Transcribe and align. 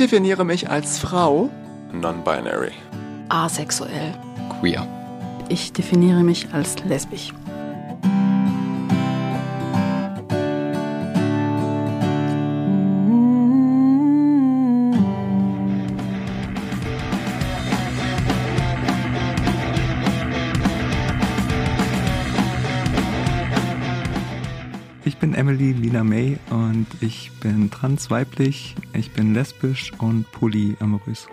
definiere 0.00 0.44
mich 0.44 0.68
als 0.70 0.98
Frau. 0.98 1.50
Non-binary. 1.92 2.72
Asexuell. 3.28 4.14
Queer. 4.58 4.86
Ich 5.50 5.72
definiere 5.72 6.22
mich 6.22 6.48
als 6.52 6.82
lesbisch. 6.84 7.32
Ich 25.04 25.18
bin 25.18 25.34
Emily 25.34 25.72
Lina 25.72 26.02
May 26.02 26.38
und 26.80 27.02
ich 27.02 27.30
bin 27.40 27.70
transweiblich, 27.70 28.74
ich 28.94 29.10
bin 29.10 29.34
lesbisch 29.34 29.92
und 29.98 30.32
polyamorös. 30.32 31.28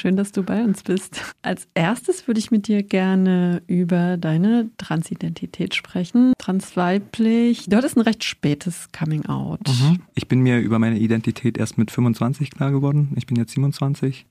Schön, 0.00 0.16
dass 0.16 0.32
du 0.32 0.42
bei 0.42 0.64
uns 0.64 0.82
bist. 0.82 1.34
Als 1.42 1.68
erstes 1.74 2.26
würde 2.26 2.40
ich 2.40 2.50
mit 2.50 2.66
dir 2.66 2.82
gerne 2.82 3.62
über 3.66 4.16
deine 4.16 4.70
Transidentität 4.78 5.74
sprechen. 5.74 6.32
Transweiblich. 6.38 7.66
Du 7.68 7.76
hattest 7.76 7.96
ein 7.96 8.02
recht 8.02 8.24
spätes 8.24 8.88
Coming 8.98 9.26
Out. 9.26 9.60
Mhm. 9.68 10.00
Ich 10.14 10.26
bin 10.26 10.40
mir 10.40 10.58
über 10.58 10.78
meine 10.78 10.98
Identität 10.98 11.58
erst 11.58 11.78
mit 11.78 11.90
25 11.90 12.50
klar 12.50 12.70
geworden. 12.70 13.12
Ich 13.16 13.26
bin 13.26 13.36
jetzt 13.36 13.52
27. 13.52 14.26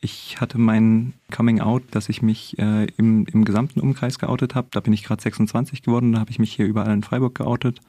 Ich 0.00 0.40
hatte 0.40 0.58
mein 0.58 1.14
Coming 1.34 1.60
Out, 1.60 1.82
dass 1.90 2.08
ich 2.08 2.22
mich 2.22 2.58
äh, 2.58 2.86
im, 2.96 3.26
im 3.26 3.44
gesamten 3.44 3.80
Umkreis 3.80 4.18
geoutet 4.18 4.54
habe. 4.54 4.68
Da 4.72 4.80
bin 4.80 4.92
ich 4.92 5.04
gerade 5.04 5.22
26 5.22 5.82
geworden, 5.82 6.12
da 6.12 6.20
habe 6.20 6.30
ich 6.30 6.38
mich 6.38 6.52
hier 6.52 6.66
überall 6.66 6.92
in 6.92 7.02
Freiburg 7.02 7.34
geoutet. 7.34 7.80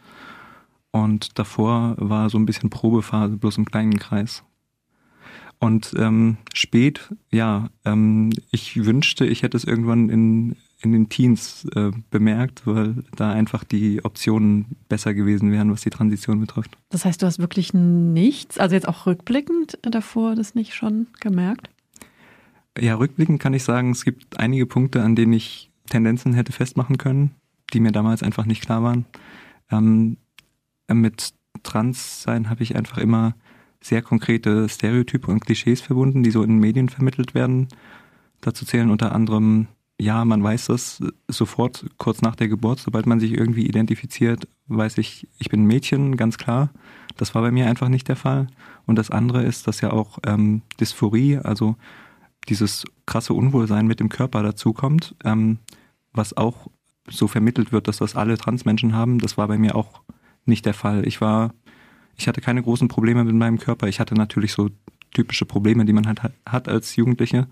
Und 0.91 1.37
davor 1.37 1.95
war 1.97 2.29
so 2.29 2.37
ein 2.37 2.45
bisschen 2.45 2.69
Probephase, 2.69 3.37
bloß 3.37 3.57
im 3.57 3.65
kleinen 3.65 3.99
Kreis. 3.99 4.43
Und 5.59 5.93
ähm, 5.97 6.37
spät, 6.53 7.13
ja, 7.31 7.69
ähm, 7.83 8.31
ich 8.51 8.85
wünschte, 8.85 9.25
ich 9.25 9.41
hätte 9.41 9.57
es 9.57 9.63
irgendwann 9.63 10.09
in, 10.09 10.55
in 10.81 10.91
den 10.91 11.09
Teens 11.09 11.65
äh, 11.75 11.91
bemerkt, 12.11 12.67
weil 12.67 13.03
da 13.15 13.31
einfach 13.31 13.63
die 13.63 14.05
Optionen 14.05 14.77
besser 14.87 15.15
gewesen 15.15 15.51
wären, 15.51 15.71
was 15.71 15.81
die 15.81 15.89
Transition 15.89 16.39
betrifft. 16.39 16.77
Das 16.89 17.05
heißt, 17.05 17.21
du 17.21 17.25
hast 17.25 17.39
wirklich 17.39 17.73
nichts, 17.73 18.59
also 18.59 18.75
jetzt 18.75 18.87
auch 18.87 19.07
rückblickend 19.07 19.79
davor 19.81 20.35
das 20.35 20.53
nicht 20.53 20.75
schon 20.75 21.07
gemerkt? 21.19 21.69
Ja, 22.79 22.95
rückblickend 22.95 23.41
kann 23.41 23.55
ich 23.55 23.63
sagen, 23.63 23.91
es 23.91 24.05
gibt 24.05 24.39
einige 24.39 24.67
Punkte, 24.67 25.01
an 25.01 25.15
denen 25.15 25.33
ich 25.33 25.71
Tendenzen 25.89 26.33
hätte 26.33 26.51
festmachen 26.51 26.97
können, 26.97 27.31
die 27.73 27.79
mir 27.79 27.91
damals 27.91 28.21
einfach 28.21 28.45
nicht 28.45 28.61
klar 28.61 28.83
waren. 28.83 29.05
Ähm, 29.71 30.17
mit 30.87 31.33
Transsein 31.63 32.49
habe 32.49 32.61
ich 32.61 32.75
einfach 32.75 32.99
immer 32.99 33.33
sehr 33.81 34.01
konkrete 34.01 34.67
Stereotype 34.69 35.29
und 35.29 35.45
Klischees 35.45 35.81
verbunden, 35.81 36.23
die 36.23 36.31
so 36.31 36.43
in 36.43 36.57
Medien 36.57 36.89
vermittelt 36.89 37.33
werden. 37.33 37.67
Dazu 38.41 38.65
zählen 38.65 38.89
unter 38.89 39.13
anderem, 39.13 39.67
ja, 39.99 40.25
man 40.25 40.43
weiß 40.43 40.67
das 40.67 41.01
sofort 41.27 41.85
kurz 41.97 42.21
nach 42.21 42.35
der 42.35 42.47
Geburt, 42.47 42.79
sobald 42.79 43.07
man 43.07 43.19
sich 43.19 43.31
irgendwie 43.31 43.65
identifiziert, 43.65 44.47
weiß 44.67 44.97
ich, 44.99 45.27
ich 45.39 45.49
bin 45.49 45.63
ein 45.63 45.67
Mädchen, 45.67 46.17
ganz 46.17 46.37
klar. 46.37 46.69
Das 47.15 47.33
war 47.33 47.41
bei 47.41 47.51
mir 47.51 47.67
einfach 47.67 47.89
nicht 47.89 48.07
der 48.07 48.15
Fall. 48.15 48.47
Und 48.85 48.97
das 48.97 49.09
andere 49.09 49.43
ist, 49.43 49.67
dass 49.67 49.81
ja 49.81 49.91
auch 49.91 50.19
ähm, 50.25 50.61
Dysphorie, 50.79 51.37
also 51.37 51.75
dieses 52.47 52.85
krasse 53.07 53.33
Unwohlsein 53.33 53.87
mit 53.87 53.99
dem 53.99 54.09
Körper 54.09 54.43
dazukommt, 54.43 55.15
ähm, 55.23 55.57
was 56.13 56.37
auch 56.37 56.67
so 57.09 57.27
vermittelt 57.27 57.71
wird, 57.71 57.87
dass 57.87 57.97
das 57.97 58.15
alle 58.15 58.37
Transmenschen 58.37 58.93
haben. 58.93 59.19
Das 59.19 59.37
war 59.37 59.47
bei 59.47 59.57
mir 59.57 59.75
auch 59.75 60.01
nicht 60.45 60.65
der 60.65 60.73
Fall. 60.73 61.07
Ich 61.07 61.21
war 61.21 61.53
ich 62.17 62.27
hatte 62.27 62.41
keine 62.41 62.61
großen 62.61 62.87
Probleme 62.87 63.23
mit 63.23 63.35
meinem 63.35 63.59
Körper. 63.59 63.87
Ich 63.87 63.99
hatte 63.99 64.15
natürlich 64.15 64.51
so 64.53 64.69
typische 65.13 65.45
Probleme, 65.45 65.85
die 65.85 65.93
man 65.93 66.07
halt 66.07 66.21
hat 66.45 66.67
als 66.67 66.95
Jugendliche, 66.95 67.47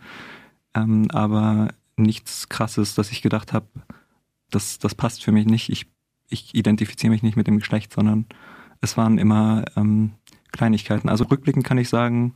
ähm, 0.73 1.07
aber 1.11 1.69
nichts 1.97 2.49
Krasses, 2.49 2.95
dass 2.95 3.11
ich 3.11 3.21
gedacht 3.21 3.53
habe, 3.53 3.67
das, 4.51 4.79
das 4.79 4.95
passt 4.95 5.23
für 5.23 5.31
mich 5.31 5.45
nicht. 5.45 5.69
Ich, 5.69 5.87
ich 6.29 6.53
identifiziere 6.53 7.11
mich 7.11 7.23
nicht 7.23 7.37
mit 7.37 7.47
dem 7.47 7.59
Geschlecht, 7.59 7.93
sondern 7.93 8.25
es 8.81 8.97
waren 8.97 9.17
immer 9.17 9.65
ähm, 9.75 10.11
Kleinigkeiten. 10.51 11.09
Also 11.09 11.25
rückblickend 11.25 11.65
kann 11.65 11.77
ich 11.77 11.89
sagen, 11.89 12.33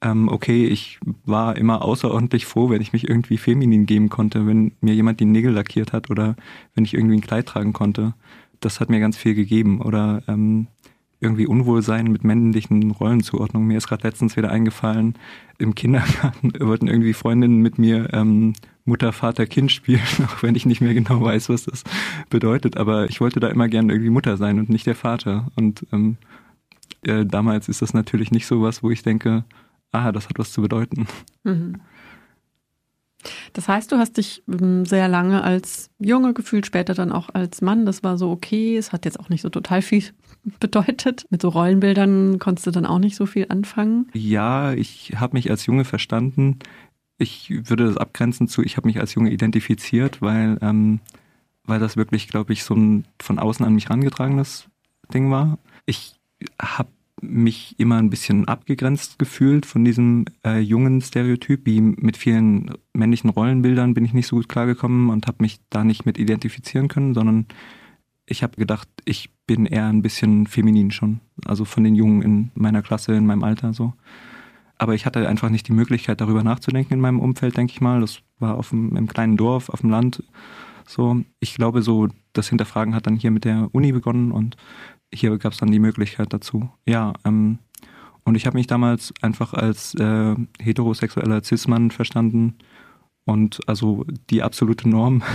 ähm, 0.00 0.28
okay, 0.28 0.66
ich 0.66 1.00
war 1.24 1.56
immer 1.56 1.82
außerordentlich 1.82 2.46
froh, 2.46 2.70
wenn 2.70 2.82
ich 2.82 2.92
mich 2.92 3.08
irgendwie 3.08 3.38
feminin 3.38 3.86
geben 3.86 4.08
konnte, 4.08 4.46
wenn 4.46 4.72
mir 4.80 4.94
jemand 4.94 5.20
die 5.20 5.24
Nägel 5.24 5.52
lackiert 5.52 5.92
hat 5.92 6.10
oder 6.10 6.36
wenn 6.74 6.84
ich 6.84 6.94
irgendwie 6.94 7.16
ein 7.16 7.20
Kleid 7.20 7.46
tragen 7.46 7.72
konnte. 7.72 8.14
Das 8.60 8.80
hat 8.80 8.90
mir 8.90 9.00
ganz 9.00 9.16
viel 9.16 9.34
gegeben. 9.34 9.80
Oder 9.80 10.22
ähm, 10.28 10.68
irgendwie 11.20 11.46
Unwohlsein 11.46 12.06
mit 12.06 12.22
männlichen 12.24 12.90
Rollenzuordnungen. 12.90 13.66
Mir 13.66 13.78
ist 13.78 13.88
gerade 13.88 14.06
letztens 14.06 14.36
wieder 14.36 14.50
eingefallen, 14.50 15.14
im 15.58 15.74
Kindergarten 15.74 16.52
wollten 16.60 16.86
irgendwie 16.86 17.12
Freundinnen 17.12 17.60
mit 17.60 17.78
mir 17.78 18.12
ähm, 18.12 18.52
Mutter, 18.84 19.12
Vater, 19.12 19.46
Kind 19.46 19.72
spielen, 19.72 20.00
auch 20.26 20.42
wenn 20.42 20.54
ich 20.54 20.66
nicht 20.66 20.80
mehr 20.80 20.94
genau 20.94 21.20
weiß, 21.20 21.48
was 21.48 21.64
das 21.64 21.84
bedeutet. 22.30 22.76
Aber 22.76 23.08
ich 23.08 23.20
wollte 23.20 23.40
da 23.40 23.48
immer 23.48 23.68
gerne 23.68 23.92
irgendwie 23.92 24.10
Mutter 24.10 24.36
sein 24.36 24.58
und 24.58 24.68
nicht 24.68 24.86
der 24.86 24.94
Vater. 24.94 25.48
Und 25.56 25.86
ähm, 25.92 26.16
äh, 27.02 27.26
damals 27.26 27.68
ist 27.68 27.82
das 27.82 27.94
natürlich 27.94 28.30
nicht 28.30 28.46
so 28.46 28.62
was, 28.62 28.82
wo 28.82 28.90
ich 28.90 29.02
denke, 29.02 29.44
ah, 29.92 30.12
das 30.12 30.28
hat 30.28 30.38
was 30.38 30.52
zu 30.52 30.62
bedeuten. 30.62 31.06
Mhm. 31.42 31.80
Das 33.52 33.66
heißt, 33.66 33.90
du 33.90 33.96
hast 33.96 34.16
dich 34.16 34.44
ähm, 34.48 34.84
sehr 34.84 35.08
lange 35.08 35.42
als 35.42 35.90
Junge 35.98 36.34
gefühlt, 36.34 36.66
später 36.66 36.94
dann 36.94 37.10
auch 37.10 37.30
als 37.34 37.60
Mann. 37.60 37.84
Das 37.84 38.04
war 38.04 38.16
so 38.16 38.30
okay. 38.30 38.76
Es 38.76 38.92
hat 38.92 39.04
jetzt 39.04 39.18
auch 39.18 39.28
nicht 39.28 39.42
so 39.42 39.48
total 39.48 39.82
viel 39.82 40.04
bedeutet. 40.60 41.26
Mit 41.30 41.42
so 41.42 41.48
Rollenbildern 41.48 42.38
konntest 42.38 42.66
du 42.66 42.70
dann 42.70 42.86
auch 42.86 42.98
nicht 42.98 43.16
so 43.16 43.26
viel 43.26 43.46
anfangen. 43.48 44.08
Ja, 44.12 44.72
ich 44.72 45.14
habe 45.16 45.36
mich 45.36 45.50
als 45.50 45.66
Junge 45.66 45.84
verstanden. 45.84 46.58
Ich 47.18 47.50
würde 47.50 47.86
das 47.86 47.96
abgrenzen 47.96 48.48
zu, 48.48 48.62
ich 48.62 48.76
habe 48.76 48.86
mich 48.86 49.00
als 49.00 49.14
Junge 49.14 49.30
identifiziert, 49.30 50.22
weil, 50.22 50.58
ähm, 50.62 51.00
weil 51.64 51.80
das 51.80 51.96
wirklich, 51.96 52.28
glaube 52.28 52.52
ich, 52.52 52.62
so 52.62 52.74
ein 52.74 53.04
von 53.20 53.38
außen 53.38 53.66
an 53.66 53.74
mich 53.74 53.86
herangetragenes 53.86 54.68
Ding 55.12 55.30
war. 55.30 55.58
Ich 55.84 56.14
habe 56.60 56.90
mich 57.20 57.74
immer 57.78 57.96
ein 57.96 58.10
bisschen 58.10 58.46
abgegrenzt 58.46 59.18
gefühlt 59.18 59.66
von 59.66 59.84
diesem 59.84 60.26
äh, 60.44 60.60
jungen 60.60 61.00
Stereotyp. 61.00 61.66
Wie 61.66 61.80
mit 61.80 62.16
vielen 62.16 62.74
männlichen 62.92 63.30
Rollenbildern 63.30 63.94
bin 63.94 64.04
ich 64.04 64.14
nicht 64.14 64.26
so 64.26 64.36
gut 64.36 64.48
klargekommen 64.48 65.10
und 65.10 65.26
habe 65.26 65.38
mich 65.40 65.58
da 65.70 65.84
nicht 65.84 66.06
mit 66.06 66.18
identifizieren 66.18 66.88
können, 66.88 67.14
sondern 67.14 67.46
ich 68.28 68.42
habe 68.42 68.56
gedacht, 68.56 68.88
ich 69.04 69.30
bin 69.46 69.66
eher 69.66 69.86
ein 69.86 70.02
bisschen 70.02 70.46
feminin 70.46 70.90
schon. 70.90 71.20
Also 71.44 71.64
von 71.64 71.84
den 71.84 71.94
Jungen 71.94 72.22
in 72.22 72.50
meiner 72.54 72.82
Klasse, 72.82 73.14
in 73.14 73.26
meinem 73.26 73.42
Alter 73.42 73.72
so. 73.72 73.94
Aber 74.76 74.94
ich 74.94 75.06
hatte 75.06 75.28
einfach 75.28 75.48
nicht 75.48 75.66
die 75.66 75.72
Möglichkeit, 75.72 76.20
darüber 76.20 76.44
nachzudenken 76.44 76.94
in 76.94 77.00
meinem 77.00 77.20
Umfeld, 77.20 77.56
denke 77.56 77.72
ich 77.72 77.80
mal. 77.80 78.00
Das 78.00 78.20
war 78.38 78.56
auf 78.56 78.70
dem, 78.70 78.96
im 78.96 79.08
kleinen 79.08 79.36
Dorf, 79.36 79.70
auf 79.70 79.80
dem 79.80 79.90
Land. 79.90 80.22
So, 80.86 81.22
ich 81.40 81.54
glaube, 81.54 81.82
so 81.82 82.08
das 82.32 82.48
Hinterfragen 82.48 82.94
hat 82.94 83.06
dann 83.06 83.16
hier 83.16 83.30
mit 83.30 83.44
der 83.44 83.68
Uni 83.72 83.92
begonnen 83.92 84.30
und 84.30 84.56
hier 85.12 85.36
gab 85.38 85.52
es 85.52 85.58
dann 85.58 85.70
die 85.70 85.78
Möglichkeit 85.78 86.32
dazu. 86.32 86.70
Ja, 86.86 87.14
ähm, 87.24 87.58
und 88.24 88.34
ich 88.34 88.46
habe 88.46 88.58
mich 88.58 88.66
damals 88.66 89.12
einfach 89.22 89.54
als 89.54 89.94
äh, 89.94 90.34
heterosexueller 90.60 91.42
Cis-Mann 91.42 91.90
verstanden 91.90 92.56
und 93.24 93.60
also 93.66 94.04
die 94.30 94.42
absolute 94.42 94.88
Norm. 94.88 95.22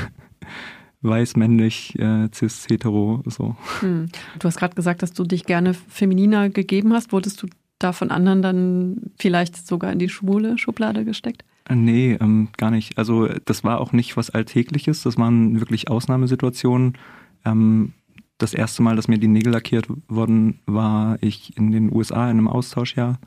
Weiß, 1.03 1.35
männlich, 1.35 1.97
äh, 1.99 2.29
cis, 2.33 2.65
hetero, 2.69 3.21
so. 3.25 3.55
Hm. 3.81 4.07
Du 4.39 4.47
hast 4.47 4.57
gerade 4.57 4.73
gesagt, 4.73 5.03
dass 5.03 5.13
du 5.13 5.23
dich 5.23 5.45
gerne 5.45 5.73
femininer 5.73 6.49
gegeben 6.49 6.93
hast. 6.93 7.11
Wurdest 7.11 7.43
du 7.43 7.47
da 7.77 7.91
von 7.91 8.09
anderen 8.09 8.41
dann 8.41 9.11
vielleicht 9.19 9.67
sogar 9.67 9.91
in 9.91 9.99
die 9.99 10.09
schwule 10.09 10.57
Schublade 10.57 11.05
gesteckt? 11.05 11.43
Äh, 11.67 11.75
nee, 11.75 12.17
ähm, 12.19 12.49
gar 12.57 12.71
nicht. 12.71 12.97
Also 12.97 13.27
das 13.45 13.63
war 13.63 13.79
auch 13.79 13.91
nicht 13.91 14.17
was 14.17 14.29
Alltägliches, 14.29 15.03
das 15.03 15.17
waren 15.17 15.59
wirklich 15.59 15.89
Ausnahmesituationen. 15.89 16.97
Ähm, 17.45 17.93
das 18.37 18.53
erste 18.53 18.81
Mal, 18.81 18.95
dass 18.95 19.07
mir 19.07 19.19
die 19.19 19.27
Nägel 19.27 19.53
lackiert 19.53 19.87
wurden, 20.07 20.59
war 20.65 21.17
ich 21.21 21.55
in 21.57 21.71
den 21.71 21.93
USA 21.93 22.25
in 22.25 22.37
einem 22.37 22.47
Austauschjahr 22.47 23.19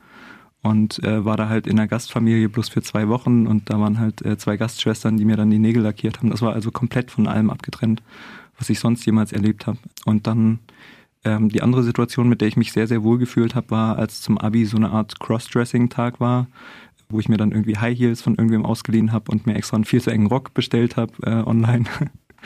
und 0.67 1.03
äh, 1.05 1.25
war 1.25 1.37
da 1.37 1.49
halt 1.49 1.69
in 1.69 1.79
einer 1.79 1.87
Gastfamilie 1.87 2.49
bloß 2.49 2.71
für 2.71 2.83
zwei 2.83 3.09
Wochen 3.09 3.47
und 3.47 3.71
da 3.71 3.79
waren 3.79 4.01
halt 4.01 4.25
äh, 4.25 4.37
zwei 4.37 4.57
Gastschwestern, 4.57 5.17
die 5.17 5.25
mir 5.25 5.37
dann 5.37 5.49
die 5.49 5.61
Nägel 5.61 5.83
lackiert 5.83 6.19
haben. 6.19 6.31
Das 6.31 6.43
war 6.43 6.55
also 6.55 6.73
komplett 6.73 7.13
von 7.13 7.29
allem 7.29 7.51
abgetrennt, 7.51 8.03
was 8.59 8.69
ich 8.69 8.81
sonst 8.81 9.07
jemals 9.07 9.33
erlebt 9.33 9.69
habe. 9.69 9.79
Und 10.07 10.27
dann 10.27 10.59
ähm, 11.25 11.51
die 11.51 11.63
andere 11.63 11.85
Situation, 11.85 12.29
mit 12.29 12.41
der 12.41 12.49
ich 12.49 12.57
mich 12.57 12.73
sehr, 12.73 12.89
sehr 12.89 13.05
wohl 13.05 13.19
gefühlt 13.19 13.55
habe, 13.55 13.71
war, 13.71 13.97
als 13.97 14.21
zum 14.23 14.39
Abi 14.39 14.65
so 14.65 14.77
eine 14.77 14.91
Art 14.91 15.21
Crossdressing-Tag 15.21 16.19
war, 16.19 16.49
wo 17.09 17.21
ich 17.21 17.29
mir 17.29 17.37
dann 17.37 17.53
irgendwie 17.53 17.77
High 17.77 17.97
Heels 17.97 18.21
von 18.21 18.35
irgendwem 18.35 18.67
ausgeliehen 18.67 19.13
habe 19.13 19.31
und 19.31 19.47
mir 19.47 19.55
extra 19.55 19.77
einen 19.77 19.85
viel 19.85 20.01
zu 20.01 20.11
engen 20.11 20.27
Rock 20.27 20.53
bestellt 20.53 20.97
habe 20.97 21.13
äh, 21.23 21.49
online. 21.49 21.85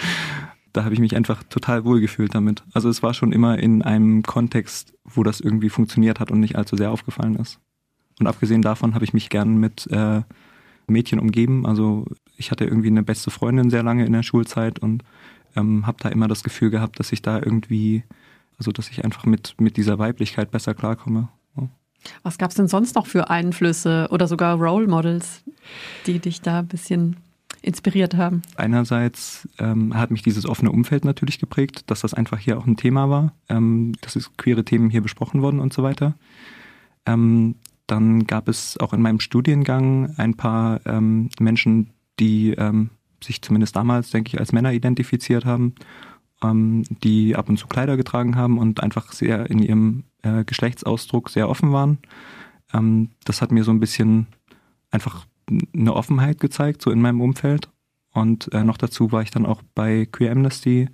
da 0.74 0.84
habe 0.84 0.92
ich 0.92 1.00
mich 1.00 1.16
einfach 1.16 1.42
total 1.44 1.86
wohl 1.86 2.02
gefühlt 2.02 2.34
damit. 2.34 2.64
Also 2.74 2.90
es 2.90 3.02
war 3.02 3.14
schon 3.14 3.32
immer 3.32 3.58
in 3.58 3.80
einem 3.80 4.22
Kontext, 4.24 4.92
wo 5.04 5.22
das 5.22 5.40
irgendwie 5.40 5.70
funktioniert 5.70 6.20
hat 6.20 6.30
und 6.30 6.40
nicht 6.40 6.56
allzu 6.56 6.76
sehr 6.76 6.90
aufgefallen 6.90 7.36
ist. 7.36 7.58
Und 8.20 8.26
abgesehen 8.26 8.62
davon 8.62 8.94
habe 8.94 9.04
ich 9.04 9.14
mich 9.14 9.30
gern 9.30 9.56
mit 9.56 9.86
äh, 9.90 10.20
Mädchen 10.86 11.18
umgeben. 11.18 11.66
Also 11.66 12.06
ich 12.36 12.50
hatte 12.50 12.64
irgendwie 12.64 12.88
eine 12.88 13.02
beste 13.02 13.30
Freundin 13.30 13.70
sehr 13.70 13.82
lange 13.82 14.04
in 14.04 14.12
der 14.12 14.22
Schulzeit 14.22 14.78
und 14.78 15.02
ähm, 15.56 15.86
habe 15.86 15.98
da 16.00 16.10
immer 16.10 16.28
das 16.28 16.44
Gefühl 16.44 16.70
gehabt, 16.70 17.00
dass 17.00 17.12
ich 17.12 17.22
da 17.22 17.38
irgendwie, 17.38 18.04
also 18.58 18.72
dass 18.72 18.90
ich 18.90 19.04
einfach 19.04 19.24
mit, 19.24 19.54
mit 19.58 19.76
dieser 19.76 19.98
Weiblichkeit 19.98 20.50
besser 20.50 20.74
klarkomme. 20.74 21.28
Ja. 21.56 21.68
Was 22.22 22.38
gab 22.38 22.50
es 22.50 22.56
denn 22.56 22.68
sonst 22.68 22.94
noch 22.94 23.06
für 23.06 23.30
Einflüsse 23.30 24.08
oder 24.10 24.26
sogar 24.26 24.56
Role 24.58 24.86
Models, 24.86 25.42
die 26.06 26.18
dich 26.18 26.42
da 26.42 26.60
ein 26.60 26.68
bisschen 26.68 27.16
inspiriert 27.62 28.14
haben? 28.14 28.42
Einerseits 28.56 29.48
ähm, 29.58 29.96
hat 29.96 30.10
mich 30.10 30.22
dieses 30.22 30.46
offene 30.46 30.70
Umfeld 30.70 31.04
natürlich 31.04 31.38
geprägt, 31.38 31.84
dass 31.86 32.00
das 32.00 32.14
einfach 32.14 32.38
hier 32.38 32.58
auch 32.58 32.66
ein 32.66 32.76
Thema 32.76 33.08
war, 33.10 33.32
ähm, 33.48 33.94
dass 34.02 34.16
es 34.16 34.36
queere 34.36 34.64
Themen 34.64 34.90
hier 34.90 35.02
besprochen 35.02 35.42
wurden 35.42 35.60
und 35.60 35.72
so 35.72 35.82
weiter. 35.82 36.14
Ähm, 37.06 37.56
dann 37.90 38.26
gab 38.26 38.48
es 38.48 38.78
auch 38.78 38.92
in 38.92 39.02
meinem 39.02 39.20
Studiengang 39.20 40.14
ein 40.16 40.34
paar 40.34 40.80
ähm, 40.86 41.30
Menschen, 41.40 41.90
die 42.18 42.52
ähm, 42.52 42.90
sich 43.22 43.42
zumindest 43.42 43.76
damals, 43.76 44.10
denke 44.10 44.28
ich, 44.28 44.40
als 44.40 44.52
Männer 44.52 44.72
identifiziert 44.72 45.44
haben, 45.44 45.74
ähm, 46.42 46.84
die 47.02 47.36
ab 47.36 47.48
und 47.48 47.58
zu 47.58 47.66
Kleider 47.66 47.96
getragen 47.96 48.36
haben 48.36 48.58
und 48.58 48.82
einfach 48.82 49.12
sehr 49.12 49.50
in 49.50 49.58
ihrem 49.58 50.04
äh, 50.22 50.44
Geschlechtsausdruck 50.44 51.30
sehr 51.30 51.48
offen 51.48 51.72
waren. 51.72 51.98
Ähm, 52.72 53.10
das 53.24 53.42
hat 53.42 53.50
mir 53.50 53.64
so 53.64 53.72
ein 53.72 53.80
bisschen 53.80 54.26
einfach 54.90 55.26
eine 55.74 55.94
Offenheit 55.94 56.40
gezeigt, 56.40 56.82
so 56.82 56.90
in 56.90 57.00
meinem 57.00 57.20
Umfeld. 57.20 57.68
Und 58.12 58.52
äh, 58.52 58.64
noch 58.64 58.76
dazu 58.76 59.12
war 59.12 59.22
ich 59.22 59.30
dann 59.30 59.46
auch 59.46 59.62
bei 59.74 60.06
Queer 60.10 60.32
Amnesty 60.32 60.88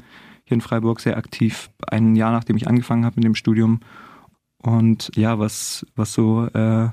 hier 0.45 0.55
in 0.55 0.61
Freiburg 0.61 1.01
sehr 1.01 1.17
aktiv, 1.17 1.71
ein 1.89 2.15
Jahr 2.15 2.33
nachdem 2.33 2.57
ich 2.57 2.69
angefangen 2.69 3.05
habe 3.05 3.17
mit 3.17 3.25
dem 3.25 3.35
Studium. 3.35 3.81
Und 4.67 5.13
ja, 5.15 5.39
was, 5.39 5.87
was 5.95 6.13
so 6.13 6.47
äh, 6.47 6.89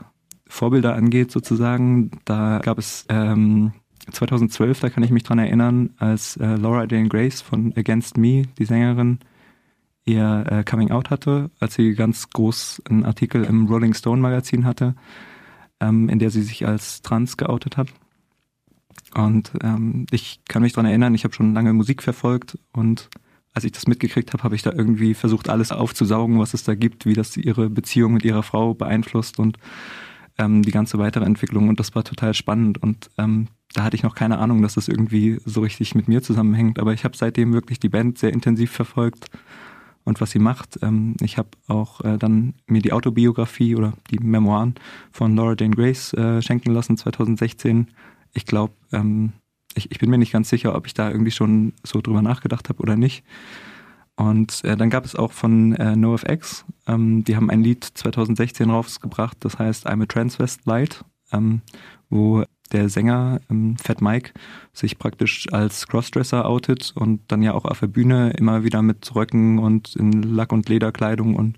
Vorbilder 0.45 0.93
angeht 0.93 1.31
sozusagen, 1.31 2.11
da 2.23 2.59
gab 2.59 2.77
es 2.77 3.03
ähm, 3.09 3.73
2012, 4.11 4.79
da 4.79 4.91
kann 4.91 5.01
ich 5.01 5.09
mich 5.09 5.23
dran 5.23 5.39
erinnern, 5.39 5.89
als 5.97 6.37
äh, 6.37 6.55
Laura 6.55 6.85
Jane 6.85 7.09
Grace 7.09 7.41
von 7.41 7.73
Against 7.75 8.15
Me, 8.15 8.43
die 8.59 8.65
Sängerin, 8.65 9.17
ihr 10.05 10.45
äh, 10.51 10.63
Coming 10.63 10.91
Out 10.91 11.09
hatte, 11.09 11.49
als 11.59 11.73
sie 11.73 11.95
ganz 11.95 12.29
groß 12.29 12.83
einen 12.87 13.05
Artikel 13.05 13.43
im 13.43 13.65
Rolling 13.65 13.95
Stone 13.95 14.21
Magazin 14.21 14.65
hatte, 14.65 14.93
ähm, 15.79 16.09
in 16.09 16.19
der 16.19 16.29
sie 16.29 16.43
sich 16.43 16.67
als 16.67 17.01
trans 17.01 17.37
geoutet 17.37 17.77
hat. 17.77 17.87
Und 19.15 19.51
ähm, 19.63 20.05
ich 20.11 20.41
kann 20.47 20.61
mich 20.61 20.73
dran 20.73 20.85
erinnern, 20.85 21.15
ich 21.15 21.23
habe 21.23 21.33
schon 21.33 21.55
lange 21.55 21.73
Musik 21.73 22.03
verfolgt 22.03 22.59
und 22.71 23.09
als 23.53 23.63
ich 23.63 23.71
das 23.71 23.87
mitgekriegt 23.87 24.33
habe, 24.33 24.43
habe 24.43 24.55
ich 24.55 24.63
da 24.63 24.71
irgendwie 24.71 25.13
versucht, 25.13 25.49
alles 25.49 25.71
aufzusaugen, 25.71 26.39
was 26.39 26.53
es 26.53 26.63
da 26.63 26.75
gibt, 26.75 27.05
wie 27.05 27.13
das 27.13 27.37
ihre 27.37 27.69
Beziehung 27.69 28.13
mit 28.13 28.25
ihrer 28.25 28.43
Frau 28.43 28.73
beeinflusst 28.73 29.39
und 29.39 29.57
ähm, 30.37 30.63
die 30.63 30.71
ganze 30.71 30.97
weitere 30.97 31.25
Entwicklung. 31.25 31.69
Und 31.69 31.79
das 31.79 31.93
war 31.95 32.03
total 32.03 32.33
spannend. 32.33 32.81
Und 32.81 33.09
ähm, 33.17 33.47
da 33.73 33.83
hatte 33.83 33.95
ich 33.95 34.03
noch 34.03 34.15
keine 34.15 34.39
Ahnung, 34.39 34.61
dass 34.61 34.75
das 34.75 34.87
irgendwie 34.87 35.39
so 35.45 35.61
richtig 35.61 35.93
mit 35.95 36.07
mir 36.07 36.21
zusammenhängt. 36.23 36.79
Aber 36.79 36.93
ich 36.93 37.03
habe 37.03 37.15
seitdem 37.15 37.53
wirklich 37.53 37.79
die 37.79 37.89
Band 37.89 38.17
sehr 38.17 38.33
intensiv 38.33 38.71
verfolgt 38.71 39.29
und 40.03 40.19
was 40.21 40.31
sie 40.31 40.39
macht. 40.39 40.79
Ähm, 40.81 41.15
ich 41.21 41.37
habe 41.37 41.49
auch 41.67 42.01
äh, 42.01 42.17
dann 42.17 42.55
mir 42.65 42.81
die 42.81 42.93
Autobiografie 42.93 43.75
oder 43.75 43.93
die 44.09 44.19
Memoiren 44.19 44.75
von 45.11 45.35
Laura 45.35 45.55
Jane 45.57 45.75
Grace 45.75 46.13
äh, 46.13 46.41
schenken 46.41 46.71
lassen 46.71 46.97
2016. 46.97 47.87
Ich 48.33 48.45
glaube, 48.45 48.73
ähm, 48.91 49.33
ich, 49.75 49.91
ich 49.91 49.99
bin 49.99 50.09
mir 50.09 50.17
nicht 50.17 50.31
ganz 50.31 50.49
sicher, 50.49 50.75
ob 50.75 50.87
ich 50.87 50.93
da 50.93 51.09
irgendwie 51.09 51.31
schon 51.31 51.73
so 51.83 52.01
drüber 52.01 52.21
nachgedacht 52.21 52.69
habe 52.69 52.81
oder 52.81 52.95
nicht. 52.95 53.23
Und 54.15 54.63
äh, 54.63 54.77
dann 54.77 54.89
gab 54.89 55.05
es 55.05 55.15
auch 55.15 55.31
von 55.31 55.73
äh, 55.73 55.95
NoFX, 55.95 56.65
ähm, 56.87 57.23
die 57.23 57.35
haben 57.35 57.49
ein 57.49 57.63
Lied 57.63 57.83
2016 57.83 58.69
rausgebracht, 58.69 59.37
das 59.39 59.57
heißt 59.57 59.87
I'm 59.87 60.03
a 60.03 60.05
Transvest 60.05 60.65
Light, 60.65 61.03
ähm, 61.31 61.61
wo 62.09 62.43
der 62.71 62.89
Sänger 62.89 63.39
ähm, 63.49 63.75
Fat 63.77 64.01
Mike 64.01 64.31
sich 64.71 64.99
praktisch 64.99 65.51
als 65.51 65.87
Crossdresser 65.87 66.47
outet 66.47 66.91
und 66.95 67.21
dann 67.31 67.41
ja 67.41 67.53
auch 67.53 67.65
auf 67.65 67.79
der 67.79 67.87
Bühne 67.87 68.31
immer 68.31 68.63
wieder 68.63 68.81
mit 68.81 69.15
Röcken 69.15 69.57
und 69.57 69.95
in 69.95 70.21
Lack- 70.21 70.51
und 70.51 70.69
Lederkleidung 70.69 71.35
und 71.35 71.57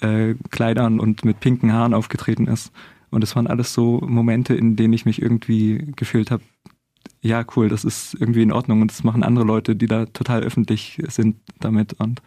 äh, 0.00 0.34
Kleidern 0.50 0.98
und 0.98 1.24
mit 1.24 1.40
pinken 1.40 1.72
Haaren 1.72 1.94
aufgetreten 1.94 2.46
ist. 2.46 2.72
Und 3.10 3.22
es 3.22 3.36
waren 3.36 3.46
alles 3.46 3.74
so 3.74 4.00
Momente, 4.00 4.54
in 4.54 4.76
denen 4.76 4.94
ich 4.94 5.04
mich 5.04 5.20
irgendwie 5.20 5.92
gefühlt 5.96 6.30
habe, 6.30 6.42
ja, 7.20 7.44
cool, 7.56 7.68
das 7.68 7.84
ist 7.84 8.14
irgendwie 8.18 8.42
in 8.42 8.52
Ordnung 8.52 8.82
und 8.82 8.90
das 8.90 9.04
machen 9.04 9.22
andere 9.22 9.44
Leute, 9.44 9.76
die 9.76 9.86
da 9.86 10.06
total 10.06 10.42
öffentlich 10.42 11.00
sind 11.08 11.36
damit. 11.60 11.94
Und 11.94 12.20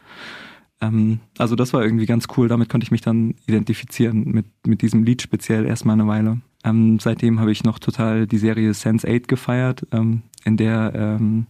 ähm, 0.81 1.19
also 1.37 1.55
das 1.55 1.73
war 1.73 1.83
irgendwie 1.83 2.05
ganz 2.05 2.27
cool, 2.37 2.47
damit 2.47 2.69
konnte 2.69 2.85
ich 2.85 2.91
mich 2.91 3.01
dann 3.01 3.35
identifizieren 3.47 4.23
mit, 4.31 4.45
mit 4.65 4.81
diesem 4.81 5.03
Lied 5.03 5.21
speziell 5.21 5.65
erstmal 5.65 5.93
eine 5.93 6.07
Weile. 6.07 6.41
Ähm, 6.63 6.99
seitdem 6.99 7.39
habe 7.39 7.51
ich 7.51 7.63
noch 7.63 7.79
total 7.79 8.25
die 8.25 8.37
Serie 8.37 8.73
Sense 8.73 9.07
8 9.07 9.27
gefeiert, 9.27 9.85
ähm, 9.91 10.23
in 10.45 10.57
der 10.57 10.93
ähm, 10.95 11.47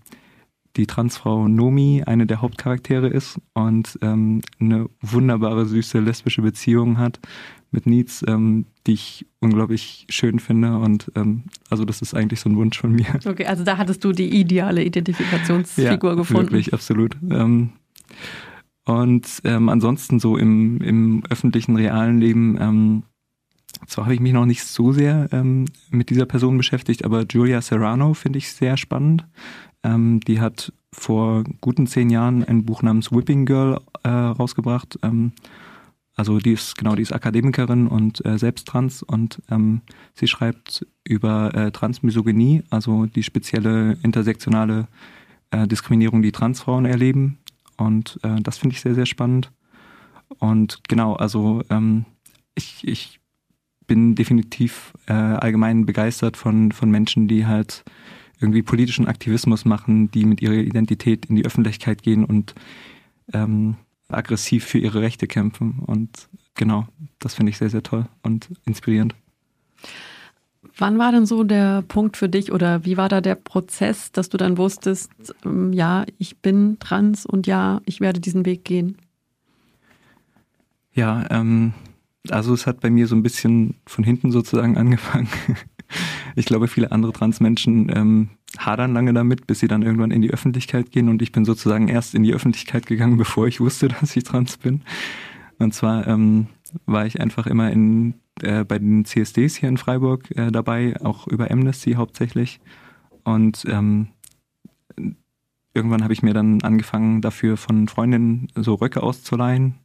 die 0.76 0.88
Transfrau 0.88 1.48
Nomi 1.48 2.04
eine 2.06 2.26
der 2.26 2.42
Hauptcharaktere 2.42 3.08
ist 3.08 3.40
und 3.54 3.98
ähm, 4.02 4.42
eine 4.60 4.90
wunderbare, 5.02 5.66
süße 5.66 6.00
lesbische 6.00 6.42
Beziehung 6.42 6.98
hat 6.98 7.20
mit 7.72 7.86
Needs, 7.86 8.24
ähm, 8.28 8.66
die 8.88 8.94
ich 8.94 9.26
unglaublich 9.40 10.06
schön 10.10 10.40
finde. 10.40 10.78
Und 10.78 11.12
ähm, 11.16 11.44
also 11.70 11.86
das 11.86 12.02
ist 12.02 12.14
eigentlich 12.14 12.40
so 12.40 12.50
ein 12.50 12.56
Wunsch 12.56 12.80
von 12.80 12.94
mir. 12.94 13.20
Okay, 13.26 13.46
also 13.46 13.64
da 13.64 13.78
hattest 13.78 14.04
du 14.04 14.12
die 14.12 14.40
ideale 14.40 14.84
Identifikationsfigur 14.84 16.12
ja, 16.12 16.16
gefunden. 16.16 16.44
Wirklich, 16.44 16.74
absolut. 16.74 17.18
Ähm, 17.30 17.72
und 18.86 19.28
ähm, 19.44 19.70
ansonsten 19.70 20.20
so 20.20 20.38
im, 20.38 20.80
im 20.82 21.24
öffentlichen, 21.30 21.76
realen 21.76 22.20
Leben, 22.20 22.58
ähm, 22.60 23.04
zwar 23.88 24.06
habe 24.06 24.14
ich 24.14 24.22
mich 24.22 24.34
noch 24.34 24.46
nicht 24.46 24.64
so 24.64 24.94
sehr 24.94 25.28
ähm, 25.32 25.66
mit 25.90 26.10
dieser 26.10 26.26
Person 26.26 26.58
beschäftigt, 26.58 27.04
aber 27.04 27.26
Julia 27.30 27.62
Serrano 27.62 28.14
finde 28.14 28.38
ich 28.38 28.52
sehr 28.52 28.78
spannend. 28.78 29.26
Die 29.88 30.40
hat 30.40 30.74
vor 30.92 31.44
guten 31.62 31.86
zehn 31.86 32.10
Jahren 32.10 32.44
ein 32.44 32.66
Buch 32.66 32.82
namens 32.82 33.12
Whipping 33.12 33.46
Girl 33.46 33.80
äh, 34.02 34.10
rausgebracht. 34.10 34.98
Also 36.16 36.40
die 36.40 36.54
ist 36.54 36.78
genau, 36.78 36.96
die 36.96 37.02
ist 37.02 37.12
Akademikerin 37.12 37.88
und 37.88 38.26
äh, 38.26 38.38
selbst 38.38 38.68
trans 38.68 39.04
und 39.04 39.42
ähm, 39.52 39.82
sie 40.14 40.28
schreibt 40.28 40.86
über 41.04 41.54
äh, 41.54 41.72
Transmisogynie, 41.72 42.64
also 42.70 43.06
die 43.06 43.24
spezielle 43.24 43.98
intersektionale 44.02 44.88
äh, 45.52 45.68
Diskriminierung, 45.68 46.22
die 46.22 46.32
Transfrauen 46.32 46.86
erleben. 46.86 47.38
Und 47.78 48.18
äh, 48.24 48.42
das 48.42 48.58
finde 48.58 48.76
ich 48.76 48.82
sehr, 48.82 48.96
sehr 48.96 49.06
spannend. 49.06 49.52
Und 50.40 50.82
genau, 50.88 51.16
also 51.16 51.64
ähm, 51.70 52.06
ich, 52.56 52.88
ich 52.88 53.20
bin 53.86 54.16
definitiv 54.16 54.94
äh, 55.08 55.14
allgemein 55.14 55.86
begeistert 55.86 56.38
von, 56.38 56.72
von 56.72 56.90
Menschen, 56.90 57.28
die 57.28 57.46
halt 57.46 57.84
irgendwie 58.40 58.64
politischen 58.64 59.08
Aktivismus 59.08 59.66
machen, 59.66 60.12
die 60.12 60.26
mit 60.26 60.42
ihrer 60.42 60.54
Identität 60.54 61.26
in 61.26 61.36
die 61.36 61.46
Öffentlichkeit 61.46 62.04
gehen 62.04 62.26
und 62.26 62.56
ähm, 63.34 63.76
aggressiv 64.08 64.66
für 64.66 64.78
ihre 64.78 65.02
Rechte 65.02 65.28
kämpfen. 65.28 65.80
Und 65.86 66.30
genau, 66.56 66.88
das 67.20 67.36
finde 67.36 67.52
ich 67.52 67.58
sehr, 67.58 67.70
sehr 67.70 67.84
toll 67.84 68.08
und 68.22 68.50
inspirierend. 68.66 69.16
Wann 70.78 70.98
war 70.98 71.12
denn 71.12 71.26
so 71.26 71.44
der 71.44 71.84
Punkt 71.84 72.18
für 72.18 72.28
dich 72.28 72.52
oder 72.52 72.84
wie 72.84 72.98
war 72.98 73.08
da 73.08 73.22
der 73.22 73.36
Prozess, 73.36 74.12
dass 74.12 74.30
du 74.30 74.38
dann 74.38 74.58
wusstest, 74.58 75.10
ähm, 75.46 75.72
ja, 75.72 76.06
ich 76.18 76.38
bin 76.38 76.78
trans 76.80 77.26
und 77.26 77.48
ja, 77.48 77.82
ich 77.86 78.02
werde 78.02 78.20
diesen 78.20 78.46
Weg 78.46 78.66
gehen? 78.66 78.98
Ja, 80.94 81.26
ähm, 81.30 81.74
also 82.30 82.54
es 82.54 82.68
hat 82.68 82.82
bei 82.82 82.90
mir 82.90 83.08
so 83.08 83.16
ein 83.16 83.24
bisschen 83.24 83.76
von 83.86 84.04
hinten 84.04 84.32
sozusagen 84.32 84.78
angefangen. 84.78 85.30
Ich 86.36 86.46
glaube, 86.46 86.68
viele 86.68 86.92
andere 86.92 87.14
Transmenschen 87.14 87.90
ähm, 87.96 88.30
hadern 88.58 88.94
lange 88.94 89.14
damit, 89.14 89.48
bis 89.48 89.60
sie 89.60 89.68
dann 89.68 89.82
irgendwann 89.82 90.12
in 90.12 90.22
die 90.22 90.32
Öffentlichkeit 90.32 90.92
gehen. 90.92 91.10
Und 91.10 91.22
ich 91.22 91.32
bin 91.32 91.46
sozusagen 91.46 91.88
erst 91.88 92.16
in 92.16 92.24
die 92.24 92.34
Öffentlichkeit 92.34 92.86
gegangen, 92.86 93.18
bevor 93.26 93.48
ich 93.48 93.60
wusste, 93.60 93.88
dass 93.88 94.16
ich 94.16 94.24
trans 94.24 94.58
bin. 94.58 94.82
Und 95.58 95.74
zwar 95.74 96.08
ähm, 96.08 96.48
war 96.86 97.06
ich 97.06 97.22
einfach 97.22 97.48
immer 97.48 97.72
in, 97.72 98.16
äh, 98.42 98.64
bei 98.64 98.80
den 98.80 99.06
CSDs 99.06 99.56
hier 99.56 99.70
in 99.70 99.78
Freiburg 99.78 100.30
äh, 100.38 100.52
dabei, 100.52 100.96
auch 101.02 101.28
über 101.28 101.52
Amnesty 101.52 101.94
hauptsächlich. 101.94 102.60
Und 103.24 103.66
ähm, 103.68 104.10
irgendwann 105.74 106.04
habe 106.04 106.14
ich 106.14 106.24
mir 106.24 106.34
dann 106.34 106.62
angefangen, 106.62 107.22
dafür 107.22 107.58
von 107.58 107.88
Freundinnen 107.88 108.48
so 108.56 108.76
Röcke 108.76 109.04
auszuleihen. 109.04 109.76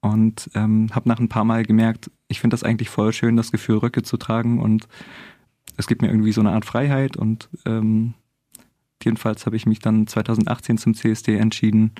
Und 0.00 0.50
ähm, 0.54 0.88
habe 0.92 1.08
nach 1.08 1.18
ein 1.18 1.28
paar 1.28 1.44
Mal 1.44 1.64
gemerkt, 1.64 2.10
ich 2.28 2.40
finde 2.40 2.54
das 2.54 2.62
eigentlich 2.62 2.88
voll 2.88 3.12
schön, 3.12 3.36
das 3.36 3.50
Gefühl, 3.50 3.78
Röcke 3.78 4.02
zu 4.02 4.16
tragen 4.16 4.60
und 4.60 4.86
es 5.78 5.86
gibt 5.86 6.02
mir 6.02 6.08
irgendwie 6.08 6.32
so 6.32 6.40
eine 6.40 6.50
Art 6.50 6.64
Freiheit 6.64 7.16
und 7.16 7.48
ähm, 7.64 8.14
jedenfalls 9.02 9.46
habe 9.46 9.56
ich 9.56 9.64
mich 9.64 9.78
dann 9.78 10.06
2018 10.06 10.76
zum 10.76 10.92
CSD 10.92 11.36
entschieden, 11.36 11.92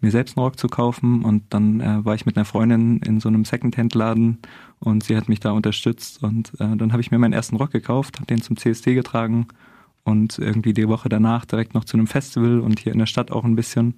mir 0.00 0.12
selbst 0.12 0.36
einen 0.36 0.44
Rock 0.44 0.58
zu 0.58 0.68
kaufen. 0.68 1.24
Und 1.24 1.42
dann 1.50 1.80
äh, 1.80 2.04
war 2.04 2.14
ich 2.14 2.24
mit 2.24 2.36
einer 2.36 2.44
Freundin 2.44 2.98
in 2.98 3.18
so 3.18 3.28
einem 3.28 3.44
Secondhand-Laden 3.44 4.38
und 4.78 5.02
sie 5.02 5.16
hat 5.16 5.28
mich 5.28 5.40
da 5.40 5.50
unterstützt. 5.50 6.22
Und 6.22 6.52
äh, 6.60 6.76
dann 6.76 6.92
habe 6.92 7.02
ich 7.02 7.10
mir 7.10 7.18
meinen 7.18 7.32
ersten 7.32 7.56
Rock 7.56 7.72
gekauft, 7.72 8.16
habe 8.16 8.26
den 8.26 8.40
zum 8.40 8.56
CSD 8.56 8.94
getragen 8.94 9.48
und 10.04 10.38
irgendwie 10.38 10.72
die 10.72 10.88
Woche 10.88 11.08
danach 11.08 11.44
direkt 11.44 11.74
noch 11.74 11.84
zu 11.84 11.96
einem 11.96 12.06
Festival 12.06 12.60
und 12.60 12.78
hier 12.78 12.92
in 12.92 13.00
der 13.00 13.06
Stadt 13.06 13.32
auch 13.32 13.44
ein 13.44 13.56
bisschen 13.56 13.94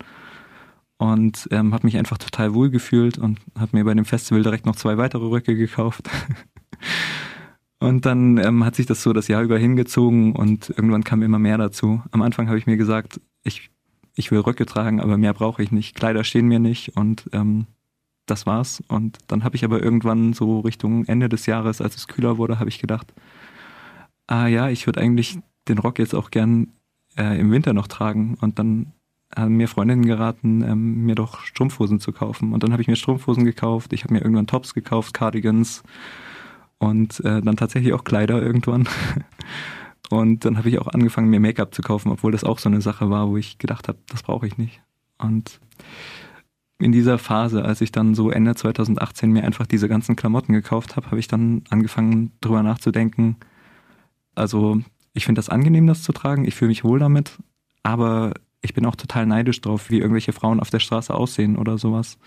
und 0.97 1.49
ähm, 1.51 1.73
habe 1.73 1.87
mich 1.87 1.97
einfach 1.97 2.19
total 2.19 2.55
wohl 2.55 2.71
gefühlt 2.71 3.17
und 3.17 3.39
habe 3.59 3.77
mir 3.77 3.85
bei 3.85 3.95
dem 3.95 4.05
Festival 4.05 4.43
direkt 4.43 4.67
noch 4.67 4.77
zwei 4.77 4.99
weitere 4.99 5.27
Röcke 5.27 5.55
gekauft. 5.57 6.09
und 7.81 8.05
dann 8.05 8.37
ähm, 8.39 8.65
hat 8.65 8.77
sich 8.77 8.87
das 8.87 9.03
so 9.03 9.13
das 9.13 9.29
Jahr 9.29 9.43
über 9.43 9.59
hingezogen 9.59 10.37
und 10.37 10.69
irgendwann 10.69 11.03
kam 11.03 11.23
immer 11.23 11.39
mehr 11.39 11.57
dazu. 11.59 12.03
Am 12.13 12.21
Anfang 12.21 12.47
habe 12.49 12.59
ich 12.59 12.67
mir 12.67 12.77
gesagt, 12.77 13.21
ich, 13.43 13.71
ich 14.15 14.31
will 14.31 14.41
Röcke 14.41 14.67
tragen, 14.67 15.01
aber 15.01 15.17
mehr 15.17 15.33
brauche 15.33 15.63
ich 15.63 15.73
nicht. 15.73 15.97
Kleider 15.97 16.23
stehen 16.23 16.47
mir 16.47 16.59
nicht 16.59 16.97
und 16.97 17.31
ähm, 17.33 17.67
das 18.27 18.45
war's. 18.47 18.83
Und 18.89 19.19
dann 19.29 19.45
habe 19.45 19.57
ich 19.57 19.65
aber 19.65 19.83
irgendwann 19.83 20.35
so 20.35 20.61
Richtung 20.61 21.07
Ende 21.07 21.31
des 21.31 21.47
Jahres, 21.47 21.81
als 21.81 21.97
es 21.97 22.07
kühler 22.07 22.37
wurde, 22.37 22.59
habe 22.59 22.69
ich 22.69 22.81
gedacht, 22.81 23.15
ah 24.27 24.47
ja, 24.47 24.69
ich 24.69 24.87
würde 24.87 25.01
eigentlich 25.01 25.39
den 25.67 25.79
Rock 25.79 25.99
jetzt 25.99 26.15
auch 26.15 26.31
gern 26.31 26.69
äh, 27.17 27.41
im 27.41 27.51
Winter 27.51 27.73
noch 27.73 27.89
tragen. 27.89 28.37
Und 28.43 28.59
dann 28.59 28.93
haben 29.35 29.57
mir 29.57 29.69
Freundinnen 29.69 30.05
geraten, 30.05 30.63
ähm, 30.63 31.07
mir 31.07 31.15
doch 31.15 31.41
Strumpfhosen 31.41 31.99
zu 31.99 32.13
kaufen. 32.13 32.53
Und 32.53 32.63
dann 32.63 32.73
habe 32.73 32.83
ich 32.83 32.89
mir 32.89 32.97
Strumpfhosen 32.97 33.45
gekauft. 33.45 33.95
Ich 33.95 34.05
habe 34.05 34.13
mir 34.13 34.21
irgendwann 34.21 34.47
Tops 34.47 34.75
gekauft, 34.75 35.15
Cardigans 35.15 35.83
und 36.81 37.21
äh, 37.21 37.41
dann 37.43 37.57
tatsächlich 37.57 37.93
auch 37.93 38.03
Kleider 38.03 38.43
irgendwann. 38.43 38.89
Und 40.09 40.45
dann 40.45 40.59
habe 40.59 40.69
ich 40.69 40.81
auch 40.81 40.89
angefangen, 40.89 41.31
mir 41.31 41.39
Make-up 41.39 41.73
zu 41.73 41.83
kaufen, 41.83 42.11
obwohl 42.11 42.33
das 42.33 42.43
auch 42.43 42.59
so 42.59 42.69
eine 42.69 42.81
Sache 42.81 43.11
war, 43.11 43.29
wo 43.29 43.37
ich 43.37 43.59
gedacht 43.59 43.87
habe, 43.87 43.99
das 44.09 44.25
brauche 44.25 44.45
ich 44.45 44.59
nicht. 44.59 44.83
Und 45.19 45.61
in 46.81 46.91
dieser 46.91 47.17
Phase, 47.17 47.65
als 47.65 47.81
ich 47.81 47.93
dann 47.93 48.17
so 48.17 48.29
Ende 48.29 48.57
2018 48.57 49.31
mir 49.31 49.45
einfach 49.45 49.67
diese 49.67 49.89
ganzen 49.89 50.17
Klamotten 50.17 50.53
gekauft 50.53 50.97
habe, 50.97 51.07
habe 51.07 51.21
ich 51.21 51.29
dann 51.29 51.63
angefangen, 51.71 52.33
drüber 52.41 52.65
nachzudenken. 52.65 53.37
Also 54.35 54.81
ich 55.13 55.27
finde 55.27 55.39
das 55.39 55.49
angenehm, 55.49 55.87
das 55.87 56.03
zu 56.03 56.13
tragen. 56.13 56.45
Ich 56.45 56.57
fühle 56.57 56.71
mich 56.71 56.83
wohl 56.83 56.99
damit. 56.99 57.39
Aber 57.85 58.35
ich 58.63 58.75
bin 58.75 58.87
auch 58.87 58.97
total 58.97 59.27
neidisch 59.27 59.61
drauf, 59.61 59.91
wie 59.91 59.99
irgendwelche 59.99 60.33
Frauen 60.33 60.59
auf 60.59 60.71
der 60.71 60.81
Straße 60.81 61.15
aussehen 61.15 61.57
oder 61.57 61.79
sowas. 61.79 62.19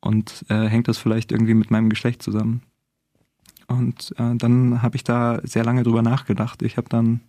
Und 0.00 0.44
äh, 0.50 0.68
hängt 0.68 0.86
das 0.86 0.98
vielleicht 0.98 1.32
irgendwie 1.32 1.54
mit 1.54 1.72
meinem 1.72 1.88
Geschlecht 1.88 2.22
zusammen. 2.22 2.62
Und 3.68 4.14
äh, 4.18 4.34
dann 4.34 4.82
habe 4.82 4.96
ich 4.96 5.04
da 5.04 5.40
sehr 5.44 5.64
lange 5.64 5.82
drüber 5.82 6.02
nachgedacht. 6.02 6.62
Ich 6.62 6.76
habe 6.76 6.88
dann 6.88 7.20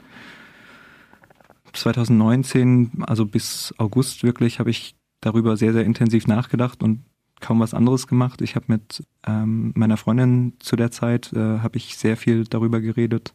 2019, 1.74 3.04
also 3.06 3.26
bis 3.26 3.74
August 3.78 4.24
wirklich, 4.24 4.60
habe 4.60 4.70
ich 4.70 4.96
darüber 5.22 5.58
sehr, 5.58 5.74
sehr 5.74 5.86
intensiv 5.86 6.28
nachgedacht 6.28 6.82
und 6.82 7.04
kaum 7.42 7.60
was 7.60 7.74
anderes 7.74 8.08
gemacht. 8.08 8.42
Ich 8.42 8.56
habe 8.56 8.66
mit 8.70 9.04
ähm, 9.28 9.74
meiner 9.76 9.98
Freundin 9.98 10.54
zu 10.60 10.76
der 10.76 10.92
Zeit, 10.92 11.32
äh, 11.34 11.60
habe 11.60 11.78
ich 11.78 11.98
sehr 11.98 12.18
viel 12.18 12.46
darüber 12.46 12.82
geredet. 12.82 13.34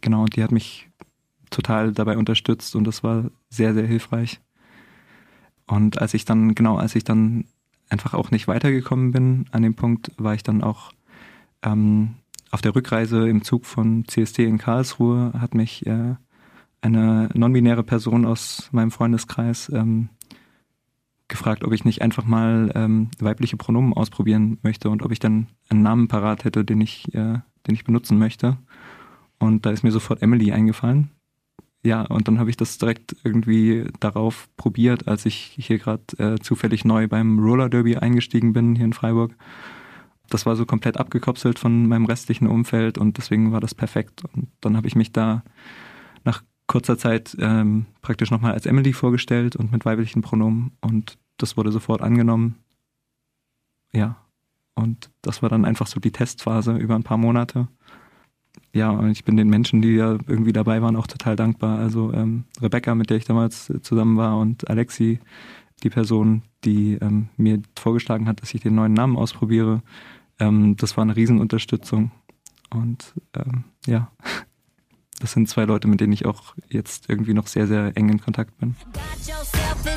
Genau, 0.00 0.22
und 0.22 0.36
die 0.36 0.42
hat 0.42 0.52
mich 0.52 0.88
total 1.50 1.92
dabei 1.92 2.16
unterstützt 2.16 2.74
und 2.76 2.84
das 2.84 3.02
war 3.02 3.30
sehr, 3.50 3.74
sehr 3.74 3.86
hilfreich. 3.86 4.40
Und 5.66 6.00
als 6.00 6.14
ich 6.14 6.24
dann, 6.24 6.54
genau, 6.54 6.76
als 6.76 6.94
ich 6.94 7.04
dann 7.04 7.44
einfach 7.88 8.14
auch 8.14 8.30
nicht 8.30 8.48
weitergekommen 8.48 9.12
bin, 9.12 9.46
an 9.50 9.62
dem 9.62 9.74
Punkt 9.74 10.10
war 10.16 10.34
ich 10.34 10.42
dann 10.42 10.62
auch 10.62 10.92
ähm, 11.62 12.16
auf 12.54 12.62
der 12.62 12.74
Rückreise 12.74 13.28
im 13.28 13.42
Zug 13.42 13.66
von 13.66 14.04
CST 14.06 14.38
in 14.38 14.58
Karlsruhe, 14.58 15.32
hat 15.38 15.54
mich 15.54 15.84
äh, 15.86 16.14
eine 16.80 17.28
non-binäre 17.34 17.82
Person 17.82 18.24
aus 18.24 18.68
meinem 18.72 18.90
Freundeskreis 18.90 19.70
ähm, 19.74 20.08
gefragt, 21.28 21.64
ob 21.64 21.72
ich 21.72 21.84
nicht 21.84 22.00
einfach 22.00 22.24
mal 22.24 22.70
ähm, 22.74 23.10
weibliche 23.18 23.56
Pronomen 23.56 23.92
ausprobieren 23.92 24.58
möchte 24.62 24.88
und 24.88 25.02
ob 25.02 25.10
ich 25.10 25.18
dann 25.18 25.48
einen 25.68 25.82
Namen 25.82 26.08
parat 26.08 26.44
hätte, 26.44 26.64
den 26.64 26.80
ich, 26.80 27.12
äh, 27.14 27.38
den 27.66 27.74
ich 27.74 27.84
benutzen 27.84 28.18
möchte. 28.18 28.56
Und 29.38 29.66
da 29.66 29.70
ist 29.70 29.82
mir 29.82 29.90
sofort 29.90 30.22
Emily 30.22 30.52
eingefallen 30.52 31.10
ja, 31.84 32.00
und 32.00 32.28
dann 32.28 32.38
habe 32.38 32.48
ich 32.48 32.56
das 32.56 32.78
direkt 32.78 33.14
irgendwie 33.24 33.84
darauf 34.00 34.48
probiert, 34.56 35.06
als 35.06 35.26
ich 35.26 35.54
hier 35.58 35.78
gerade 35.78 36.02
äh, 36.16 36.38
zufällig 36.38 36.86
neu 36.86 37.08
beim 37.08 37.38
Roller 37.38 37.68
Derby 37.68 37.96
eingestiegen 37.96 38.54
bin 38.54 38.74
hier 38.74 38.86
in 38.86 38.94
Freiburg. 38.94 39.36
Das 40.30 40.46
war 40.46 40.56
so 40.56 40.66
komplett 40.66 40.96
abgekopselt 40.96 41.58
von 41.58 41.86
meinem 41.86 42.06
restlichen 42.06 42.46
Umfeld 42.46 42.98
und 42.98 43.18
deswegen 43.18 43.52
war 43.52 43.60
das 43.60 43.74
perfekt. 43.74 44.22
Und 44.32 44.48
dann 44.60 44.76
habe 44.76 44.86
ich 44.86 44.96
mich 44.96 45.12
da 45.12 45.42
nach 46.24 46.42
kurzer 46.66 46.96
Zeit 46.96 47.36
ähm, 47.40 47.86
praktisch 48.00 48.30
nochmal 48.30 48.52
als 48.52 48.66
Emily 48.66 48.92
vorgestellt 48.92 49.54
und 49.56 49.70
mit 49.70 49.84
weiblichen 49.84 50.22
Pronomen 50.22 50.72
und 50.80 51.18
das 51.36 51.56
wurde 51.56 51.72
sofort 51.72 52.00
angenommen. 52.00 52.56
Ja, 53.92 54.16
und 54.74 55.10
das 55.22 55.42
war 55.42 55.48
dann 55.48 55.64
einfach 55.64 55.86
so 55.86 56.00
die 56.00 56.12
Testphase 56.12 56.76
über 56.76 56.94
ein 56.94 57.04
paar 57.04 57.18
Monate 57.18 57.68
ja, 58.74 58.90
und 58.90 59.10
ich 59.10 59.24
bin 59.24 59.36
den 59.36 59.48
Menschen, 59.48 59.82
die 59.82 59.94
ja 59.94 60.18
irgendwie 60.26 60.52
dabei 60.52 60.82
waren, 60.82 60.96
auch 60.96 61.06
total 61.06 61.36
dankbar. 61.36 61.78
Also 61.78 62.12
ähm, 62.12 62.44
Rebecca, 62.60 62.94
mit 62.96 63.08
der 63.08 63.16
ich 63.16 63.24
damals 63.24 63.72
zusammen 63.82 64.16
war, 64.16 64.36
und 64.38 64.68
Alexi, 64.68 65.20
die 65.82 65.90
Person, 65.90 66.42
die 66.64 66.94
ähm, 66.94 67.28
mir 67.36 67.60
vorgeschlagen 67.78 68.26
hat, 68.28 68.40
dass 68.42 68.54
ich 68.54 68.62
den 68.62 68.74
neuen 68.74 68.94
Namen 68.94 69.16
ausprobiere. 69.16 69.82
Ähm, 70.38 70.76
das 70.76 70.96
war 70.96 71.02
eine 71.02 71.16
Riesenunterstützung. 71.16 72.10
Und 72.70 73.14
ähm, 73.34 73.64
ja, 73.86 74.10
das 75.20 75.32
sind 75.32 75.48
zwei 75.48 75.64
Leute, 75.64 75.88
mit 75.88 76.00
denen 76.00 76.12
ich 76.12 76.26
auch 76.26 76.54
jetzt 76.68 77.08
irgendwie 77.08 77.34
noch 77.34 77.46
sehr, 77.46 77.66
sehr 77.66 77.96
eng 77.96 78.08
in 78.08 78.20
Kontakt 78.20 78.56
bin. 78.58 78.76
Wie 79.82 79.93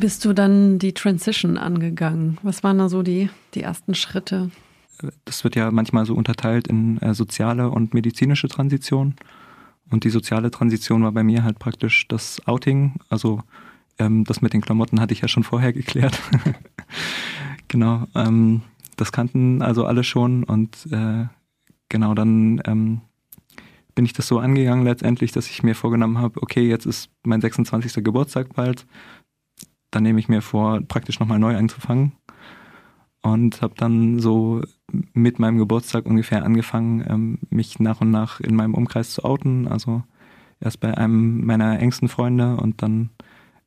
bist 0.00 0.24
du 0.24 0.32
dann 0.32 0.78
die 0.78 0.94
Transition 0.94 1.56
angegangen? 1.56 2.38
Was 2.42 2.64
waren 2.64 2.78
da 2.78 2.88
so 2.88 3.02
die, 3.02 3.28
die 3.54 3.62
ersten 3.62 3.94
Schritte? 3.94 4.50
Das 5.24 5.44
wird 5.44 5.56
ja 5.56 5.70
manchmal 5.70 6.06
so 6.06 6.14
unterteilt 6.14 6.68
in 6.68 6.98
äh, 6.98 7.14
soziale 7.14 7.70
und 7.70 7.94
medizinische 7.94 8.48
Transition. 8.48 9.14
Und 9.90 10.04
die 10.04 10.10
soziale 10.10 10.50
Transition 10.50 11.02
war 11.02 11.12
bei 11.12 11.22
mir 11.22 11.44
halt 11.44 11.58
praktisch 11.58 12.06
das 12.08 12.46
Outing. 12.46 12.94
Also 13.08 13.42
ähm, 13.98 14.24
das 14.24 14.42
mit 14.42 14.52
den 14.52 14.60
Klamotten 14.60 15.00
hatte 15.00 15.12
ich 15.12 15.20
ja 15.20 15.28
schon 15.28 15.44
vorher 15.44 15.72
geklärt. 15.74 16.18
genau. 17.68 18.04
Ähm, 18.14 18.62
das 18.96 19.12
kannten 19.12 19.62
also 19.62 19.84
alle 19.84 20.04
schon. 20.04 20.44
Und 20.44 20.88
äh, 20.90 21.26
genau 21.88 22.14
dann 22.14 22.60
ähm, 22.66 23.00
bin 23.94 24.04
ich 24.04 24.12
das 24.12 24.26
so 24.26 24.38
angegangen 24.38 24.84
letztendlich, 24.84 25.32
dass 25.32 25.50
ich 25.50 25.62
mir 25.62 25.74
vorgenommen 25.74 26.18
habe, 26.18 26.42
okay, 26.42 26.68
jetzt 26.68 26.86
ist 26.86 27.10
mein 27.22 27.40
26. 27.40 28.04
Geburtstag 28.04 28.54
bald 28.54 28.86
dann 29.90 30.02
nehme 30.02 30.20
ich 30.20 30.28
mir 30.28 30.42
vor, 30.42 30.80
praktisch 30.80 31.20
nochmal 31.20 31.38
neu 31.38 31.56
anzufangen. 31.56 32.12
Und 33.22 33.60
habe 33.60 33.74
dann 33.76 34.18
so 34.18 34.62
mit 35.12 35.38
meinem 35.38 35.58
Geburtstag 35.58 36.06
ungefähr 36.06 36.44
angefangen, 36.44 37.04
ähm, 37.06 37.38
mich 37.50 37.78
nach 37.78 38.00
und 38.00 38.10
nach 38.10 38.40
in 38.40 38.54
meinem 38.56 38.74
Umkreis 38.74 39.10
zu 39.10 39.24
outen. 39.24 39.68
Also 39.68 40.02
erst 40.60 40.80
bei 40.80 40.96
einem 40.96 41.44
meiner 41.44 41.80
engsten 41.80 42.08
Freunde 42.08 42.56
und 42.56 42.82
dann, 42.82 43.10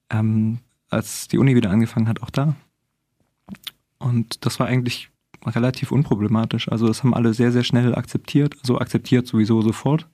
ähm, 0.10 0.60
als 0.90 1.28
die 1.28 1.38
Uni 1.38 1.56
wieder 1.56 1.70
angefangen 1.70 2.08
hat, 2.08 2.22
auch 2.24 2.32
da. 2.32 2.56
Und 4.00 4.46
das 4.46 4.60
war 4.60 4.68
eigentlich 4.68 5.10
relativ 5.46 5.92
unproblematisch. 5.92 6.70
Also 6.70 6.88
das 6.88 7.04
haben 7.04 7.14
alle 7.14 7.34
sehr, 7.34 7.52
sehr 7.52 7.64
schnell 7.64 7.96
akzeptiert. 7.96 8.56
Also 8.62 8.80
akzeptiert 8.80 9.28
sowieso 9.28 9.62
sofort. 9.62 10.08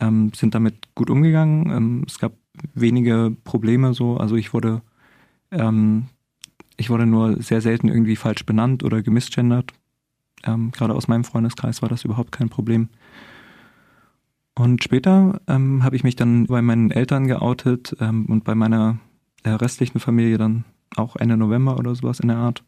Ähm, 0.00 0.32
sind 0.34 0.54
damit 0.54 0.94
gut 0.94 1.10
umgegangen. 1.10 1.70
Ähm, 1.70 2.04
es 2.06 2.18
gab 2.18 2.32
wenige 2.74 3.34
Probleme 3.44 3.94
so. 3.94 4.16
Also 4.16 4.36
ich 4.36 4.52
wurde 4.52 4.82
ähm, 5.50 6.06
ich 6.76 6.90
wurde 6.90 7.06
nur 7.06 7.42
sehr 7.42 7.60
selten 7.60 7.88
irgendwie 7.88 8.16
falsch 8.16 8.46
benannt 8.46 8.82
oder 8.84 9.02
gemisgendert. 9.02 9.72
Ähm, 10.44 10.70
gerade 10.70 10.94
aus 10.94 11.08
meinem 11.08 11.24
Freundeskreis 11.24 11.82
war 11.82 11.88
das 11.88 12.04
überhaupt 12.04 12.32
kein 12.32 12.48
Problem. 12.48 12.88
Und 14.54 14.82
später 14.82 15.40
ähm, 15.46 15.84
habe 15.84 15.96
ich 15.96 16.04
mich 16.04 16.16
dann 16.16 16.46
bei 16.46 16.62
meinen 16.62 16.90
Eltern 16.90 17.26
geoutet 17.26 17.96
ähm, 18.00 18.26
und 18.26 18.44
bei 18.44 18.54
meiner 18.54 18.98
äh, 19.42 19.50
restlichen 19.50 20.00
Familie 20.00 20.38
dann 20.38 20.64
auch 20.96 21.16
Ende 21.16 21.36
November 21.36 21.78
oder 21.78 21.94
sowas 21.94 22.20
in 22.20 22.28
der 22.28 22.36
Art. 22.36 22.64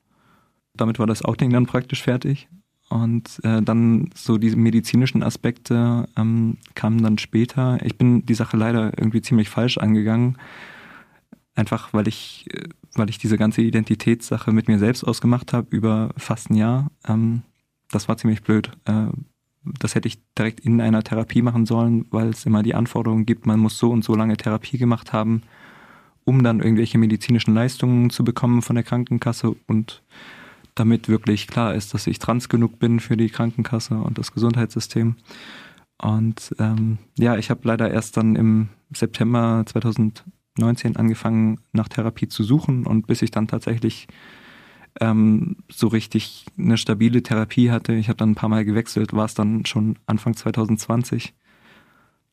Damit 0.75 0.99
war 0.99 1.07
das 1.07 1.25
Outing 1.25 1.51
dann 1.51 1.67
praktisch 1.67 2.03
fertig. 2.03 2.49
Und 2.89 3.41
äh, 3.43 3.63
dann 3.63 4.11
so 4.15 4.37
diese 4.37 4.57
medizinischen 4.57 5.23
Aspekte 5.23 6.07
ähm, 6.17 6.59
kamen 6.75 7.03
dann 7.03 7.17
später. 7.17 7.79
Ich 7.85 7.97
bin 7.97 8.27
die 8.27 8.35
Sache 8.35 8.57
leider 8.57 8.93
irgendwie 8.99 9.23
ziemlich 9.23 9.49
falsch 9.49 9.79
angegangen. 9.79 10.37
Einfach 11.55 11.93
weil 11.93 12.09
ich, 12.09 12.47
äh, 12.53 12.69
weil 12.95 13.11
ich 13.11 13.19
diese 13.19 13.39
ganze 13.39 13.63
Identitätssache 13.63 14.53
mit 14.53 14.69
mir 14.69 14.79
selbst 14.79 15.05
ausgemacht 15.05 15.53
habe 15.53 15.75
über 15.75 16.11
fast 16.17 16.51
ein 16.51 16.57
Jahr. 16.57 16.91
Ähm, 17.07 17.43
das 17.91 18.09
war 18.09 18.17
ziemlich 18.17 18.43
blöd. 18.43 18.71
Äh, 18.85 19.09
das 19.65 19.95
hätte 19.95 20.09
ich 20.09 20.19
direkt 20.37 20.61
in 20.61 20.81
einer 20.81 21.03
Therapie 21.03 21.43
machen 21.43 21.67
sollen, 21.67 22.07
weil 22.11 22.31
es 22.31 22.47
immer 22.47 22.63
die 22.63 22.75
Anforderungen 22.75 23.27
gibt, 23.27 23.47
man 23.47 23.61
muss 23.61 23.79
so 23.79 23.91
und 23.91 24.03
so 24.05 24.15
lange 24.15 24.37
Therapie 24.37 24.79
gemacht 24.79 25.13
haben, 25.13 25.43
um 26.25 26.43
dann 26.43 26.61
irgendwelche 26.61 26.99
medizinischen 26.99 27.55
Leistungen 27.55 28.11
zu 28.11 28.25
bekommen 28.25 28.63
von 28.63 28.75
der 28.75 28.85
Krankenkasse 28.85 29.55
und 29.67 30.03
damit 30.75 31.09
wirklich 31.09 31.47
klar 31.47 31.75
ist, 31.75 31.95
dass 31.95 32.07
ich 32.07 32.19
trans 32.19 32.49
genug 32.49 32.79
bin 32.79 32.99
für 32.99 33.17
die 33.17 33.29
Krankenkasse 33.29 33.95
und 33.95 34.19
das 34.19 34.33
Gesundheitssystem. 34.33 35.17
Und 35.99 36.55
ähm, 36.59 36.99
ja, 37.19 37.37
ich 37.37 37.51
habe 37.51 37.61
leider 37.65 37.91
erst 37.91 38.17
dann 38.17 38.35
im 38.37 38.69
September 38.93 39.65
2019 40.57 40.97
angefangen, 40.97 41.61
nach 41.73 41.89
Therapie 41.89 42.29
zu 42.29 42.43
suchen 42.43 42.87
und 42.87 43.07
bis 43.07 43.23
ich 43.23 43.31
dann 43.31 43.49
tatsächlich 43.49 44.07
ähm, 45.01 45.57
so 45.71 45.89
richtig 45.89 46.45
eine 46.59 46.77
stabile 46.77 47.23
Therapie 47.23 47.71
hatte, 47.71 47.95
ich 47.95 48.09
habe 48.09 48.19
dann 48.19 48.33
ein 48.33 48.35
paar 48.35 48.51
Mal 48.51 48.65
gewechselt, 48.65 49.15
war 49.15 49.25
es 49.25 49.35
dann 49.35 49.65
schon 49.65 49.99
Anfang 50.07 50.37
2020. 50.37 51.35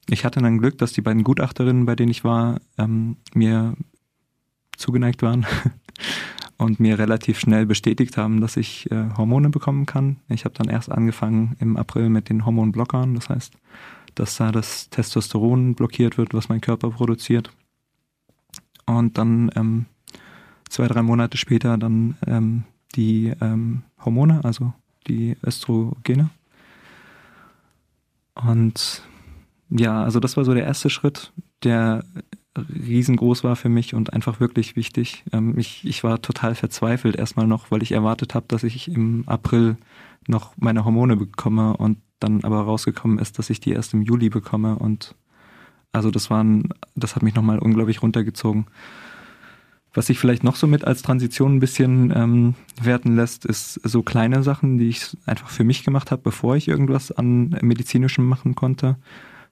Ich 0.09 0.25
hatte 0.25 0.41
dann 0.41 0.57
Glück, 0.57 0.77
dass 0.77 0.91
die 0.91 1.01
beiden 1.01 1.23
Gutachterinnen, 1.23 1.85
bei 1.85 1.95
denen 1.95 2.11
ich 2.11 2.23
war, 2.23 2.59
ähm, 2.77 3.17
mir 3.33 3.75
zugeneigt 4.75 5.21
waren 5.21 5.45
und 6.57 6.79
mir 6.79 6.99
relativ 6.99 7.39
schnell 7.39 7.65
bestätigt 7.65 8.17
haben, 8.17 8.41
dass 8.41 8.57
ich 8.57 8.91
äh, 8.91 9.09
Hormone 9.15 9.49
bekommen 9.49 9.85
kann. 9.85 10.17
Ich 10.27 10.45
habe 10.45 10.55
dann 10.55 10.67
erst 10.67 10.91
angefangen 10.91 11.55
im 11.59 11.77
April 11.77 12.09
mit 12.09 12.29
den 12.29 12.45
Hormonblockern, 12.45 13.15
das 13.15 13.29
heißt, 13.29 13.53
dass 14.15 14.35
da 14.35 14.51
das 14.51 14.89
Testosteron 14.89 15.75
blockiert 15.75 16.17
wird, 16.17 16.33
was 16.33 16.49
mein 16.49 16.61
Körper 16.61 16.89
produziert. 16.89 17.51
Und 18.97 19.17
dann 19.17 19.51
ähm, 19.55 19.85
zwei, 20.69 20.87
drei 20.87 21.01
Monate 21.01 21.37
später 21.37 21.77
dann 21.77 22.17
ähm, 22.25 22.63
die 22.95 23.33
ähm, 23.41 23.83
Hormone, 24.03 24.41
also 24.43 24.73
die 25.07 25.37
Östrogene. 25.45 26.29
Und 28.35 29.03
ja, 29.69 30.03
also 30.03 30.19
das 30.19 30.37
war 30.37 30.45
so 30.45 30.53
der 30.53 30.65
erste 30.65 30.89
Schritt, 30.89 31.31
der 31.63 32.03
riesengroß 32.57 33.43
war 33.43 33.55
für 33.55 33.69
mich 33.69 33.93
und 33.93 34.13
einfach 34.13 34.39
wirklich 34.39 34.75
wichtig. 34.75 35.23
Ähm, 35.31 35.57
ich, 35.57 35.85
ich 35.85 36.03
war 36.03 36.21
total 36.21 36.55
verzweifelt 36.55 37.15
erstmal 37.15 37.47
noch, 37.47 37.71
weil 37.71 37.83
ich 37.83 37.91
erwartet 37.91 38.33
habe, 38.33 38.45
dass 38.47 38.63
ich 38.63 38.87
im 38.87 39.23
April 39.27 39.77
noch 40.27 40.53
meine 40.57 40.85
Hormone 40.85 41.15
bekomme 41.15 41.77
und 41.77 41.99
dann 42.19 42.43
aber 42.43 42.61
rausgekommen 42.61 43.19
ist, 43.19 43.39
dass 43.39 43.49
ich 43.49 43.59
die 43.59 43.71
erst 43.71 43.93
im 43.93 44.01
Juli 44.01 44.29
bekomme 44.29 44.75
und 44.77 45.15
also 45.91 46.11
das 46.11 46.29
waren, 46.29 46.69
das 46.95 47.15
hat 47.15 47.23
mich 47.23 47.35
nochmal 47.35 47.59
unglaublich 47.59 48.01
runtergezogen. 48.01 48.67
Was 49.93 50.05
sich 50.05 50.19
vielleicht 50.19 50.43
noch 50.43 50.55
so 50.55 50.67
mit 50.67 50.85
als 50.85 51.01
Transition 51.01 51.55
ein 51.55 51.59
bisschen 51.59 52.13
ähm, 52.15 52.53
werten 52.79 53.15
lässt, 53.15 53.45
ist 53.45 53.73
so 53.83 54.03
kleine 54.03 54.43
Sachen, 54.43 54.77
die 54.77 54.89
ich 54.89 55.17
einfach 55.25 55.49
für 55.49 55.63
mich 55.63 55.83
gemacht 55.83 56.11
habe, 56.11 56.21
bevor 56.21 56.55
ich 56.55 56.67
irgendwas 56.67 57.11
an 57.11 57.57
medizinischem 57.61 58.25
machen 58.25 58.53
konnte. 58.53 58.97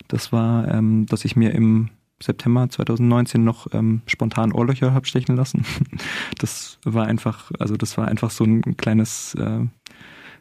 Das 0.08 0.32
war, 0.32 0.67
ähm, 0.67 1.08
dass 1.08 1.25
ich 1.25 1.36
mir 1.36 1.53
im 1.56 1.89
September 2.22 2.70
2019 2.70 3.44
noch 3.44 3.67
ähm, 3.74 4.01
spontan 4.06 4.51
Ohrlöcher 4.51 4.94
habe 4.94 5.06
stechen 5.08 5.36
lassen. 5.36 5.65
Das 6.38 6.77
war 6.84 7.08
einfach, 7.08 7.51
also 7.58 7.75
das 7.77 7.98
war 7.98 8.08
einfach 8.08 8.29
so 8.29 8.44
ein 8.44 8.77
kleines, 8.77 9.34
äh, 9.36 9.65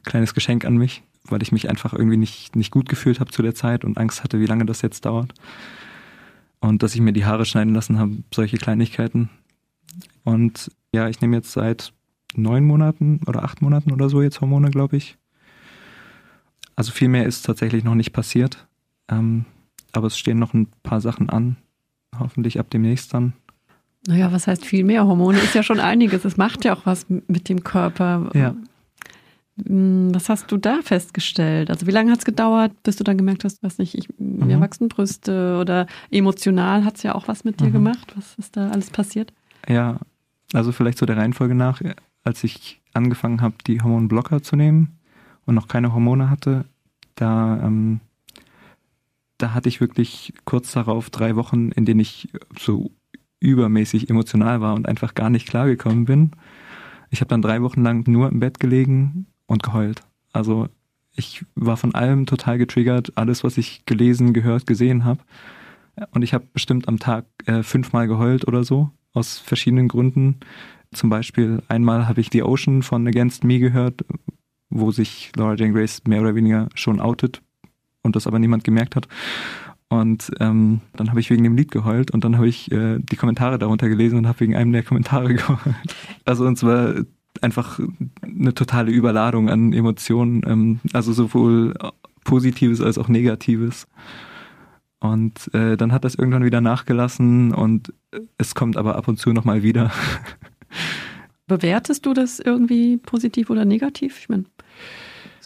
kleines 0.04 0.34
Geschenk 0.34 0.66
an 0.66 0.76
mich, 0.76 1.02
weil 1.24 1.42
ich 1.42 1.52
mich 1.52 1.70
einfach 1.70 1.94
irgendwie 1.94 2.18
nicht, 2.18 2.54
nicht 2.54 2.70
gut 2.70 2.88
gefühlt 2.88 3.18
habe 3.18 3.30
zu 3.30 3.40
der 3.40 3.54
Zeit 3.54 3.84
und 3.84 3.96
Angst 3.96 4.22
hatte, 4.22 4.40
wie 4.40 4.46
lange 4.46 4.66
das 4.66 4.82
jetzt 4.82 5.06
dauert. 5.06 5.32
Und 6.60 6.82
dass 6.82 6.94
ich 6.94 7.00
mir 7.00 7.12
die 7.12 7.24
Haare 7.24 7.44
schneiden 7.44 7.74
lassen 7.74 7.98
habe, 7.98 8.16
solche 8.34 8.56
Kleinigkeiten. 8.56 9.30
Und 10.24 10.70
ja, 10.92 11.08
ich 11.08 11.20
nehme 11.20 11.36
jetzt 11.36 11.52
seit 11.52 11.92
neun 12.34 12.64
Monaten 12.64 13.20
oder 13.26 13.44
acht 13.44 13.62
Monaten 13.62 13.92
oder 13.92 14.08
so 14.08 14.22
jetzt 14.22 14.40
Hormone, 14.40 14.70
glaube 14.70 14.96
ich. 14.96 15.16
Also 16.74 16.92
viel 16.92 17.08
mehr 17.08 17.24
ist 17.24 17.42
tatsächlich 17.42 17.84
noch 17.84 17.94
nicht 17.94 18.12
passiert. 18.12 18.66
Ähm, 19.08 19.44
aber 19.92 20.08
es 20.08 20.18
stehen 20.18 20.38
noch 20.38 20.52
ein 20.52 20.68
paar 20.82 21.00
Sachen 21.00 21.30
an, 21.30 21.56
hoffentlich 22.18 22.58
ab 22.60 22.70
demnächst 22.70 23.14
dann. 23.14 23.32
Naja, 24.06 24.30
was 24.30 24.46
heißt 24.46 24.64
viel 24.64 24.84
mehr? 24.84 25.06
Hormone 25.06 25.38
ist 25.38 25.54
ja 25.54 25.62
schon 25.62 25.80
einiges. 25.80 26.24
Es 26.24 26.36
macht 26.36 26.64
ja 26.64 26.74
auch 26.74 26.86
was 26.86 27.06
mit 27.08 27.48
dem 27.48 27.64
Körper. 27.64 28.30
Ja. 28.34 28.54
Hm, 29.64 30.14
was 30.14 30.28
hast 30.28 30.52
du 30.52 30.56
da 30.56 30.80
festgestellt? 30.82 31.70
Also 31.70 31.86
wie 31.86 31.90
lange 31.90 32.10
hat 32.10 32.18
es 32.18 32.24
gedauert, 32.24 32.72
bis 32.82 32.96
du 32.96 33.04
dann 33.04 33.16
gemerkt 33.16 33.44
hast, 33.44 33.62
was 33.62 33.78
nicht, 33.78 33.94
ich, 33.94 34.08
mir 34.18 34.56
mhm. 34.56 34.60
wachsen 34.60 34.88
Brüste 34.88 35.58
oder 35.60 35.86
emotional 36.10 36.84
hat 36.84 36.96
es 36.96 37.02
ja 37.02 37.14
auch 37.14 37.28
was 37.28 37.44
mit 37.44 37.60
dir 37.60 37.68
mhm. 37.68 37.72
gemacht? 37.72 38.12
Was 38.16 38.34
ist 38.36 38.56
da 38.56 38.68
alles 38.70 38.90
passiert? 38.90 39.32
Ja, 39.68 39.98
also 40.52 40.72
vielleicht 40.72 40.98
so 40.98 41.06
der 41.06 41.16
Reihenfolge 41.16 41.54
nach, 41.54 41.80
als 42.22 42.44
ich 42.44 42.80
angefangen 42.92 43.40
habe, 43.40 43.56
die 43.66 43.82
Hormonblocker 43.82 44.42
zu 44.42 44.56
nehmen 44.56 44.98
und 45.46 45.54
noch 45.54 45.68
keine 45.68 45.92
Hormone 45.92 46.28
hatte, 46.30 46.66
da 47.14 47.60
ähm, 47.62 48.00
da 49.38 49.52
hatte 49.52 49.68
ich 49.68 49.80
wirklich 49.80 50.32
kurz 50.44 50.72
darauf 50.72 51.10
drei 51.10 51.36
Wochen, 51.36 51.70
in 51.70 51.84
denen 51.84 52.00
ich 52.00 52.28
so 52.58 52.90
übermäßig 53.40 54.08
emotional 54.08 54.60
war 54.60 54.74
und 54.74 54.88
einfach 54.88 55.14
gar 55.14 55.30
nicht 55.30 55.46
klargekommen 55.46 56.06
bin. 56.06 56.30
Ich 57.10 57.20
habe 57.20 57.28
dann 57.28 57.42
drei 57.42 57.62
Wochen 57.62 57.82
lang 57.82 58.08
nur 58.08 58.30
im 58.30 58.40
Bett 58.40 58.60
gelegen 58.60 59.26
und 59.46 59.62
geheult. 59.62 60.02
Also 60.32 60.68
ich 61.14 61.44
war 61.54 61.76
von 61.76 61.94
allem 61.94 62.26
total 62.26 62.58
getriggert, 62.58 63.12
alles, 63.16 63.42
was 63.42 63.56
ich 63.56 63.86
gelesen, 63.86 64.34
gehört, 64.34 64.66
gesehen 64.66 65.04
habe. 65.04 65.20
Und 66.10 66.22
ich 66.22 66.34
habe 66.34 66.46
bestimmt 66.52 66.88
am 66.88 66.98
Tag 66.98 67.24
äh, 67.46 67.62
fünfmal 67.62 68.06
geheult 68.06 68.46
oder 68.46 68.64
so, 68.64 68.90
aus 69.12 69.38
verschiedenen 69.38 69.88
Gründen. 69.88 70.40
Zum 70.92 71.08
Beispiel 71.08 71.62
einmal 71.68 72.06
habe 72.06 72.20
ich 72.20 72.28
The 72.30 72.42
Ocean 72.42 72.82
von 72.82 73.06
Against 73.06 73.44
Me 73.44 73.58
gehört, 73.58 74.04
wo 74.68 74.90
sich 74.90 75.32
Laura 75.36 75.54
Jane 75.54 75.72
Grace 75.72 76.02
mehr 76.06 76.20
oder 76.20 76.34
weniger 76.34 76.68
schon 76.74 77.00
outet 77.00 77.40
und 78.02 78.14
das 78.14 78.26
aber 78.26 78.38
niemand 78.38 78.64
gemerkt 78.64 78.94
hat. 78.94 79.08
Und 79.88 80.32
ähm, 80.40 80.80
dann 80.96 81.10
habe 81.10 81.20
ich 81.20 81.30
wegen 81.30 81.44
dem 81.44 81.56
Lied 81.56 81.70
geheult 81.70 82.10
und 82.10 82.24
dann 82.24 82.36
habe 82.36 82.48
ich 82.48 82.70
äh, 82.72 82.98
die 82.98 83.16
Kommentare 83.16 83.58
darunter 83.58 83.88
gelesen 83.88 84.18
und 84.18 84.26
habe 84.26 84.40
wegen 84.40 84.56
einem 84.56 84.72
der 84.72 84.82
Kommentare 84.82 85.34
geheult. 85.34 85.94
Also 86.24 86.44
und 86.44 86.58
zwar 86.58 86.94
einfach 87.42 87.80
eine 88.22 88.54
totale 88.54 88.90
Überladung 88.90 89.48
an 89.48 89.72
Emotionen, 89.72 90.42
ähm, 90.46 90.80
also 90.92 91.12
sowohl 91.12 91.74
Positives 92.24 92.80
als 92.80 92.98
auch 92.98 93.08
Negatives. 93.08 93.86
Und 94.98 95.52
äh, 95.54 95.76
dann 95.76 95.92
hat 95.92 96.04
das 96.04 96.14
irgendwann 96.14 96.44
wieder 96.44 96.60
nachgelassen 96.60 97.52
und 97.52 97.92
es 98.38 98.54
kommt 98.54 98.76
aber 98.76 98.96
ab 98.96 99.08
und 99.08 99.18
zu 99.18 99.32
nochmal 99.32 99.62
wieder. 99.62 99.92
Bewertest 101.46 102.06
du 102.06 102.14
das 102.14 102.40
irgendwie 102.40 102.96
positiv 102.96 103.50
oder 103.50 103.64
negativ? 103.64 104.18
Ich 104.18 104.28
meine, 104.28 104.46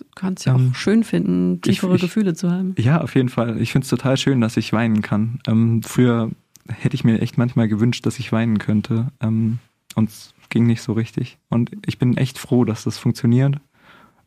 Du 0.00 0.06
kannst 0.14 0.46
ja 0.46 0.54
ähm, 0.54 0.70
auch 0.70 0.74
schön 0.74 1.04
finden, 1.04 1.60
tiefere 1.60 1.90
ich, 1.90 1.96
ich, 1.96 2.08
Gefühle 2.08 2.34
zu 2.34 2.50
haben. 2.50 2.74
Ja, 2.78 3.00
auf 3.00 3.14
jeden 3.14 3.28
Fall. 3.28 3.60
Ich 3.60 3.72
finde 3.72 3.84
es 3.84 3.90
total 3.90 4.16
schön, 4.16 4.40
dass 4.40 4.56
ich 4.56 4.72
weinen 4.72 5.02
kann. 5.02 5.40
Ähm, 5.46 5.82
früher 5.82 6.30
hätte 6.68 6.94
ich 6.94 7.04
mir 7.04 7.20
echt 7.20 7.38
manchmal 7.38 7.68
gewünscht, 7.68 8.06
dass 8.06 8.18
ich 8.18 8.32
weinen 8.32 8.58
könnte. 8.58 9.08
Ähm, 9.20 9.58
und 9.94 10.10
ging 10.50 10.66
nicht 10.66 10.82
so 10.82 10.92
richtig. 10.92 11.38
Und 11.48 11.70
ich 11.86 11.98
bin 11.98 12.16
echt 12.16 12.38
froh, 12.38 12.64
dass 12.64 12.84
das 12.84 12.98
funktioniert. 12.98 13.56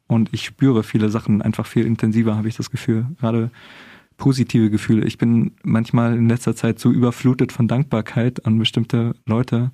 Und 0.07 0.29
ich 0.33 0.45
spüre 0.45 0.83
viele 0.83 1.09
Sachen 1.09 1.41
einfach 1.41 1.65
viel 1.65 1.85
intensiver, 1.85 2.35
habe 2.35 2.47
ich 2.47 2.57
das 2.57 2.71
Gefühl. 2.71 3.07
Gerade 3.19 3.51
positive 4.17 4.69
Gefühle. 4.69 5.05
Ich 5.05 5.17
bin 5.17 5.51
manchmal 5.63 6.17
in 6.17 6.29
letzter 6.29 6.55
Zeit 6.55 6.79
so 6.79 6.91
überflutet 6.91 7.51
von 7.51 7.67
Dankbarkeit 7.67 8.45
an 8.45 8.59
bestimmte 8.59 9.15
Leute, 9.25 9.71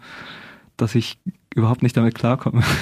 dass 0.78 0.96
ich 0.96 1.20
überhaupt 1.54 1.84
nicht 1.84 1.96
damit 1.98 2.16
klarkomme. 2.16 2.64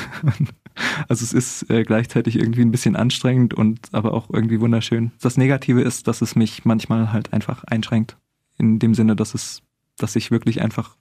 Also 1.07 1.23
es 1.23 1.33
ist 1.33 1.71
äh, 1.71 1.83
gleichzeitig 1.83 2.35
irgendwie 2.35 2.61
ein 2.61 2.69
bisschen 2.69 2.95
anstrengend 2.95 3.55
und 3.55 3.79
aber 3.93 4.13
auch 4.13 4.29
irgendwie 4.31 4.59
wunderschön. 4.59 5.11
Das 5.19 5.35
Negative 5.35 5.81
ist, 5.81 6.07
dass 6.07 6.21
es 6.21 6.35
mich 6.35 6.65
manchmal 6.65 7.11
halt 7.11 7.33
einfach 7.33 7.63
einschränkt. 7.63 8.15
In 8.59 8.77
dem 8.77 8.93
Sinne, 8.93 9.15
dass 9.15 9.33
es, 9.33 9.63
dass 9.97 10.15
ich 10.15 10.29
wirklich 10.29 10.61
einfach 10.61 10.95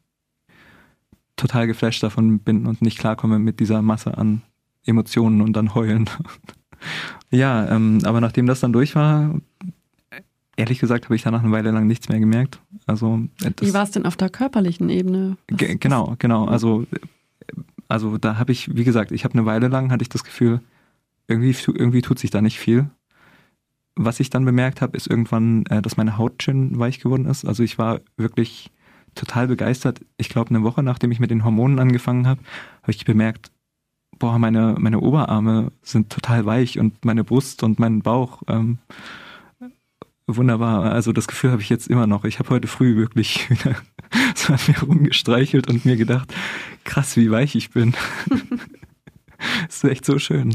total 1.37 1.67
geflasht 1.67 2.03
davon 2.03 2.39
bin 2.41 2.67
und 2.67 2.83
nicht 2.83 2.99
klarkomme 2.99 3.39
mit 3.39 3.61
dieser 3.61 3.83
Masse 3.83 4.17
an 4.17 4.43
Emotionen 4.85 5.41
und 5.41 5.55
dann 5.55 5.75
heulen. 5.75 6.09
ja, 7.31 7.69
ähm, 7.69 8.01
aber 8.05 8.21
nachdem 8.21 8.47
das 8.47 8.61
dann 8.61 8.73
durch 8.73 8.95
war, 8.95 9.35
ehrlich 10.57 10.79
gesagt 10.79 11.05
habe 11.05 11.17
ich 11.17 11.23
danach 11.23 11.43
eine 11.43 11.53
Weile 11.53 11.71
lang 11.71 11.87
nichts 11.87 12.09
mehr 12.09 12.21
gemerkt. 12.21 12.61
Also 12.87 13.21
äh, 13.43 13.51
Wie 13.61 13.75
war 13.75 13.83
es 13.83 13.91
denn 13.91 14.07
auf 14.07 14.17
der 14.17 14.31
körperlichen 14.31 14.89
Ebene? 14.89 15.37
Was, 15.51 15.59
genau, 15.79 16.15
genau. 16.19 16.47
Also 16.47 16.87
also 17.89 18.19
da 18.19 18.39
habe 18.39 18.53
ich, 18.53 18.75
wie 18.75 18.85
gesagt, 18.85 19.13
ich 19.13 19.25
habe 19.25 19.35
eine 19.35 19.47
Weile 19.47 19.69
lang 19.69 19.91
hatte 19.91 20.03
ich 20.03 20.09
das 20.09 20.25
Gefühl, 20.25 20.61
irgendwie, 21.29 21.57
irgendwie 21.67 22.03
tut 22.03 22.19
sich 22.19 22.31
da 22.31 22.41
nicht 22.41 22.59
viel. 22.59 22.91
was 23.99 24.21
ich 24.21 24.29
dann 24.29 24.45
bemerkt 24.45 24.83
habe, 24.83 24.95
ist 24.95 25.07
irgendwann, 25.07 25.65
äh, 25.67 25.81
dass 25.81 25.97
meine 25.97 26.19
Haut 26.19 26.43
schön 26.43 26.79
weich 26.79 27.01
geworden 27.01 27.25
ist. 27.25 27.47
Also 27.47 27.63
ich 27.63 27.79
war 27.79 28.01
wirklich 28.19 28.71
total 29.17 29.49
begeistert. 29.49 30.01
Ich 30.17 30.29
glaube, 30.29 30.51
eine 30.51 30.63
Woche 30.63 30.83
nachdem 30.83 31.13
ich 31.13 31.21
mit 31.21 31.31
den 31.31 31.45
Hormonen 31.45 31.79
angefangen 31.79 32.27
habe, 32.27 32.41
habe 32.83 32.93
ich 32.93 33.05
bemerkt, 33.05 33.51
boah, 34.19 34.39
meine, 34.39 34.77
meine 34.79 35.01
Oberarme 35.01 35.73
sind 35.83 36.11
total 36.11 36.47
weich 36.47 36.79
und 36.79 37.05
meine 37.05 37.25
Brust 37.25 37.63
und 37.63 37.79
mein 37.79 38.03
Bauch. 38.03 38.43
Ähm, 38.49 38.79
wunderbar. 40.27 40.93
Also 40.93 41.13
das 41.13 41.29
Gefühl 41.29 41.53
habe 41.53 41.63
ich 41.63 41.69
jetzt 41.69 41.89
immer 41.89 42.07
noch. 42.07 42.25
Ich 42.25 42.39
habe 42.39 42.51
heute 42.51 42.69
früh 42.69 42.97
wirklich 42.97 43.51
wieder 43.51 43.77
so 44.35 44.53
an 44.53 44.61
mir 44.67 44.81
rumgestreichelt 44.81 45.69
und 45.69 45.85
mir 45.85 45.97
gedacht, 45.97 46.33
krass, 46.85 47.17
wie 47.17 47.31
weich 47.31 47.55
ich 47.55 47.71
bin. 47.71 47.95
ist 49.69 49.85
echt 49.85 50.05
so 50.05 50.19
schön. 50.19 50.55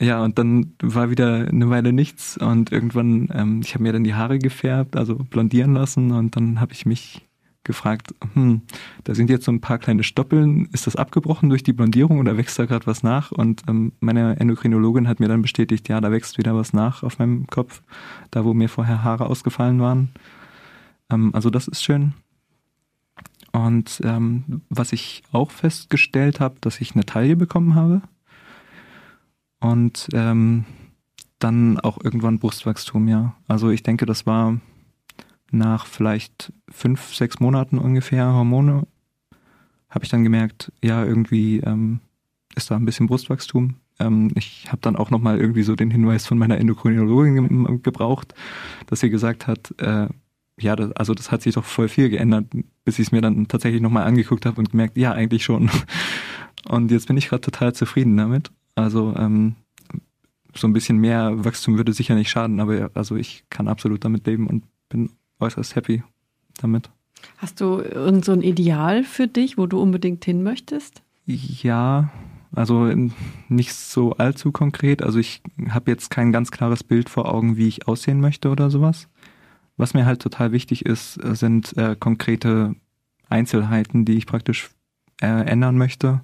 Ja, 0.00 0.22
und 0.22 0.38
dann 0.38 0.74
war 0.80 1.10
wieder 1.10 1.48
eine 1.48 1.70
Weile 1.70 1.92
nichts 1.92 2.38
und 2.38 2.70
irgendwann, 2.70 3.28
ähm, 3.32 3.62
ich 3.64 3.74
habe 3.74 3.82
mir 3.82 3.92
dann 3.92 4.04
die 4.04 4.14
Haare 4.14 4.38
gefärbt, 4.38 4.96
also 4.96 5.16
blondieren 5.16 5.74
lassen 5.74 6.12
und 6.12 6.36
dann 6.36 6.60
habe 6.60 6.72
ich 6.72 6.86
mich 6.86 7.27
gefragt, 7.68 8.12
hm, 8.34 8.62
da 9.04 9.14
sind 9.14 9.30
jetzt 9.30 9.44
so 9.44 9.52
ein 9.52 9.60
paar 9.60 9.78
kleine 9.78 10.02
Stoppeln, 10.02 10.68
ist 10.72 10.88
das 10.88 10.96
abgebrochen 10.96 11.48
durch 11.48 11.62
die 11.62 11.72
Blondierung 11.72 12.18
oder 12.18 12.36
wächst 12.36 12.58
da 12.58 12.66
gerade 12.66 12.88
was 12.88 13.04
nach? 13.04 13.30
Und 13.30 13.62
ähm, 13.68 13.92
meine 14.00 14.40
Endokrinologin 14.40 15.06
hat 15.06 15.20
mir 15.20 15.28
dann 15.28 15.42
bestätigt, 15.42 15.88
ja, 15.88 16.00
da 16.00 16.10
wächst 16.10 16.36
wieder 16.38 16.56
was 16.56 16.72
nach 16.72 17.04
auf 17.04 17.20
meinem 17.20 17.46
Kopf, 17.46 17.82
da 18.32 18.44
wo 18.44 18.52
mir 18.54 18.68
vorher 18.68 19.04
Haare 19.04 19.26
ausgefallen 19.26 19.80
waren. 19.80 20.10
Ähm, 21.10 21.30
also 21.32 21.50
das 21.50 21.68
ist 21.68 21.84
schön. 21.84 22.14
Und 23.52 24.00
ähm, 24.04 24.62
was 24.68 24.92
ich 24.92 25.22
auch 25.30 25.52
festgestellt 25.52 26.40
habe, 26.40 26.56
dass 26.60 26.80
ich 26.80 26.94
eine 26.94 27.06
Taille 27.06 27.36
bekommen 27.36 27.76
habe. 27.76 28.02
Und 29.60 30.08
ähm, 30.12 30.64
dann 31.38 31.78
auch 31.80 31.98
irgendwann 32.02 32.38
Brustwachstum, 32.38 33.08
ja. 33.08 33.34
Also 33.46 33.70
ich 33.70 33.82
denke, 33.82 34.06
das 34.06 34.26
war 34.26 34.58
nach 35.50 35.86
vielleicht 35.86 36.52
fünf, 36.68 37.14
sechs 37.14 37.40
Monaten 37.40 37.78
ungefähr 37.78 38.32
Hormone, 38.32 38.86
habe 39.88 40.04
ich 40.04 40.10
dann 40.10 40.24
gemerkt, 40.24 40.72
ja, 40.82 41.04
irgendwie 41.04 41.58
ähm, 41.60 42.00
ist 42.54 42.70
da 42.70 42.76
ein 42.76 42.84
bisschen 42.84 43.06
Brustwachstum. 43.06 43.76
Ähm, 43.98 44.30
ich 44.34 44.66
habe 44.68 44.80
dann 44.80 44.96
auch 44.96 45.10
nochmal 45.10 45.40
irgendwie 45.40 45.62
so 45.62 45.74
den 45.76 45.90
Hinweis 45.90 46.26
von 46.26 46.38
meiner 46.38 46.58
Endokrinologin 46.58 47.48
ge 47.48 47.78
gebraucht, 47.82 48.34
dass 48.86 49.00
sie 49.00 49.10
gesagt 49.10 49.46
hat, 49.46 49.74
äh, 49.78 50.08
ja, 50.60 50.76
das, 50.76 50.92
also 50.92 51.14
das 51.14 51.30
hat 51.30 51.42
sich 51.42 51.54
doch 51.54 51.64
voll 51.64 51.88
viel 51.88 52.10
geändert, 52.10 52.46
bis 52.84 52.98
ich 52.98 53.06
es 53.06 53.12
mir 53.12 53.20
dann 53.20 53.48
tatsächlich 53.48 53.80
nochmal 53.80 54.04
angeguckt 54.04 54.44
habe 54.44 54.58
und 54.58 54.70
gemerkt, 54.70 54.96
ja, 54.96 55.12
eigentlich 55.12 55.44
schon. 55.44 55.70
Und 56.68 56.90
jetzt 56.90 57.06
bin 57.06 57.16
ich 57.16 57.28
gerade 57.28 57.40
total 57.40 57.72
zufrieden 57.72 58.16
damit. 58.16 58.50
Also 58.74 59.14
ähm, 59.16 59.54
so 60.54 60.66
ein 60.66 60.72
bisschen 60.72 60.98
mehr 60.98 61.44
Wachstum 61.44 61.76
würde 61.76 61.92
sicher 61.92 62.16
nicht 62.16 62.30
schaden, 62.30 62.60
aber 62.60 62.90
also 62.94 63.16
ich 63.16 63.44
kann 63.48 63.68
absolut 63.68 64.04
damit 64.04 64.26
leben 64.26 64.48
und 64.48 64.64
bin 64.88 65.10
äußerst 65.40 65.76
happy 65.76 66.02
damit. 66.60 66.90
Hast 67.38 67.60
du 67.60 67.80
irgend 67.80 68.24
so 68.24 68.32
ein 68.32 68.42
Ideal 68.42 69.04
für 69.04 69.26
dich, 69.26 69.58
wo 69.58 69.66
du 69.66 69.80
unbedingt 69.80 70.24
hin 70.24 70.42
möchtest? 70.42 71.02
Ja, 71.26 72.10
also 72.52 72.90
nicht 73.48 73.74
so 73.74 74.12
allzu 74.12 74.52
konkret. 74.52 75.02
Also 75.02 75.18
ich 75.18 75.42
habe 75.68 75.90
jetzt 75.90 76.10
kein 76.10 76.32
ganz 76.32 76.50
klares 76.50 76.82
Bild 76.82 77.08
vor 77.08 77.32
Augen, 77.32 77.56
wie 77.56 77.68
ich 77.68 77.86
aussehen 77.86 78.20
möchte 78.20 78.50
oder 78.50 78.70
sowas. 78.70 79.08
Was 79.76 79.94
mir 79.94 80.06
halt 80.06 80.22
total 80.22 80.52
wichtig 80.52 80.86
ist, 80.86 81.14
sind 81.14 81.76
äh, 81.76 81.94
konkrete 81.98 82.74
Einzelheiten, 83.28 84.04
die 84.04 84.16
ich 84.16 84.26
praktisch 84.26 84.70
äh, 85.20 85.26
ändern 85.26 85.76
möchte. 85.76 86.22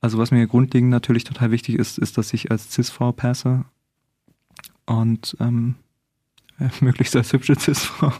Also 0.00 0.18
was 0.18 0.30
mir 0.30 0.46
grundlegend 0.46 0.90
natürlich 0.90 1.24
total 1.24 1.50
wichtig 1.50 1.74
ist, 1.74 1.98
ist, 1.98 2.16
dass 2.16 2.32
ich 2.32 2.50
als 2.50 2.72
Cis-Frau 2.72 3.12
passe. 3.12 3.64
Und 4.86 5.36
ähm, 5.40 5.74
möglichst 6.80 7.16
als 7.16 7.32
hübsche 7.32 7.58
Cis-Frau. 7.58 8.12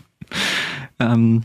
ähm, 0.98 1.42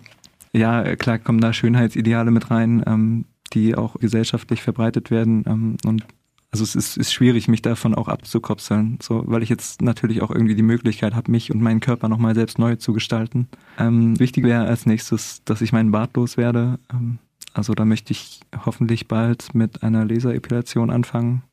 ja, 0.53 0.95
klar 0.95 1.19
kommen 1.19 1.39
da 1.39 1.53
Schönheitsideale 1.53 2.31
mit 2.31 2.51
rein, 2.51 2.83
ähm, 2.85 3.25
die 3.53 3.75
auch 3.75 3.95
gesellschaftlich 3.95 4.61
verbreitet 4.61 5.11
werden. 5.11 5.43
Ähm, 5.47 5.77
und 5.85 6.05
also 6.51 6.63
es 6.63 6.75
ist, 6.75 6.97
ist 6.97 7.13
schwierig, 7.13 7.47
mich 7.47 7.61
davon 7.61 7.95
auch 7.95 8.09
abzukopseln, 8.09 8.99
so, 9.01 9.23
weil 9.25 9.41
ich 9.41 9.47
jetzt 9.47 9.81
natürlich 9.81 10.21
auch 10.21 10.31
irgendwie 10.31 10.55
die 10.55 10.63
Möglichkeit 10.63 11.15
habe, 11.15 11.31
mich 11.31 11.51
und 11.51 11.61
meinen 11.61 11.79
Körper 11.79 12.09
nochmal 12.09 12.35
selbst 12.35 12.59
neu 12.59 12.75
zu 12.75 12.91
gestalten. 12.91 13.47
Ähm, 13.79 14.19
wichtig 14.19 14.43
wäre 14.43 14.65
als 14.65 14.85
nächstes, 14.85 15.43
dass 15.45 15.61
ich 15.61 15.71
meinen 15.71 15.91
Bart 15.91 16.15
loswerde. 16.17 16.79
Ähm, 16.91 17.19
also 17.53 17.73
da 17.73 17.85
möchte 17.85 18.11
ich 18.11 18.41
hoffentlich 18.65 19.07
bald 19.07 19.55
mit 19.55 19.83
einer 19.83 20.03
Laserepilation 20.03 20.89
anfangen. 20.89 21.43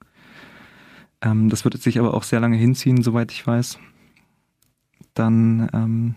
Ähm, 1.23 1.49
das 1.49 1.65
wird 1.65 1.81
sich 1.81 2.01
aber 2.01 2.15
auch 2.15 2.25
sehr 2.25 2.41
lange 2.41 2.57
hinziehen, 2.57 3.03
soweit 3.03 3.31
ich 3.31 3.47
weiß 3.47 3.79
dann 5.19 5.69
ähm, 5.73 6.15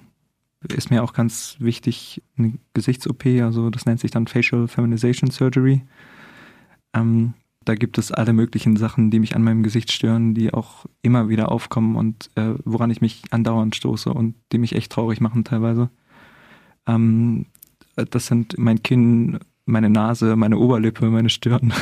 ist 0.69 0.91
mir 0.91 1.03
auch 1.03 1.13
ganz 1.13 1.55
wichtig 1.59 2.21
eine 2.37 2.53
Gesichts-OP, 2.73 3.25
also 3.41 3.69
das 3.69 3.85
nennt 3.85 3.99
sich 3.99 4.11
dann 4.11 4.27
Facial 4.27 4.67
Feminization 4.67 5.31
Surgery. 5.31 5.81
Ähm, 6.93 7.33
da 7.63 7.75
gibt 7.75 7.97
es 7.97 8.11
alle 8.11 8.33
möglichen 8.33 8.75
Sachen, 8.75 9.11
die 9.11 9.19
mich 9.19 9.35
an 9.35 9.43
meinem 9.43 9.63
Gesicht 9.63 9.91
stören, 9.91 10.33
die 10.33 10.53
auch 10.53 10.85
immer 11.01 11.29
wieder 11.29 11.51
aufkommen 11.51 11.95
und 11.95 12.29
äh, 12.35 12.55
woran 12.65 12.89
ich 12.89 13.01
mich 13.01 13.23
andauernd 13.31 13.75
stoße 13.75 14.11
und 14.11 14.35
die 14.51 14.57
mich 14.57 14.75
echt 14.75 14.91
traurig 14.91 15.21
machen 15.21 15.43
teilweise. 15.43 15.89
Ähm, 16.87 17.45
das 17.95 18.27
sind 18.27 18.57
mein 18.57 18.81
Kinn, 18.81 19.39
meine 19.65 19.89
Nase, 19.89 20.35
meine 20.35 20.57
Oberlippe, 20.57 21.09
meine 21.09 21.29
Stirn, 21.29 21.73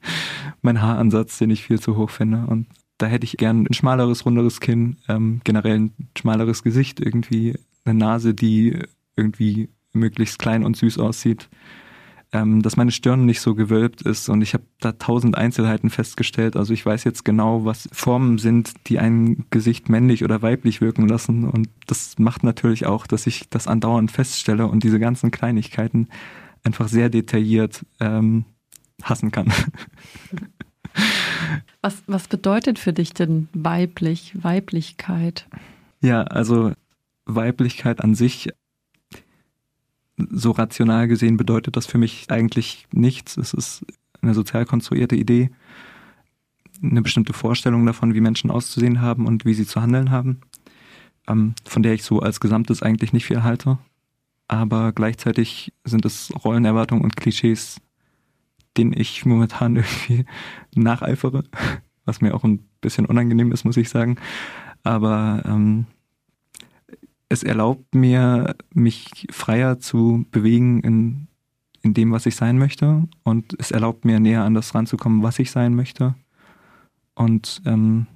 mein 0.62 0.80
Haaransatz, 0.80 1.38
den 1.38 1.50
ich 1.50 1.62
viel 1.62 1.78
zu 1.78 1.96
hoch 1.96 2.10
finde. 2.10 2.46
Und 2.46 2.66
da 2.98 3.06
hätte 3.06 3.24
ich 3.24 3.36
gern 3.36 3.66
ein 3.66 3.74
schmaleres, 3.74 4.26
runderes 4.26 4.60
Kinn, 4.60 4.96
ähm, 5.08 5.40
generell 5.44 5.78
ein 5.78 5.92
schmaleres 6.16 6.62
Gesicht, 6.62 7.00
irgendwie 7.00 7.54
eine 7.84 7.98
Nase, 7.98 8.34
die 8.34 8.78
irgendwie 9.16 9.70
möglichst 9.92 10.38
klein 10.38 10.64
und 10.64 10.76
süß 10.76 10.98
aussieht. 10.98 11.48
Ähm, 12.30 12.60
dass 12.60 12.76
meine 12.76 12.90
Stirn 12.90 13.24
nicht 13.24 13.40
so 13.40 13.54
gewölbt 13.54 14.02
ist 14.02 14.28
und 14.28 14.42
ich 14.42 14.52
habe 14.52 14.64
da 14.80 14.92
tausend 14.92 15.38
Einzelheiten 15.38 15.88
festgestellt. 15.88 16.56
Also 16.56 16.74
ich 16.74 16.84
weiß 16.84 17.04
jetzt 17.04 17.24
genau, 17.24 17.64
was 17.64 17.88
Formen 17.90 18.36
sind, 18.36 18.74
die 18.86 18.98
ein 18.98 19.46
Gesicht 19.48 19.88
männlich 19.88 20.22
oder 20.24 20.42
weiblich 20.42 20.82
wirken 20.82 21.08
lassen 21.08 21.44
und 21.44 21.70
das 21.86 22.18
macht 22.18 22.44
natürlich 22.44 22.84
auch, 22.84 23.06
dass 23.06 23.26
ich 23.26 23.48
das 23.48 23.66
andauernd 23.66 24.10
feststelle 24.10 24.66
und 24.66 24.82
diese 24.82 25.00
ganzen 25.00 25.30
Kleinigkeiten 25.30 26.08
einfach 26.64 26.88
sehr 26.88 27.08
detailliert 27.08 27.86
ähm, 27.98 28.44
hassen 29.02 29.30
kann. 29.30 29.50
Was, 31.80 32.02
was 32.06 32.28
bedeutet 32.28 32.78
für 32.78 32.92
dich 32.92 33.14
denn 33.14 33.48
weiblich, 33.52 34.32
Weiblichkeit? 34.42 35.46
Ja, 36.00 36.22
also 36.22 36.72
Weiblichkeit 37.24 38.00
an 38.00 38.14
sich, 38.14 38.48
so 40.16 40.50
rational 40.50 41.06
gesehen 41.08 41.36
bedeutet 41.36 41.76
das 41.76 41.86
für 41.86 41.98
mich 41.98 42.30
eigentlich 42.30 42.88
nichts. 42.92 43.36
Es 43.36 43.54
ist 43.54 43.86
eine 44.20 44.34
sozial 44.34 44.64
konstruierte 44.64 45.14
Idee, 45.16 45.50
eine 46.82 47.02
bestimmte 47.02 47.32
Vorstellung 47.32 47.86
davon, 47.86 48.14
wie 48.14 48.20
Menschen 48.20 48.50
auszusehen 48.50 49.00
haben 49.00 49.26
und 49.26 49.44
wie 49.44 49.54
sie 49.54 49.66
zu 49.66 49.80
handeln 49.80 50.10
haben, 50.10 50.40
ähm, 51.28 51.54
von 51.64 51.82
der 51.82 51.94
ich 51.94 52.02
so 52.02 52.20
als 52.20 52.40
Gesamtes 52.40 52.82
eigentlich 52.82 53.12
nicht 53.12 53.26
viel 53.26 53.42
halte. 53.42 53.78
Aber 54.48 54.92
gleichzeitig 54.92 55.72
sind 55.84 56.04
es 56.04 56.32
Rollenerwartungen 56.44 57.04
und 57.04 57.16
Klischees, 57.16 57.80
den 58.78 58.92
ich 58.92 59.26
momentan 59.26 59.76
irgendwie 59.76 60.24
nacheifere, 60.74 61.44
was 62.04 62.20
mir 62.20 62.34
auch 62.34 62.44
ein 62.44 62.60
bisschen 62.80 63.06
unangenehm 63.06 63.52
ist, 63.52 63.64
muss 63.64 63.76
ich 63.76 63.88
sagen. 63.88 64.16
Aber 64.84 65.42
ähm, 65.44 65.86
es 67.28 67.42
erlaubt 67.42 67.94
mir, 67.94 68.56
mich 68.72 69.26
freier 69.30 69.78
zu 69.78 70.24
bewegen 70.30 70.80
in, 70.80 71.28
in 71.82 71.94
dem, 71.94 72.12
was 72.12 72.26
ich 72.26 72.36
sein 72.36 72.58
möchte. 72.58 73.06
Und 73.24 73.54
es 73.58 73.70
erlaubt 73.70 74.04
mir, 74.04 74.20
näher 74.20 74.44
an 74.44 74.54
das 74.54 74.74
ranzukommen, 74.74 75.22
was 75.22 75.38
ich 75.38 75.50
sein 75.50 75.74
möchte. 75.74 76.14
Und 77.14 77.60
ähm, 77.66 78.06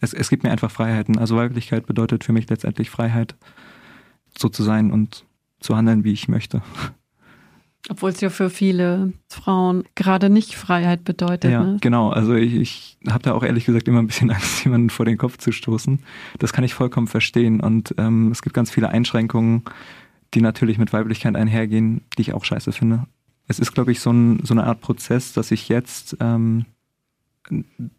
es, 0.00 0.14
es 0.14 0.30
gibt 0.30 0.44
mir 0.44 0.50
einfach 0.50 0.70
Freiheiten. 0.70 1.18
Also 1.18 1.36
Weiblichkeit 1.36 1.86
bedeutet 1.86 2.24
für 2.24 2.32
mich 2.32 2.48
letztendlich 2.48 2.88
Freiheit, 2.88 3.36
so 4.38 4.48
zu 4.48 4.62
sein 4.62 4.90
und 4.90 5.26
zu 5.60 5.76
handeln, 5.76 6.04
wie 6.04 6.12
ich 6.12 6.28
möchte. 6.28 6.62
Obwohl 7.90 8.10
es 8.10 8.20
ja 8.20 8.30
für 8.30 8.48
viele 8.48 9.12
Frauen 9.28 9.84
gerade 9.94 10.30
nicht 10.30 10.56
Freiheit 10.56 11.04
bedeutet. 11.04 11.50
Ja, 11.50 11.62
ne? 11.62 11.76
genau. 11.80 12.10
Also 12.10 12.34
ich, 12.34 12.54
ich 12.54 12.96
habe 13.06 13.22
da 13.22 13.32
auch 13.34 13.42
ehrlich 13.42 13.66
gesagt 13.66 13.86
immer 13.88 13.98
ein 13.98 14.06
bisschen 14.06 14.30
Angst, 14.32 14.64
jemanden 14.64 14.88
vor 14.90 15.04
den 15.04 15.18
Kopf 15.18 15.36
zu 15.36 15.52
stoßen. 15.52 15.98
Das 16.38 16.52
kann 16.52 16.64
ich 16.64 16.72
vollkommen 16.72 17.08
verstehen. 17.08 17.60
Und 17.60 17.94
ähm, 17.98 18.30
es 18.30 18.40
gibt 18.40 18.54
ganz 18.54 18.70
viele 18.70 18.88
Einschränkungen, 18.88 19.64
die 20.32 20.40
natürlich 20.40 20.78
mit 20.78 20.92
Weiblichkeit 20.92 21.36
einhergehen, 21.36 22.00
die 22.16 22.22
ich 22.22 22.32
auch 22.32 22.44
scheiße 22.44 22.72
finde. 22.72 23.06
Es 23.46 23.58
ist, 23.58 23.72
glaube 23.72 23.92
ich, 23.92 24.00
so, 24.00 24.10
ein, 24.10 24.40
so 24.44 24.54
eine 24.54 24.64
Art 24.64 24.80
Prozess, 24.80 25.34
dass 25.34 25.50
ich 25.50 25.68
jetzt, 25.68 26.16
ähm, 26.20 26.64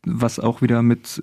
was 0.04 0.40
auch 0.40 0.64
wieder 0.64 0.82
mit 0.82 1.22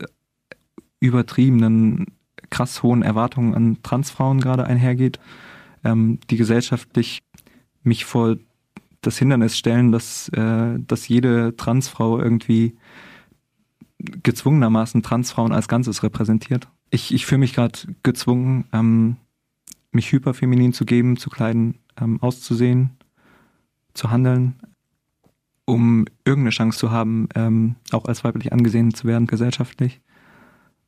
übertriebenen, 1.01 2.07
krass 2.51 2.85
hohen 2.85 3.03
Erwartungen 3.03 3.55
an 3.55 3.79
Transfrauen 3.83 4.41
gerade 4.41 4.65
einhergeht, 4.65 5.19
ähm, 5.83 6.21
die 6.31 6.37
gesellschaftlich 6.37 7.19
mich 7.83 8.05
vor 8.05 8.37
das 9.03 9.19
Hindernis 9.19 9.59
stellen, 9.59 9.93
dass, 9.93 10.29
äh, 10.31 10.79
dass 10.79 11.09
jede 11.09 11.55
Transfrau 11.57 12.19
irgendwie 12.19 12.77
gezwungenermaßen 13.99 15.03
Transfrauen 15.03 15.53
als 15.53 15.69
Ganzes 15.69 16.03
repräsentiert. 16.03 16.69
ich, 16.91 17.13
ich 17.15 17.27
fühle 17.27 17.41
mich 17.41 17.55
gerade 17.55 17.79
gezwungen, 18.03 18.65
ähm, 18.73 19.17
mich 19.93 20.11
hyperfeminin 20.13 20.73
zu 20.73 20.85
geben, 20.85 21.17
zu 21.17 21.31
kleiden, 21.31 21.79
ähm, 22.01 22.21
auszusehen, 22.23 22.91
zu 23.95 24.11
handeln, 24.11 24.61
um 25.65 26.07
irgendeine 26.25 26.51
Chance 26.51 26.79
zu 26.79 26.91
haben, 26.91 27.29
ähm, 27.35 27.77
auch 27.93 28.07
als 28.07 28.25
weiblich 28.25 28.53
angesehen 28.53 28.95
zu 28.95 29.07
werden 29.07 29.27
gesellschaftlich. 29.27 30.01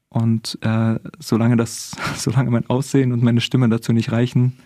Und 0.08 0.58
äh, 0.62 0.98
solange 1.18 1.56
das, 1.56 1.92
solange 2.16 2.50
mein 2.50 2.68
Aussehen 2.68 3.12
und 3.12 3.22
meine 3.22 3.40
Stimme 3.40 3.68
dazu 3.68 3.92
nicht 3.92 4.12
reichen, 4.12 4.58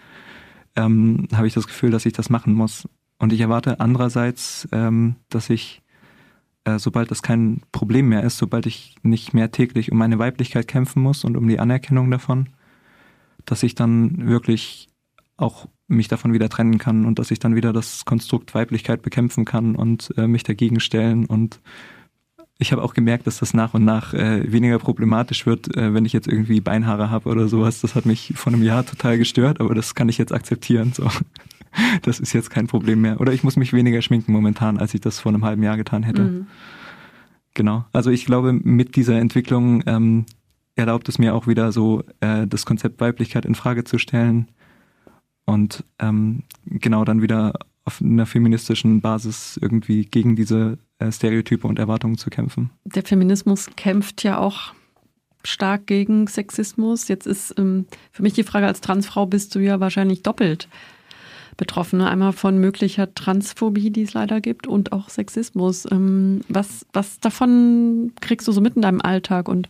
ähm, 0.77 1.29
habe 1.35 1.47
ich 1.47 1.55
das 1.55 1.67
Gefühl, 1.67 1.91
dass 1.91 2.07
ich 2.07 2.13
das 2.13 2.31
machen 2.31 2.53
muss. 2.53 2.89
Und 3.19 3.33
ich 3.33 3.41
erwarte 3.41 3.81
andererseits, 3.81 4.69
ähm, 4.73 5.17
dass 5.29 5.51
ich, 5.51 5.83
äh, 6.65 6.79
sobald 6.79 7.11
das 7.11 7.23
kein 7.23 7.63
Problem 7.73 8.09
mehr 8.09 8.23
ist, 8.23 8.39
sobald 8.39 8.67
ich 8.67 8.97
nicht 9.03 9.35
mehr 9.35 9.51
täglich 9.51 9.91
um 9.91 9.99
meine 9.99 10.19
Weiblichkeit 10.19 10.69
kämpfen 10.69 11.03
muss 11.03 11.25
und 11.25 11.37
um 11.37 11.49
die 11.49 11.59
Anerkennung 11.59 12.11
davon, 12.11 12.49
dass 13.45 13.63
ich 13.63 13.75
dann 13.75 14.27
wirklich 14.29 14.89
auch 15.37 15.67
mich 15.89 16.09
davon 16.09 16.33
wieder 16.33 16.49
trennen 16.49 16.79
kann 16.79 17.07
und 17.07 17.19
dass 17.19 17.31
ich 17.31 17.39
dann 17.39 17.57
wieder 17.57 17.73
das 17.73 18.05
Konstrukt 18.05 18.55
Weiblichkeit 18.55 19.03
bekämpfen 19.03 19.45
kann 19.45 19.75
und 19.75 20.13
äh, 20.17 20.27
mich 20.27 20.43
dagegen 20.43 20.81
stellen 20.81 21.25
und 21.25 21.61
ich 22.61 22.73
habe 22.73 22.83
auch 22.83 22.93
gemerkt, 22.93 23.27
dass 23.27 23.39
das 23.39 23.55
nach 23.55 23.73
und 23.75 23.85
nach 23.85 24.13
äh, 24.15 24.51
weniger 24.51 24.81
problematisch 24.81 25.47
wird, 25.47 25.75
äh, 25.77 25.95
wenn 25.95 26.05
ich 26.05 26.13
jetzt 26.13 26.27
irgendwie 26.27 26.61
Beinhaare 26.61 27.09
habe 27.09 27.29
oder 27.29 27.47
sowas. 27.47 27.81
Das 27.81 27.95
hat 27.95 28.05
mich 28.05 28.33
vor 28.35 28.53
einem 28.53 28.65
Jahr 28.65 28.85
total 28.85 29.17
gestört, 29.17 29.61
aber 29.61 29.77
das 29.77 29.95
kann 29.95 30.09
ich 30.09 30.19
jetzt 30.19 30.33
akzeptieren. 30.33 30.93
So, 30.93 31.09
das 32.03 32.21
ist 32.21 32.33
jetzt 32.33 32.51
kein 32.51 32.67
Problem 32.67 33.01
mehr. 33.01 33.21
Oder 33.21 33.33
ich 33.33 33.45
muss 33.45 33.57
mich 33.57 33.73
weniger 33.73 34.03
schminken 34.03 34.33
momentan, 34.33 34.79
als 34.79 34.95
ich 34.95 35.01
das 35.01 35.21
vor 35.21 35.33
einem 35.33 35.45
halben 35.45 35.63
Jahr 35.63 35.77
getan 35.77 36.03
hätte. 36.03 36.23
Mhm. 36.23 36.47
Genau. 37.55 37.85
Also 37.93 38.11
ich 38.11 38.25
glaube, 38.25 38.53
mit 38.53 38.97
dieser 38.97 39.19
Entwicklung 39.19 39.83
ähm, 39.87 40.27
erlaubt 40.77 41.09
es 41.09 41.19
mir 41.19 41.35
auch 41.35 41.47
wieder 41.47 41.73
so 41.73 42.05
äh, 42.21 42.47
das 42.47 42.67
Konzept 42.67 43.01
Weiblichkeit 43.01 43.45
in 43.45 43.55
Frage 43.55 43.85
zu 43.85 43.99
stellen 43.99 44.49
und 45.45 45.85
ähm, 45.99 46.45
genau 46.67 47.05
dann 47.05 47.23
wieder 47.23 47.55
auf 47.85 48.03
einer 48.03 48.27
feministischen 48.27 49.01
Basis 49.01 49.59
irgendwie 49.61 50.05
gegen 50.05 50.37
diese 50.37 50.79
äh, 50.99 51.11
Stereotype 51.11 51.67
und 51.67 51.79
Erwartungen 51.79 52.19
zu 52.19 52.31
kämpfen. 52.31 52.71
Der 52.85 53.03
Feminismus 53.03 53.71
kämpft 53.77 54.23
ja 54.23 54.39
auch 54.39 54.75
stark 55.43 55.87
gegen 55.87 56.27
Sexismus. 56.27 57.09
Jetzt 57.09 57.27
ist 57.27 57.55
ähm, 57.59 57.87
für 58.13 58.23
mich 58.23 58.35
die 58.35 58.45
Frage, 58.45 58.67
als 58.67 58.81
Transfrau 58.81 59.27
bist 59.27 59.55
du 59.55 59.61
ja 59.61 59.81
wahrscheinlich 59.81 60.23
doppelt 60.23 60.69
betroffen. 61.59 62.01
Einmal 62.01 62.33
von 62.33 62.57
möglicher 62.57 63.13
Transphobie, 63.13 63.91
die 63.91 64.03
es 64.03 64.15
leider 64.15 64.41
gibt, 64.41 64.67
und 64.67 64.93
auch 64.93 65.11
Sexismus. 65.11 65.87
Ähm, 65.91 66.41
was, 66.49 66.87
was 66.95 67.21
davon 67.21 68.13
kriegst 68.23 68.49
du 68.49 68.53
so 68.53 68.63
mit 68.63 68.77
in 68.77 68.83
deinem 68.83 69.03
Alltag 69.03 69.49
und 69.49 69.69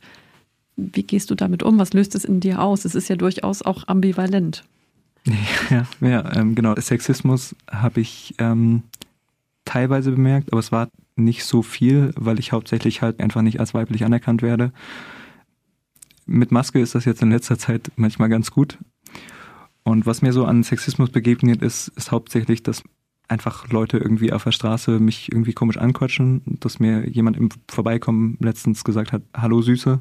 wie 0.76 1.02
gehst 1.02 1.30
du 1.30 1.34
damit 1.34 1.64
um? 1.64 1.78
Was 1.78 1.92
löst 1.92 2.14
es 2.14 2.24
in 2.24 2.38
dir 2.38 2.62
aus? 2.62 2.84
Es 2.84 2.94
ist 2.94 3.08
ja 3.08 3.16
durchaus 3.16 3.62
auch 3.62 3.88
ambivalent. 3.88 4.64
Ja, 5.68 5.86
ja 6.00 6.36
ähm, 6.36 6.54
genau. 6.54 6.74
Sexismus 6.76 7.54
habe 7.70 8.00
ich 8.00 8.34
ähm, 8.38 8.84
teilweise 9.66 10.12
bemerkt, 10.12 10.50
aber 10.52 10.60
es 10.60 10.72
war 10.72 10.88
nicht 11.16 11.44
so 11.44 11.62
viel, 11.62 12.12
weil 12.16 12.38
ich 12.38 12.52
hauptsächlich 12.52 13.02
halt 13.02 13.20
einfach 13.20 13.42
nicht 13.42 13.60
als 13.60 13.74
weiblich 13.74 14.04
anerkannt 14.04 14.40
werde. 14.40 14.72
Mit 16.24 16.52
Maske 16.52 16.80
ist 16.80 16.94
das 16.94 17.04
jetzt 17.04 17.20
in 17.20 17.30
letzter 17.30 17.58
Zeit 17.58 17.90
manchmal 17.96 18.30
ganz 18.30 18.50
gut. 18.50 18.78
Und 19.88 20.04
was 20.04 20.20
mir 20.20 20.34
so 20.34 20.44
an 20.44 20.62
Sexismus 20.64 21.08
begegnet 21.08 21.62
ist, 21.62 21.88
ist 21.88 22.12
hauptsächlich, 22.12 22.62
dass 22.62 22.82
einfach 23.26 23.70
Leute 23.70 23.96
irgendwie 23.96 24.34
auf 24.34 24.44
der 24.44 24.52
Straße 24.52 25.00
mich 25.00 25.32
irgendwie 25.32 25.54
komisch 25.54 25.78
anquatschen, 25.78 26.42
dass 26.60 26.78
mir 26.78 27.08
jemand 27.08 27.38
im 27.38 27.48
Vorbeikommen 27.70 28.36
letztens 28.38 28.84
gesagt 28.84 29.12
hat, 29.12 29.22
hallo 29.34 29.62
Süße. 29.62 29.98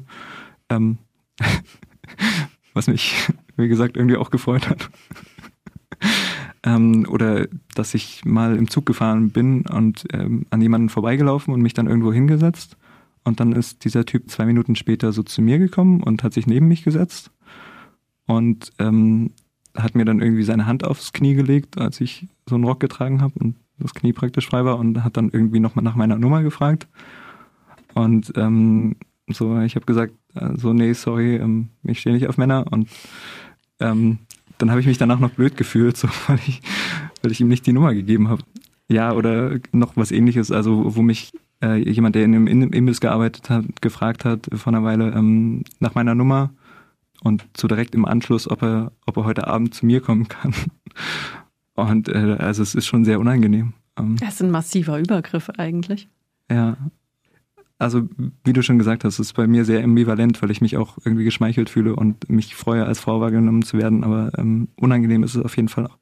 Ähm, 0.68 0.98
was 2.74 2.86
mich, 2.86 3.30
wie 3.56 3.66
gesagt, 3.66 3.96
irgendwie 3.96 4.18
auch 4.18 4.28
gefreut 4.30 4.68
hat. 4.68 4.90
ähm, 6.64 7.06
oder 7.08 7.48
dass 7.74 7.94
ich 7.94 8.26
mal 8.26 8.56
im 8.56 8.68
Zug 8.68 8.84
gefahren 8.84 9.30
bin 9.30 9.62
und 9.62 10.04
ähm, 10.12 10.44
an 10.50 10.60
jemanden 10.60 10.90
vorbeigelaufen 10.90 11.54
und 11.54 11.62
mich 11.62 11.72
dann 11.72 11.86
irgendwo 11.86 12.12
hingesetzt. 12.12 12.76
Und 13.24 13.40
dann 13.40 13.52
ist 13.52 13.86
dieser 13.86 14.04
Typ 14.04 14.28
zwei 14.28 14.44
Minuten 14.44 14.76
später 14.76 15.12
so 15.12 15.22
zu 15.22 15.40
mir 15.40 15.58
gekommen 15.58 16.02
und 16.02 16.22
hat 16.22 16.34
sich 16.34 16.46
neben 16.46 16.68
mich 16.68 16.84
gesetzt 16.84 17.30
und 18.28 18.70
ähm, 18.78 19.30
hat 19.78 19.94
mir 19.94 20.04
dann 20.04 20.20
irgendwie 20.20 20.42
seine 20.42 20.66
Hand 20.66 20.84
aufs 20.84 21.12
Knie 21.12 21.34
gelegt, 21.34 21.78
als 21.78 22.00
ich 22.00 22.26
so 22.46 22.54
einen 22.54 22.64
Rock 22.64 22.80
getragen 22.80 23.20
habe 23.20 23.34
und 23.38 23.56
das 23.78 23.94
Knie 23.94 24.12
praktisch 24.12 24.48
frei 24.48 24.64
war 24.64 24.78
und 24.78 25.04
hat 25.04 25.16
dann 25.16 25.30
irgendwie 25.30 25.60
nochmal 25.60 25.84
nach 25.84 25.94
meiner 25.94 26.18
Nummer 26.18 26.42
gefragt. 26.42 26.88
Und 27.94 28.32
ähm, 28.36 28.96
so, 29.28 29.60
ich 29.60 29.76
habe 29.76 29.86
gesagt, 29.86 30.14
äh, 30.34 30.56
so, 30.56 30.72
nee, 30.72 30.92
sorry, 30.92 31.36
ähm, 31.36 31.68
ich 31.84 32.00
stehe 32.00 32.14
nicht 32.14 32.28
auf 32.28 32.38
Männer. 32.38 32.66
Und 32.70 32.88
ähm, 33.80 34.18
dann 34.58 34.70
habe 34.70 34.80
ich 34.80 34.86
mich 34.86 34.98
danach 34.98 35.20
noch 35.20 35.30
blöd 35.30 35.56
gefühlt, 35.56 35.96
so, 35.96 36.08
weil, 36.26 36.38
ich, 36.46 36.60
weil 37.22 37.32
ich 37.32 37.40
ihm 37.40 37.48
nicht 37.48 37.66
die 37.66 37.72
Nummer 37.72 37.94
gegeben 37.94 38.28
habe. 38.28 38.42
Ja, 38.88 39.12
oder 39.12 39.58
noch 39.72 39.96
was 39.96 40.10
ähnliches, 40.10 40.50
also 40.50 40.96
wo 40.96 41.02
mich 41.02 41.32
äh, 41.62 41.76
jemand, 41.76 42.14
der 42.14 42.24
in 42.24 42.34
einem 42.34 42.72
Imbiss 42.72 43.00
gearbeitet 43.00 43.50
hat, 43.50 43.82
gefragt 43.82 44.24
hat 44.24 44.48
vor 44.54 44.72
einer 44.72 44.82
Weile 44.82 45.12
ähm, 45.12 45.62
nach 45.78 45.94
meiner 45.94 46.14
Nummer 46.14 46.50
und 47.22 47.46
so 47.56 47.68
direkt 47.68 47.94
im 47.94 48.04
Anschluss, 48.04 48.50
ob 48.50 48.62
er, 48.62 48.92
ob 49.06 49.16
er 49.16 49.24
heute 49.24 49.46
Abend 49.46 49.74
zu 49.74 49.86
mir 49.86 50.00
kommen 50.00 50.28
kann. 50.28 50.54
Und 51.74 52.08
äh, 52.08 52.36
also 52.40 52.60
es 52.60 52.74
ist 52.74 52.86
schon 52.86 53.04
sehr 53.04 53.20
unangenehm. 53.20 53.72
Ähm, 53.96 54.16
das 54.18 54.34
ist 54.34 54.42
ein 54.42 54.50
massiver 54.50 54.98
Übergriff 54.98 55.48
eigentlich. 55.50 56.08
Ja, 56.50 56.76
also 57.78 58.08
wie 58.44 58.52
du 58.52 58.62
schon 58.62 58.78
gesagt 58.78 59.04
hast, 59.04 59.20
ist 59.20 59.34
bei 59.34 59.46
mir 59.46 59.64
sehr 59.64 59.84
ambivalent, 59.84 60.42
weil 60.42 60.50
ich 60.50 60.60
mich 60.60 60.76
auch 60.76 60.98
irgendwie 61.04 61.24
geschmeichelt 61.24 61.70
fühle 61.70 61.94
und 61.94 62.28
mich 62.28 62.56
freue, 62.56 62.84
als 62.84 62.98
Frau 62.98 63.20
wahrgenommen 63.20 63.62
zu 63.62 63.78
werden, 63.78 64.02
aber 64.02 64.32
ähm, 64.36 64.68
unangenehm 64.76 65.22
ist 65.22 65.36
es 65.36 65.44
auf 65.44 65.56
jeden 65.56 65.68
Fall 65.68 65.86
auch. 65.86 65.96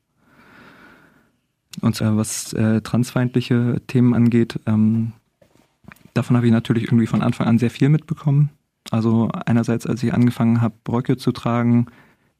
Und 1.83 1.94
zwar 1.94 2.16
was 2.16 2.55
äh, 2.55 2.81
transfeindliche 2.81 3.83
Themen 3.87 4.14
angeht, 4.14 4.59
ähm, 4.64 5.12
davon 6.14 6.37
habe 6.37 6.46
ich 6.46 6.52
natürlich 6.52 6.85
irgendwie 6.85 7.07
von 7.07 7.20
Anfang 7.20 7.46
an 7.46 7.59
sehr 7.59 7.70
viel 7.70 7.90
mitbekommen. 7.90 8.48
Also 8.90 9.29
einerseits, 9.46 9.87
als 9.87 10.03
ich 10.03 10.14
angefangen 10.14 10.61
habe, 10.61 10.75
Röcke 10.88 11.16
zu 11.16 11.33
tragen, 11.33 11.87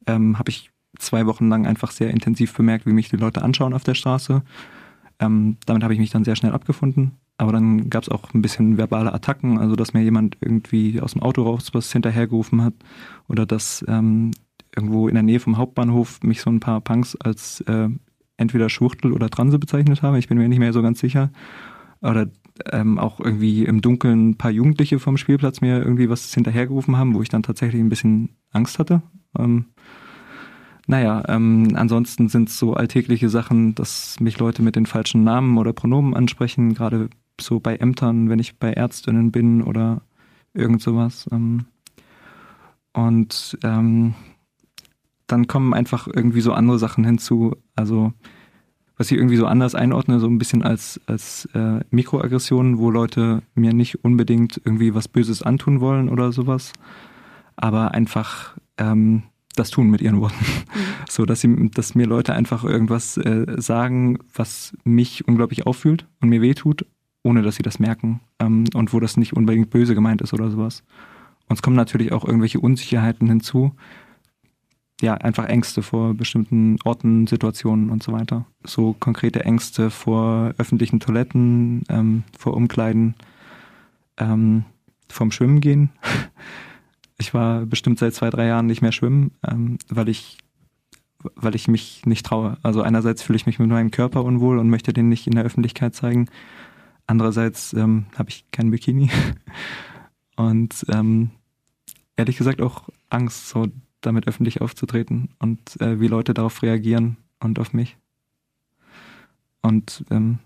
ähm, 0.07 0.39
habe 0.39 0.51
ich 0.51 0.71
zwei 0.99 1.27
Wochen 1.27 1.49
lang 1.49 1.67
einfach 1.67 1.91
sehr 1.91 2.11
intensiv 2.11 2.55
bemerkt, 2.55 2.87
wie 2.87 2.93
mich 2.93 3.09
die 3.09 3.17
Leute 3.17 3.43
anschauen 3.43 3.75
auf 3.75 3.85
der 3.85 3.95
Straße. 3.95 4.43
Ähm, 5.19 5.57
damit 5.67 5.83
habe 5.83 5.95
ich 5.95 6.01
mich 6.01 6.11
dann 6.11 6.25
sehr 6.25 6.37
schnell 6.37 6.53
abgefunden. 6.53 7.13
Aber 7.39 7.53
dann 7.53 7.91
gab 7.91 8.03
es 8.03 8.09
auch 8.09 8.33
ein 8.33 8.41
bisschen 8.41 8.79
verbale 8.79 9.13
Attacken, 9.13 9.59
also 9.59 9.77
dass 9.77 9.93
mir 9.93 10.03
jemand 10.03 10.39
irgendwie 10.41 11.01
aus 11.01 11.13
dem 11.13 11.23
Auto 11.23 11.43
raus 11.43 11.69
was 11.75 11.93
hinterhergerufen 11.93 12.63
hat 12.63 12.73
oder 13.29 13.45
dass 13.45 13.85
ähm, 13.89 14.31
irgendwo 14.75 15.09
in 15.09 15.15
der 15.15 15.23
Nähe 15.23 15.41
vom 15.41 15.59
Hauptbahnhof 15.59 16.21
mich 16.23 16.41
so 16.41 16.51
ein 16.51 16.61
paar 16.61 16.81
Punks 16.81 17.15
als 17.17 17.61
äh, 17.63 17.89
entweder 18.39 18.71
Schwuchtel 18.71 19.13
oder 19.13 19.29
Transe 19.29 19.59
bezeichnet 19.59 20.03
haben. 20.03 20.17
Ich 20.17 20.29
bin 20.29 20.39
mir 20.39 20.49
nicht 20.49 20.59
mehr 20.59 20.73
so 20.73 20.83
ganz 20.83 21.01
sicher. 21.01 21.31
Oder 22.01 22.29
ähm, 22.73 22.99
auch 22.99 23.21
irgendwie 23.21 23.64
im 23.64 23.81
Dunkeln 23.83 24.31
ein 24.31 24.38
paar 24.38 24.51
Jugendliche 24.51 24.99
vom 24.99 25.16
Spielplatz 25.16 25.61
mir 25.61 25.79
irgendwie 25.79 26.09
was 26.09 26.33
hinterhergerufen 26.33 26.97
haben, 26.97 27.14
wo 27.14 27.23
ich 27.23 27.29
dann 27.29 27.42
tatsächlich 27.42 27.81
ein 27.81 27.88
bisschen 27.88 28.31
Angst 28.53 28.79
hatte. 28.79 29.03
Ähm, 29.38 29.66
naja, 30.87 31.25
ähm, 31.29 31.73
ansonsten 31.75 32.29
sind 32.29 32.49
es 32.49 32.59
so 32.59 32.75
alltägliche 32.75 33.29
Sachen, 33.29 33.75
dass 33.75 34.21
mich 34.21 34.38
Leute 34.38 34.62
mit 34.62 34.77
den 34.77 34.87
falschen 34.87 35.25
Namen 35.25 35.59
oder 35.59 35.73
Pronomen 35.73 36.14
ansprechen, 36.14 36.75
gerade 36.75 37.11
so 37.40 37.59
bei 37.61 37.77
Ämtern, 37.77 38.29
wenn 38.29 38.38
ich 38.38 38.59
bei 38.59 38.73
Ärztinnen 38.73 39.33
bin 39.33 39.62
oder 39.62 40.03
irgend 40.55 40.81
sowas. 40.81 41.29
Ähm, 41.33 41.66
und 42.92 43.59
ähm, 43.62 44.14
dann 45.27 45.47
kommen 45.49 45.75
einfach 45.75 46.07
irgendwie 46.07 46.40
so 46.40 46.53
andere 46.53 46.79
Sachen 46.79 47.05
hinzu. 47.05 47.57
Also 47.75 48.12
was 48.97 49.11
ich 49.11 49.19
irgendwie 49.19 49.37
so 49.37 49.47
anders 49.47 49.75
einordne, 49.75 50.21
so 50.21 50.27
ein 50.27 50.39
bisschen 50.39 50.63
als, 50.63 51.01
als 51.07 51.49
äh, 51.55 51.81
Mikroaggressionen, 51.91 52.79
wo 52.79 52.91
Leute 52.91 53.43
mir 53.55 53.73
nicht 53.73 54.05
unbedingt 54.05 54.61
irgendwie 54.65 54.95
was 54.95 55.09
Böses 55.09 55.43
antun 55.43 55.81
wollen 55.81 56.09
oder 56.09 56.33
sowas, 56.33 56.73
aber 57.57 57.93
einfach 57.93 58.57
ähm, 58.79 59.25
das 59.55 59.71
tun 59.71 59.91
mit 59.91 60.01
ihren 60.01 60.21
Worten. 60.21 60.45
Mhm. 60.45 60.81
So, 61.09 61.25
dass 61.25 61.41
sie, 61.41 61.71
dass 61.71 61.95
mir 61.95 62.07
Leute 62.07 62.35
einfach 62.35 62.65
irgendwas 62.65 63.17
äh, 63.17 63.47
sagen, 63.59 64.19
was 64.35 64.77
mich 64.83 65.27
unglaublich 65.29 65.65
auffühlt 65.65 66.05
und 66.21 66.29
mir 66.29 66.43
wehtut 66.43 66.85
ohne 67.27 67.43
dass 67.43 67.57
sie 67.57 67.63
das 67.63 67.79
merken 67.79 68.21
ähm, 68.39 68.65
und 68.75 68.93
wo 68.93 69.01
das 69.01 69.17
nicht 69.17 69.35
unbedingt 69.35 69.69
böse 69.69 69.95
gemeint 69.95 70.23
ist 70.23 70.33
oder 70.33 70.49
sowas. 70.49 70.85
Und 71.49 71.57
es 71.57 71.63
kommen 71.63 71.77
natürlich 71.77 72.13
auch 72.13 72.25
irgendwelche 72.25 72.61
Unsicherheiten 72.61 73.29
hinzu. 73.29 73.75
Ja, 75.03 75.15
einfach 75.15 75.45
Ängste 75.45 75.83
vor 75.83 76.15
bestimmten 76.15 76.79
Orten, 76.85 77.27
Situationen 77.27 77.91
und 77.91 78.03
so 78.03 78.13
weiter. 78.13 78.47
So 78.65 78.95
konkrete 78.99 79.45
Ängste 79.45 79.91
vor 79.91 80.55
öffentlichen 80.57 81.01
Toiletten, 81.01 81.83
ähm, 81.91 82.25
vor 82.37 82.55
Umkleiden, 82.55 83.15
ähm, 84.17 84.65
vom 85.09 85.31
Schwimmen 85.31 85.61
gehen. 85.61 85.91
Ich 87.19 87.33
war 87.33 87.65
bestimmt 87.65 87.99
seit 87.99 88.13
zwei, 88.13 88.29
drei 88.29 88.45
Jahren 88.45 88.67
nicht 88.67 88.83
mehr 88.83 88.93
schwimmen, 88.93 89.31
ähm, 89.43 89.79
weil 89.89 90.11
ich 90.11 90.37
weil 91.35 91.55
ich 91.55 91.69
mich 91.69 92.05
nicht 92.07 92.27
traue. 92.27 92.59
Also 92.63 92.83
einerseits 92.83 93.23
fühle 93.23 93.37
ich 93.37 93.47
mich 93.47 93.59
mit 93.59 93.69
meinem 93.69 93.91
Körper 93.91 94.23
unwohl 94.25 94.59
und 94.59 94.69
möchte 94.69 94.93
den 94.93 95.09
nicht 95.09 95.27
in 95.27 95.35
der 95.35 95.45
Öffentlichkeit 95.45 95.95
zeigen. 95.95 96.29
Andererseits 97.07 97.73
ähm, 97.73 98.07
habe 98.17 98.29
ich 98.29 98.45
kein 98.51 98.71
Bikini. 98.71 99.11
Und 100.37 100.85
ähm, 100.91 101.31
ehrlich 102.17 102.37
gesagt 102.37 102.61
auch 102.61 102.89
Angst, 103.09 103.49
so 103.49 103.69
damit 104.01 104.29
öffentlich 104.29 104.61
aufzutreten 104.61 105.31
und 105.39 105.81
äh, 105.81 106.01
wie 106.01 106.09
Leute 106.09 106.35
darauf 106.35 106.63
reagieren 106.63 107.17
und 107.41 107.59
auf 107.59 107.73
mich. 107.73 107.97
Und 109.63 110.05
ähm, 110.11 110.39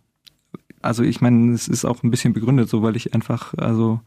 also 0.83 1.03
ich 1.03 1.21
meine, 1.21 1.53
es 1.53 1.69
ist 1.69 1.85
auch 1.85 2.03
ein 2.03 2.11
bisschen 2.11 2.33
begründet, 2.33 2.69
so 2.69 2.83
weil 2.83 2.97
ich 2.97 3.15
einfach, 3.15 3.55
also 3.55 4.01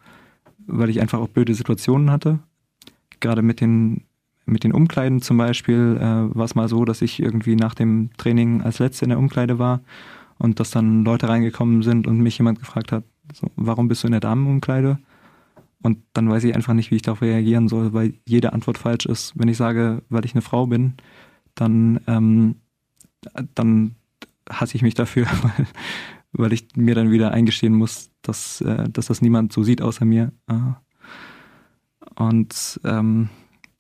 weil 0.65 0.89
ich 0.89 1.01
einfach 1.01 1.19
auch 1.19 1.27
blöde 1.27 1.53
Situationen 1.53 2.09
hatte. 2.09 2.39
Gerade 3.19 3.41
mit 3.41 3.61
den 3.61 4.03
mit 4.45 4.63
den 4.63 4.73
Umkleiden 4.73 5.21
zum 5.21 5.37
Beispiel 5.37 5.97
äh, 5.99 6.35
war 6.35 6.45
es 6.45 6.55
mal 6.55 6.67
so, 6.67 6.83
dass 6.83 7.01
ich 7.01 7.21
irgendwie 7.21 7.55
nach 7.55 7.75
dem 7.75 8.09
Training 8.17 8.61
als 8.61 8.79
Letzte 8.79 9.05
in 9.05 9.09
der 9.09 9.19
Umkleide 9.19 9.57
war 9.57 9.81
und 10.37 10.59
dass 10.59 10.71
dann 10.71 11.05
Leute 11.05 11.29
reingekommen 11.29 11.81
sind 11.81 12.07
und 12.07 12.19
mich 12.19 12.37
jemand 12.37 12.59
gefragt 12.59 12.91
hat, 12.91 13.03
so, 13.33 13.47
warum 13.55 13.87
bist 13.87 14.03
du 14.03 14.07
in 14.07 14.11
der 14.11 14.19
Damenumkleide? 14.19 14.99
Und 15.83 15.99
dann 16.13 16.29
weiß 16.29 16.45
ich 16.45 16.55
einfach 16.55 16.73
nicht, 16.73 16.91
wie 16.91 16.95
ich 16.95 17.01
darauf 17.01 17.21
reagieren 17.21 17.67
soll, 17.67 17.93
weil 17.93 18.13
jede 18.25 18.53
Antwort 18.53 18.77
falsch 18.77 19.05
ist. 19.05 19.33
Wenn 19.35 19.49
ich 19.49 19.57
sage, 19.57 20.01
weil 20.09 20.23
ich 20.25 20.33
eine 20.33 20.41
Frau 20.41 20.65
bin, 20.65 20.93
dann, 21.55 21.99
ähm, 22.07 22.55
dann 23.53 23.95
hasse 24.49 24.75
ich 24.75 24.81
mich 24.81 24.93
dafür, 24.93 25.27
weil, 25.43 25.67
weil 26.31 26.53
ich 26.53 26.69
mir 26.75 26.95
dann 26.95 27.11
wieder 27.11 27.31
eingestehen 27.31 27.73
muss, 27.73 28.09
dass, 28.21 28.61
äh, 28.61 28.89
dass 28.89 29.07
das 29.07 29.21
niemand 29.21 29.51
so 29.51 29.61
sieht 29.61 29.81
außer 29.81 30.05
mir. 30.05 30.31
Und 32.15 32.79
ähm, 32.85 33.29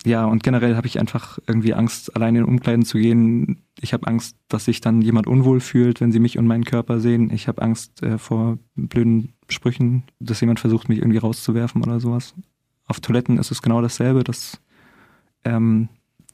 ja, 0.05 0.25
und 0.25 0.43
generell 0.43 0.75
habe 0.75 0.87
ich 0.87 0.99
einfach 0.99 1.39
irgendwie 1.47 1.73
Angst, 1.73 2.15
allein 2.15 2.35
in 2.35 2.43
Umkleiden 2.43 2.83
zu 2.83 2.97
gehen. 2.97 3.63
Ich 3.79 3.93
habe 3.93 4.07
Angst, 4.07 4.37
dass 4.49 4.65
sich 4.65 4.81
dann 4.81 5.01
jemand 5.01 5.27
unwohl 5.27 5.59
fühlt, 5.59 6.01
wenn 6.01 6.11
sie 6.11 6.19
mich 6.19 6.37
und 6.37 6.47
meinen 6.47 6.65
Körper 6.65 6.99
sehen. 6.99 7.31
Ich 7.31 7.47
habe 7.47 7.61
Angst 7.61 8.03
äh, 8.03 8.17
vor 8.17 8.57
blöden 8.75 9.33
Sprüchen, 9.49 10.03
dass 10.19 10.41
jemand 10.41 10.59
versucht, 10.59 10.89
mich 10.89 10.99
irgendwie 10.99 11.19
rauszuwerfen 11.19 11.83
oder 11.83 11.99
sowas. 11.99 12.33
Auf 12.85 12.99
Toiletten 12.99 13.37
ist 13.37 13.51
es 13.51 13.61
genau 13.61 13.81
dasselbe, 13.81 14.23
dass, 14.23 14.61
ähm, 15.45 15.87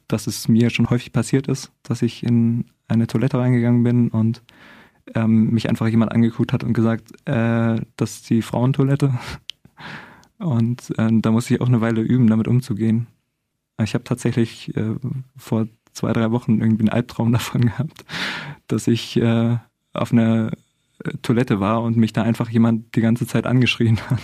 dass 0.07 0.25
es 0.25 0.47
mir 0.47 0.71
schon 0.71 0.89
häufig 0.89 1.11
passiert 1.11 1.47
ist, 1.47 1.71
dass 1.83 2.01
ich 2.01 2.23
in 2.23 2.65
eine 2.87 3.05
Toilette 3.05 3.37
reingegangen 3.37 3.83
bin 3.83 4.09
und 4.09 4.41
ähm, 5.15 5.51
mich 5.51 5.69
einfach 5.69 5.87
jemand 5.87 6.11
angeguckt 6.11 6.53
hat 6.53 6.63
und 6.63 6.73
gesagt, 6.73 7.11
äh, 7.25 7.79
das 7.97 8.15
ist 8.15 8.29
die 8.29 8.41
Frauentoilette. 8.41 9.13
Und 10.39 10.97
äh, 10.97 11.09
da 11.11 11.31
muss 11.31 11.51
ich 11.51 11.59
auch 11.59 11.67
eine 11.67 11.81
Weile 11.81 11.99
üben, 11.99 12.27
damit 12.27 12.47
umzugehen. 12.47 13.07
Ich 13.83 13.93
habe 13.93 14.03
tatsächlich 14.03 14.75
äh, 14.75 14.95
vor 15.37 15.67
zwei, 15.93 16.13
drei 16.13 16.31
Wochen 16.31 16.59
irgendwie 16.59 16.83
einen 16.83 16.89
Albtraum 16.89 17.31
davon 17.33 17.61
gehabt, 17.61 18.05
dass 18.67 18.87
ich 18.87 19.17
äh, 19.17 19.57
auf 19.93 20.11
einer 20.11 20.51
äh, 21.03 21.13
Toilette 21.21 21.59
war 21.59 21.81
und 21.81 21.97
mich 21.97 22.13
da 22.13 22.23
einfach 22.23 22.49
jemand 22.49 22.95
die 22.95 23.01
ganze 23.01 23.27
Zeit 23.27 23.45
angeschrien 23.45 23.99
hat, 24.09 24.19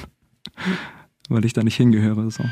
weil 1.29 1.45
ich 1.45 1.53
da 1.53 1.63
nicht 1.63 1.75
hingehöre. 1.75 2.29
So. 2.31 2.43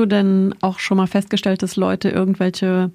Du 0.00 0.06
denn 0.06 0.54
auch 0.60 0.78
schon 0.78 0.96
mal 0.96 1.06
festgestellt, 1.06 1.62
dass 1.62 1.76
Leute 1.76 2.08
irgendwelche 2.08 2.90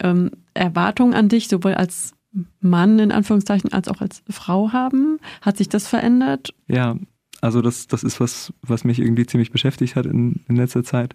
ähm, 0.00 0.30
Erwartungen 0.54 1.14
an 1.14 1.28
dich, 1.28 1.48
sowohl 1.48 1.74
als 1.74 2.14
Mann 2.60 2.98
in 2.98 3.12
Anführungszeichen 3.12 3.72
als 3.72 3.88
auch 3.88 4.00
als 4.00 4.22
Frau 4.28 4.72
haben? 4.72 5.18
Hat 5.42 5.56
sich 5.56 5.68
das 5.68 5.88
verändert? 5.88 6.54
Ja, 6.68 6.96
also 7.40 7.62
das, 7.62 7.86
das 7.86 8.02
ist 8.02 8.20
was, 8.20 8.52
was 8.62 8.84
mich 8.84 8.98
irgendwie 8.98 9.26
ziemlich 9.26 9.50
beschäftigt 9.50 9.96
hat 9.96 10.06
in, 10.06 10.40
in 10.48 10.56
letzter 10.56 10.84
Zeit. 10.84 11.14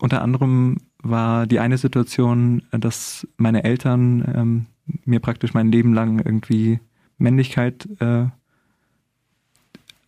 Unter 0.00 0.22
anderem 0.22 0.78
war 1.02 1.46
die 1.46 1.60
eine 1.60 1.78
Situation, 1.78 2.62
dass 2.70 3.26
meine 3.36 3.64
Eltern 3.64 4.24
ähm, 4.34 4.66
mir 5.04 5.20
praktisch 5.20 5.54
mein 5.54 5.70
Leben 5.70 5.94
lang 5.94 6.18
irgendwie 6.18 6.80
Männlichkeit 7.18 7.88
äh, 8.00 8.26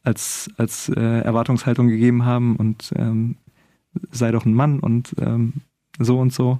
als, 0.03 0.51
als 0.57 0.88
äh, 0.88 1.01
Erwartungshaltung 1.01 1.88
gegeben 1.88 2.25
haben 2.25 2.57
und 2.57 2.93
ähm, 2.97 3.37
sei 4.11 4.31
doch 4.31 4.44
ein 4.44 4.55
Mann 4.55 4.81
und 4.81 5.14
ähm, 5.20 5.55
so 5.98 6.18
und 6.18 6.33
so. 6.33 6.59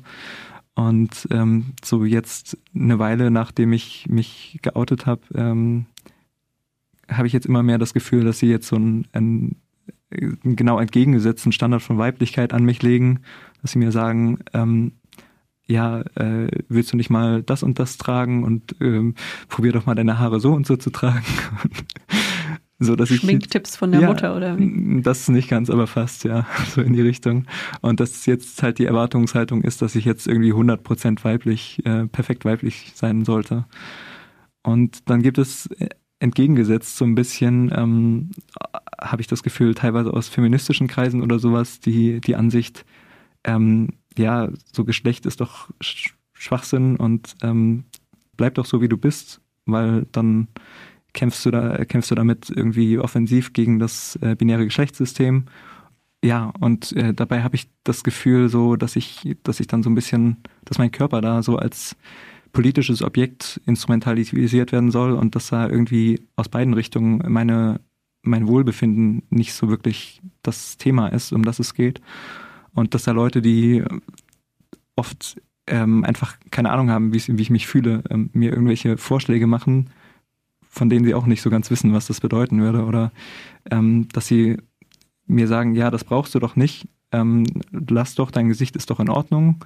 Und 0.75 1.29
ähm, 1.31 1.75
so 1.85 2.05
jetzt 2.05 2.57
eine 2.75 2.99
Weile, 2.99 3.31
nachdem 3.31 3.73
ich 3.73 4.07
mich 4.09 4.59
geoutet 4.63 5.07
habe, 5.07 5.23
ähm, 5.35 5.87
habe 7.09 7.27
ich 7.27 7.33
jetzt 7.33 7.47
immer 7.47 7.63
mehr 7.63 7.79
das 7.79 7.93
Gefühl, 7.93 8.25
dass 8.25 8.39
sie 8.39 8.49
jetzt 8.49 8.69
so 8.69 8.77
einen, 8.77 9.07
einen 9.13 9.57
genau 10.11 10.79
entgegengesetzten 10.79 11.53
Standard 11.53 11.83
von 11.83 11.99
Weiblichkeit 11.99 12.53
an 12.53 12.65
mich 12.65 12.83
legen, 12.83 13.21
dass 13.63 13.73
sie 13.73 13.79
mir 13.79 13.93
sagen, 13.93 14.39
ähm, 14.55 14.93
ja, 15.67 16.01
äh, 16.17 16.49
willst 16.69 16.93
du 16.93 16.97
nicht 16.97 17.11
mal 17.11 17.43
das 17.43 17.63
und 17.63 17.79
das 17.79 17.97
tragen 17.97 18.43
und 18.43 18.75
ähm, 18.81 19.15
probier 19.49 19.73
doch 19.73 19.87
mal 19.87 19.95
deine 19.95 20.19
Haare 20.19 20.41
so 20.41 20.53
und 20.53 20.67
so 20.67 20.77
zu 20.77 20.91
tragen. 20.91 21.25
So, 22.83 22.97
dass 22.97 23.11
Schminktipps 23.11 23.75
ich, 23.75 23.79
von 23.79 23.93
der 23.93 24.01
ja, 24.01 24.09
Mutter, 24.09 24.35
oder 24.35 24.59
wie? 24.59 25.03
Das 25.03 25.29
nicht 25.29 25.51
ganz, 25.51 25.69
aber 25.69 25.87
fast, 25.87 26.25
ja, 26.25 26.47
so 26.75 26.81
in 26.81 26.95
die 26.95 27.03
Richtung. 27.03 27.45
Und 27.83 28.01
dass 28.01 28.25
jetzt 28.25 28.63
halt 28.63 28.79
die 28.79 28.87
Erwartungshaltung 28.87 29.63
ist, 29.63 29.83
dass 29.83 29.95
ich 29.95 30.07
jetzt 30.07 30.27
irgendwie 30.27 30.55
100% 30.55 31.23
weiblich, 31.23 31.85
äh, 31.85 32.07
perfekt 32.07 32.47
weiblich 32.47 32.93
sein 32.95 33.27
sollte. 33.27 33.67
Und 34.63 35.11
dann 35.11 35.23
gibt 35.23 35.37
es 35.37 35.67
äh, 35.67 35.91
entgegengesetzt 36.21 36.97
so 36.97 37.05
ein 37.05 37.15
bisschen, 37.15 37.71
ähm, 37.77 38.31
habe 38.99 39.21
ich 39.21 39.29
das 39.29 39.43
Gefühl, 39.43 39.75
teilweise 39.75 40.15
aus 40.15 40.29
feministischen 40.29 40.87
Kreisen 40.87 41.23
oder 41.23 41.39
sowas, 41.39 41.81
die, 41.81 42.23
die 42.23 42.35
Ansicht, 42.35 42.87
ähm, 43.45 43.91
ja, 44.17 44.49
so 44.73 44.85
Geschlecht 44.85 45.27
ist 45.27 45.43
doch 45.43 45.69
Schwachsinn 46.33 46.97
und 46.97 47.37
ähm, 47.43 47.85
bleib 48.39 48.55
doch 48.55 48.65
so, 48.65 48.81
wie 48.81 48.89
du 48.89 48.97
bist, 48.97 49.43
weil 49.67 50.07
dann 50.13 50.49
kämpfst 51.13 51.45
du 51.47 51.51
da, 51.51 51.85
kämpfst 51.85 52.11
du 52.11 52.15
damit 52.15 52.51
irgendwie 52.51 52.99
offensiv 52.99 53.53
gegen 53.53 53.79
das 53.79 54.17
äh, 54.23 54.35
binäre 54.37 54.65
Geschlechtssystem. 54.65 55.47
Ja, 56.23 56.53
und 56.61 56.93
äh, 56.93 57.15
dabei 57.15 57.43
habe 57.43 57.57
ich 57.57 57.71
das 57.83 58.05
Gefühl 58.05 58.49
so, 58.49 58.77
dass 58.77 58.97
ich, 58.97 59.37
dass 59.43 59.61
ich 59.61 59.67
dann 59.67 59.83
so 59.83 59.89
ein 59.89 59.95
bisschen, 59.95 60.37
dass 60.65 60.79
mein 60.79 60.93
Körper 60.93 61.21
da 61.21 61.43
so 61.43 61.57
als 61.57 61.97
politisches 62.53 63.03
Objekt 63.03 63.61
instrumentalisiert 63.67 64.73
werden 64.73 64.91
soll 64.91 65.13
und 65.13 65.35
dass 65.35 65.49
da 65.49 65.69
irgendwie 65.69 66.21
aus 66.37 66.49
beiden 66.49 66.75
Richtungen 66.75 67.23
meine, 67.33 67.81
mein 68.23 68.47
Wohlbefinden 68.47 69.23
nicht 69.31 69.55
so 69.55 69.69
wirklich 69.69 70.21
das 70.43 70.77
Thema 70.77 71.09
ist, 71.09 71.33
um 71.33 71.43
das 71.45 71.59
es 71.59 71.75
geht. 71.75 72.01
Und 72.75 72.95
dass 72.95 73.05
da 73.05 73.13
Leute, 73.13 73.41
die 73.41 73.83
oft 74.97 75.41
ähm, 75.67 76.05
einfach 76.05 76.37
keine 76.51 76.71
Ahnung 76.71 76.91
haben, 76.91 77.15
wie, 77.15 77.43
ich 77.43 77.51
mich 77.51 77.67
fühle, 77.67 78.03
ähm, 78.11 78.31
mir 78.33 78.51
irgendwelche 78.51 78.99
Vorschläge 78.99 79.47
machen, 79.47 79.91
von 80.71 80.89
denen 80.89 81.05
sie 81.05 81.15
auch 81.15 81.27
nicht 81.27 81.43
so 81.43 81.51
ganz 81.51 81.71
wissen, 81.71 81.93
was 81.93 82.07
das 82.07 82.21
bedeuten 82.21 82.61
würde. 82.61 82.85
Oder 82.85 83.13
ähm, 83.71 84.09
dass 84.13 84.27
sie 84.27 84.57
mir 85.27 85.47
sagen, 85.47 85.75
ja, 85.75 85.91
das 85.91 86.05
brauchst 86.05 86.35
du 86.35 86.39
doch 86.39 86.57
nicht, 86.57 86.89
ähm, 87.13 87.45
lass 87.73 88.15
doch, 88.15 88.31
dein 88.31 88.49
Gesicht 88.49 88.77
ist 88.77 88.91
doch 88.91 89.01
in 89.01 89.11
Ordnung, 89.11 89.65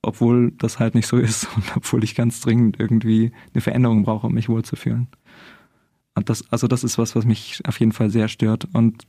obwohl 0.00 0.52
das 0.52 0.78
halt 0.78 0.94
nicht 0.94 1.06
so 1.06 1.16
ist 1.18 1.48
und 1.56 1.76
obwohl 1.76 2.04
ich 2.04 2.14
ganz 2.14 2.40
dringend 2.40 2.78
irgendwie 2.78 3.32
eine 3.52 3.60
Veränderung 3.60 4.04
brauche, 4.04 4.28
um 4.28 4.34
mich 4.34 4.48
wohlzufühlen. 4.48 5.08
Und 6.14 6.30
das, 6.30 6.50
also 6.52 6.68
das 6.68 6.84
ist 6.84 6.98
was, 6.98 7.16
was 7.16 7.24
mich 7.24 7.60
auf 7.66 7.80
jeden 7.80 7.92
Fall 7.92 8.10
sehr 8.10 8.28
stört. 8.28 8.68
Und 8.72 9.06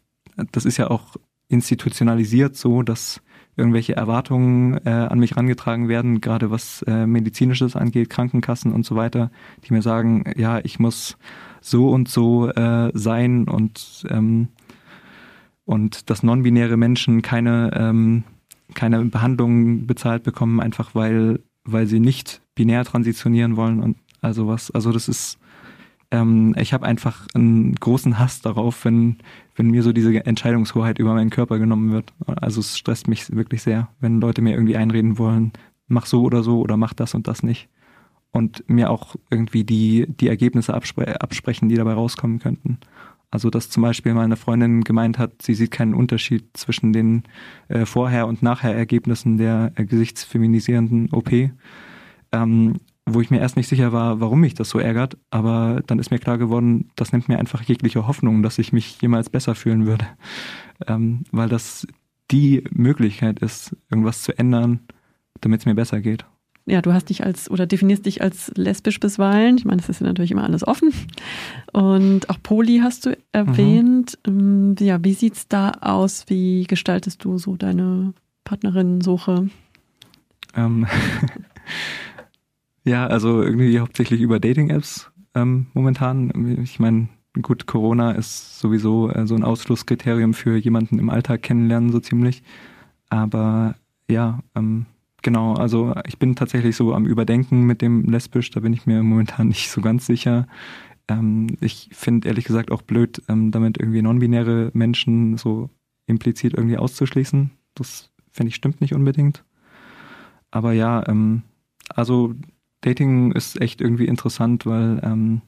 das 0.51 0.65
ist 0.65 0.77
ja 0.77 0.89
auch 0.89 1.15
institutionalisiert 1.49 2.55
so, 2.55 2.81
dass 2.81 3.21
irgendwelche 3.55 3.95
Erwartungen 3.95 4.79
äh, 4.85 4.89
an 4.89 5.19
mich 5.19 5.37
rangetragen 5.37 5.87
werden, 5.87 6.21
gerade 6.21 6.51
was 6.51 6.81
äh, 6.83 7.05
medizinisches 7.05 7.75
angeht, 7.75 8.09
Krankenkassen 8.09 8.71
und 8.73 8.85
so 8.85 8.95
weiter, 8.95 9.31
die 9.63 9.73
mir 9.73 9.81
sagen, 9.81 10.23
ja, 10.35 10.59
ich 10.59 10.79
muss 10.79 11.17
so 11.61 11.89
und 11.89 12.09
so 12.09 12.49
äh, 12.49 12.91
sein 12.93 13.47
und 13.47 14.05
ähm, 14.09 14.49
und 15.65 16.09
dass 16.09 16.23
non-binäre 16.23 16.77
Menschen 16.77 17.21
keine, 17.21 17.71
ähm, 17.73 18.23
keine 18.73 19.03
Behandlung 19.05 19.87
bezahlt 19.87 20.23
bekommen, 20.23 20.59
einfach 20.59 20.93
weil, 20.93 21.39
weil 21.63 21.87
sie 21.87 21.99
nicht 21.99 22.41
binär 22.55 22.83
transitionieren 22.85 23.55
wollen 23.55 23.81
und 23.81 23.97
also 24.21 24.47
was. 24.47 24.71
Also 24.71 24.91
das 24.91 25.07
ist, 25.07 25.37
ähm, 26.13 26.55
ich 26.57 26.73
habe 26.73 26.85
einfach 26.85 27.27
einen 27.33 27.73
großen 27.73 28.19
Hass 28.19 28.39
darauf, 28.41 28.85
wenn, 28.85 29.17
wenn 29.55 29.71
mir 29.71 29.81
so 29.81 29.91
diese 29.91 30.25
Entscheidungshoheit 30.25 30.99
über 30.99 31.13
meinen 31.15 31.31
Körper 31.31 31.57
genommen 31.57 31.91
wird. 31.91 32.13
Also 32.27 32.61
es 32.61 32.77
stresst 32.77 33.07
mich 33.07 33.35
wirklich 33.35 33.63
sehr, 33.63 33.89
wenn 33.99 34.21
Leute 34.21 34.43
mir 34.43 34.53
irgendwie 34.53 34.77
einreden 34.77 35.17
wollen, 35.17 35.51
mach 35.87 36.05
so 36.05 36.21
oder 36.21 36.43
so 36.43 36.61
oder 36.61 36.77
mach 36.77 36.93
das 36.93 37.15
und 37.15 37.27
das 37.27 37.41
nicht. 37.41 37.67
Und 38.31 38.63
mir 38.69 38.91
auch 38.91 39.15
irgendwie 39.31 39.63
die, 39.63 40.05
die 40.07 40.27
Ergebnisse 40.27 40.73
abspre 40.75 41.19
absprechen, 41.19 41.67
die 41.67 41.75
dabei 41.75 41.93
rauskommen 41.93 42.37
könnten. 42.39 42.77
Also 43.31 43.49
dass 43.49 43.71
zum 43.71 43.81
Beispiel 43.81 44.13
meine 44.13 44.35
Freundin 44.35 44.83
gemeint 44.83 45.17
hat, 45.17 45.41
sie 45.41 45.55
sieht 45.55 45.71
keinen 45.71 45.95
Unterschied 45.95 46.45
zwischen 46.53 46.93
den 46.93 47.23
äh, 47.69 47.87
Vorher- 47.87 48.27
und 48.27 48.43
Nachher-Ergebnissen 48.43 49.37
der 49.37 49.71
äh, 49.75 49.85
gesichtsfeminisierenden 49.85 51.11
OP. 51.11 51.31
Ähm, 52.31 52.75
wo 53.05 53.21
ich 53.21 53.29
mir 53.29 53.39
erst 53.39 53.57
nicht 53.57 53.67
sicher 53.67 53.91
war, 53.91 54.19
warum 54.19 54.39
mich 54.39 54.53
das 54.53 54.69
so 54.69 54.79
ärgert, 54.79 55.17
aber 55.29 55.83
dann 55.87 55.99
ist 55.99 56.11
mir 56.11 56.19
klar 56.19 56.37
geworden, 56.37 56.89
das 56.95 57.11
nimmt 57.11 57.27
mir 57.27 57.39
einfach 57.39 57.61
jegliche 57.63 58.07
Hoffnung, 58.07 58.43
dass 58.43 58.59
ich 58.59 58.71
mich 58.71 59.01
jemals 59.01 59.29
besser 59.29 59.55
fühlen 59.55 59.85
würde. 59.85 60.07
Ähm, 60.87 61.23
weil 61.31 61.49
das 61.49 61.85
die 62.31 62.63
Möglichkeit 62.71 63.39
ist, 63.39 63.75
irgendwas 63.89 64.23
zu 64.23 64.37
ändern, 64.37 64.79
damit 65.41 65.59
es 65.59 65.65
mir 65.65 65.75
besser 65.75 66.01
geht 66.01 66.25
ja, 66.65 66.81
du 66.81 66.93
hast 66.93 67.09
dich 67.09 67.23
als 67.23 67.51
oder 67.51 67.65
definierst 67.65 68.05
dich 68.05 68.21
als 68.21 68.51
lesbisch 68.55 68.99
bisweilen. 68.99 69.57
Ich 69.57 69.65
meine, 69.65 69.81
das 69.81 69.89
ist 69.89 69.99
ja 69.99 70.07
natürlich 70.07 70.31
immer 70.31 70.45
alles 70.45 70.65
offen. 70.65 70.93
Und 71.73 72.29
auch 72.29 72.37
Poli 72.41 72.79
hast 72.81 73.05
du 73.05 73.17
erwähnt. 73.33 74.17
Mhm. 74.25 74.75
Ja, 74.79 75.03
wie 75.03 75.13
sieht's 75.13 75.47
da 75.47 75.71
aus? 75.81 76.25
Wie 76.27 76.63
gestaltest 76.63 77.23
du 77.25 77.37
so 77.37 77.57
deine 77.57 78.13
Partnerinnensuche? 78.45 79.49
Ähm, 80.55 80.87
ja, 82.83 83.07
also 83.07 83.41
irgendwie 83.41 83.79
hauptsächlich 83.79 84.21
über 84.21 84.39
Dating-Apps 84.39 85.11
ähm, 85.35 85.67
momentan. 85.73 86.59
Ich 86.63 86.79
meine, 86.79 87.09
gut, 87.41 87.65
Corona 87.65 88.11
ist 88.11 88.59
sowieso 88.59 89.09
äh, 89.09 89.25
so 89.27 89.35
ein 89.35 89.43
Ausschlusskriterium 89.43 90.33
für 90.33 90.57
jemanden 90.57 90.99
im 90.99 91.09
Alltag 91.09 91.41
kennenlernen, 91.43 91.91
so 91.91 91.99
ziemlich. 91.99 92.43
Aber 93.09 93.75
ja, 94.09 94.39
ähm, 94.55 94.85
Genau, 95.23 95.53
also 95.53 95.93
ich 96.05 96.19
bin 96.19 96.35
tatsächlich 96.35 96.75
so 96.75 96.93
am 96.93 97.05
Überdenken 97.05 97.61
mit 97.63 97.81
dem 97.81 98.03
Lesbisch, 98.03 98.51
da 98.51 98.59
bin 98.59 98.73
ich 98.73 98.85
mir 98.85 99.01
momentan 99.01 99.47
nicht 99.47 99.71
so 99.71 99.81
ganz 99.81 100.05
sicher. 100.05 100.47
Ähm, 101.07 101.47
ich 101.61 101.89
finde 101.93 102.27
ehrlich 102.27 102.45
gesagt 102.45 102.71
auch 102.71 102.81
blöd, 102.81 103.23
ähm, 103.29 103.49
damit 103.51 103.77
irgendwie 103.79 104.01
non-binäre 104.01 104.71
Menschen 104.73 105.37
so 105.37 105.69
implizit 106.07 106.53
irgendwie 106.55 106.77
auszuschließen. 106.77 107.51
Das 107.73 108.11
finde 108.31 108.49
ich 108.49 108.55
stimmt 108.55 108.81
nicht 108.81 108.93
unbedingt. 108.93 109.45
Aber 110.51 110.73
ja, 110.73 111.07
ähm, 111.07 111.43
also 111.89 112.35
Dating 112.83 113.31
ist 113.31 113.59
echt 113.61 113.81
irgendwie 113.81 114.05
interessant, 114.05 114.65
weil, 114.65 114.99
ähm, 115.03 115.41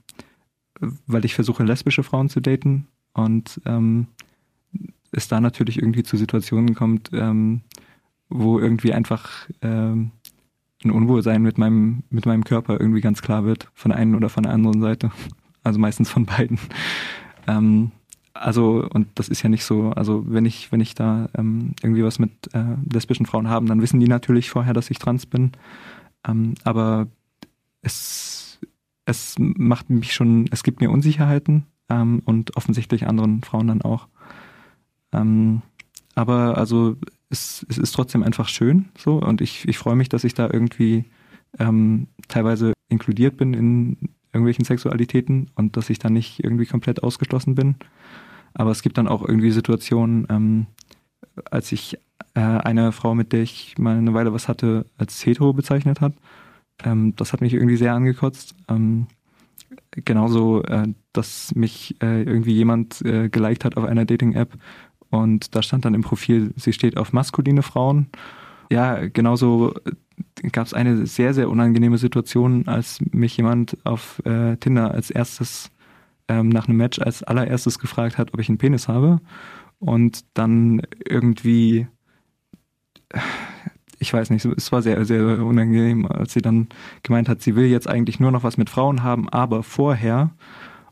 weil 1.07 1.25
ich 1.25 1.35
versuche, 1.35 1.63
lesbische 1.63 2.03
Frauen 2.03 2.29
zu 2.29 2.39
daten 2.39 2.87
und 3.13 3.61
ähm, 3.65 4.07
es 5.11 5.27
da 5.27 5.39
natürlich 5.39 5.77
irgendwie 5.77 6.03
zu 6.03 6.17
Situationen 6.17 6.75
kommt, 6.75 7.09
ähm, 7.13 7.61
wo 8.29 8.59
irgendwie 8.59 8.93
einfach 8.93 9.47
ähm, 9.61 10.11
ein 10.83 10.91
Unwohlsein 10.91 11.41
mit 11.41 11.57
meinem, 11.57 12.03
mit 12.09 12.25
meinem 12.25 12.43
Körper 12.43 12.79
irgendwie 12.79 13.01
ganz 13.01 13.21
klar 13.21 13.45
wird, 13.45 13.69
von 13.73 13.89
der 13.89 13.99
einen 13.99 14.15
oder 14.15 14.29
von 14.29 14.43
der 14.43 14.53
anderen 14.53 14.81
Seite. 14.81 15.11
Also 15.63 15.79
meistens 15.79 16.11
von 16.11 16.27
beiden. 16.27 16.59
Ähm, 17.47 17.89
also, 18.35 18.87
und 18.93 19.07
das 19.15 19.29
ist 19.29 19.41
ja 19.41 19.49
nicht 19.49 19.63
so, 19.63 19.89
also 19.89 20.23
wenn 20.27 20.45
ich, 20.45 20.71
wenn 20.71 20.79
ich 20.79 20.93
da 20.93 21.27
ähm, 21.35 21.73
irgendwie 21.81 22.03
was 22.03 22.19
mit 22.19 22.53
äh, 22.53 22.75
lesbischen 22.93 23.25
Frauen 23.25 23.49
haben, 23.49 23.65
dann 23.65 23.81
wissen 23.81 23.99
die 23.99 24.07
natürlich 24.07 24.51
vorher, 24.51 24.73
dass 24.75 24.91
ich 24.91 24.99
trans 24.99 25.25
bin. 25.25 25.53
Ähm, 26.27 26.53
aber 26.63 27.07
es, 27.85 28.59
es 29.05 29.35
macht 29.37 29.89
mich 29.89 30.13
schon, 30.13 30.47
es 30.51 30.63
gibt 30.63 30.81
mir 30.81 30.89
Unsicherheiten 30.89 31.65
ähm, 31.89 32.21
und 32.25 32.57
offensichtlich 32.57 33.07
anderen 33.07 33.43
Frauen 33.43 33.67
dann 33.67 33.81
auch. 33.81 34.07
Ähm, 35.13 35.61
aber 36.15 36.57
also 36.57 36.97
es, 37.29 37.65
es 37.69 37.77
ist 37.77 37.91
trotzdem 37.91 38.23
einfach 38.23 38.47
schön 38.47 38.89
so 38.97 39.17
und 39.17 39.41
ich, 39.41 39.67
ich 39.67 39.77
freue 39.77 39.95
mich, 39.95 40.09
dass 40.09 40.23
ich 40.23 40.33
da 40.33 40.49
irgendwie 40.51 41.05
ähm, 41.59 42.07
teilweise 42.27 42.73
inkludiert 42.89 43.37
bin 43.37 43.53
in 43.53 43.97
irgendwelchen 44.33 44.65
Sexualitäten 44.65 45.51
und 45.55 45.77
dass 45.77 45.89
ich 45.89 45.99
da 45.99 46.09
nicht 46.09 46.43
irgendwie 46.43 46.65
komplett 46.65 47.03
ausgeschlossen 47.03 47.55
bin. 47.55 47.75
Aber 48.53 48.71
es 48.71 48.81
gibt 48.81 48.97
dann 48.97 49.07
auch 49.07 49.21
irgendwie 49.21 49.51
Situationen, 49.51 50.27
ähm, 50.29 50.65
als 51.51 51.71
ich 51.71 51.97
äh, 52.33 52.39
eine 52.39 52.91
Frau, 52.91 53.15
mit 53.15 53.31
der 53.31 53.41
ich 53.41 53.77
mal 53.77 53.97
eine 53.97 54.13
Weile 54.13 54.33
was 54.33 54.47
hatte, 54.47 54.85
als 54.97 55.25
hetero 55.25 55.53
bezeichnet 55.53 56.01
hat. 56.01 56.13
Ähm, 56.83 57.15
das 57.15 57.33
hat 57.33 57.41
mich 57.41 57.53
irgendwie 57.53 57.77
sehr 57.77 57.93
angekotzt. 57.93 58.55
Ähm, 58.67 59.07
genauso, 59.91 60.63
äh, 60.63 60.87
dass 61.13 61.53
mich 61.55 61.95
äh, 62.01 62.23
irgendwie 62.23 62.53
jemand 62.53 63.01
äh, 63.01 63.29
geliked 63.29 63.65
hat 63.65 63.77
auf 63.77 63.85
einer 63.85 64.05
Dating-App 64.05 64.57
und 65.09 65.55
da 65.55 65.61
stand 65.61 65.85
dann 65.85 65.93
im 65.93 66.01
Profil, 66.01 66.53
sie 66.55 66.73
steht 66.73 66.97
auf 66.97 67.13
maskuline 67.13 67.63
Frauen. 67.63 68.07
Ja, 68.71 69.07
genauso 69.07 69.73
äh, 69.85 70.49
gab 70.49 70.65
es 70.67 70.73
eine 70.73 71.05
sehr, 71.05 71.33
sehr 71.33 71.49
unangenehme 71.49 71.97
Situation, 71.97 72.67
als 72.67 72.99
mich 73.11 73.37
jemand 73.37 73.77
auf 73.85 74.21
äh, 74.25 74.57
Tinder 74.57 74.91
als 74.91 75.11
erstes 75.11 75.71
ähm, 76.27 76.49
nach 76.49 76.67
einem 76.67 76.77
Match 76.77 76.99
als 76.99 77.23
allererstes 77.23 77.79
gefragt 77.79 78.17
hat, 78.17 78.33
ob 78.33 78.39
ich 78.39 78.49
einen 78.49 78.57
Penis 78.57 78.87
habe. 78.87 79.21
Und 79.79 80.25
dann 80.33 80.81
irgendwie, 81.07 81.87
ich 83.99 84.13
weiß 84.13 84.29
nicht, 84.29 84.45
es 84.45 84.71
war 84.71 84.81
sehr, 84.81 85.03
sehr 85.05 85.43
unangenehm, 85.43 86.05
als 86.05 86.33
sie 86.33 86.41
dann 86.41 86.67
gemeint 87.03 87.29
hat, 87.29 87.41
sie 87.41 87.55
will 87.55 87.65
jetzt 87.65 87.87
eigentlich 87.87 88.19
nur 88.19 88.31
noch 88.31 88.43
was 88.43 88.57
mit 88.57 88.69
Frauen 88.69 89.03
haben, 89.03 89.29
aber 89.29 89.63
vorher. 89.63 90.31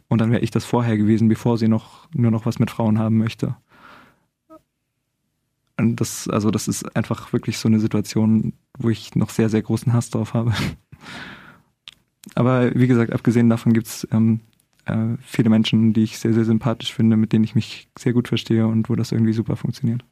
Und 0.08 0.20
dann 0.20 0.32
wäre 0.32 0.42
ich 0.42 0.52
das 0.52 0.66
vorher 0.66 0.98
gewesen, 0.98 1.28
bevor 1.28 1.58
sie 1.58 1.68
noch 1.68 2.08
nur 2.14 2.32
noch 2.32 2.46
was 2.46 2.60
mit 2.60 2.72
Frauen 2.72 3.00
haben 3.00 3.18
möchte. 3.18 3.56
Das, 5.78 6.28
also 6.28 6.52
das 6.52 6.68
ist 6.68 6.96
einfach 6.96 7.34
wirklich 7.34 7.58
so 7.58 7.68
eine 7.68 7.80
Situation, 7.80 8.54
wo 8.78 8.90
ich 8.90 9.16
noch 9.16 9.30
sehr, 9.30 9.50
sehr 9.50 9.62
großen 9.62 9.92
Hass 9.92 10.10
drauf 10.10 10.34
habe. 10.34 10.54
Aber 12.36 12.74
wie 12.76 12.88
gesagt, 12.88 13.12
abgesehen 13.12 13.50
davon 13.50 13.74
gibt's 13.74 14.08
ähm, 14.12 14.40
äh, 14.86 15.18
viele 15.22 15.50
Menschen, 15.50 15.94
die 15.94 16.04
ich 16.04 16.20
sehr, 16.20 16.34
sehr 16.34 16.46
sympathisch 16.46 16.94
finde, 16.94 17.18
mit 17.18 17.34
denen 17.34 17.44
ich 17.44 17.56
mich 17.56 17.90
sehr 17.98 18.14
gut 18.14 18.28
verstehe 18.28 18.68
und 18.68 18.90
wo 18.90 18.96
das 18.96 19.12
irgendwie 19.12 19.34
super 19.34 19.56
funktioniert. 19.56 20.06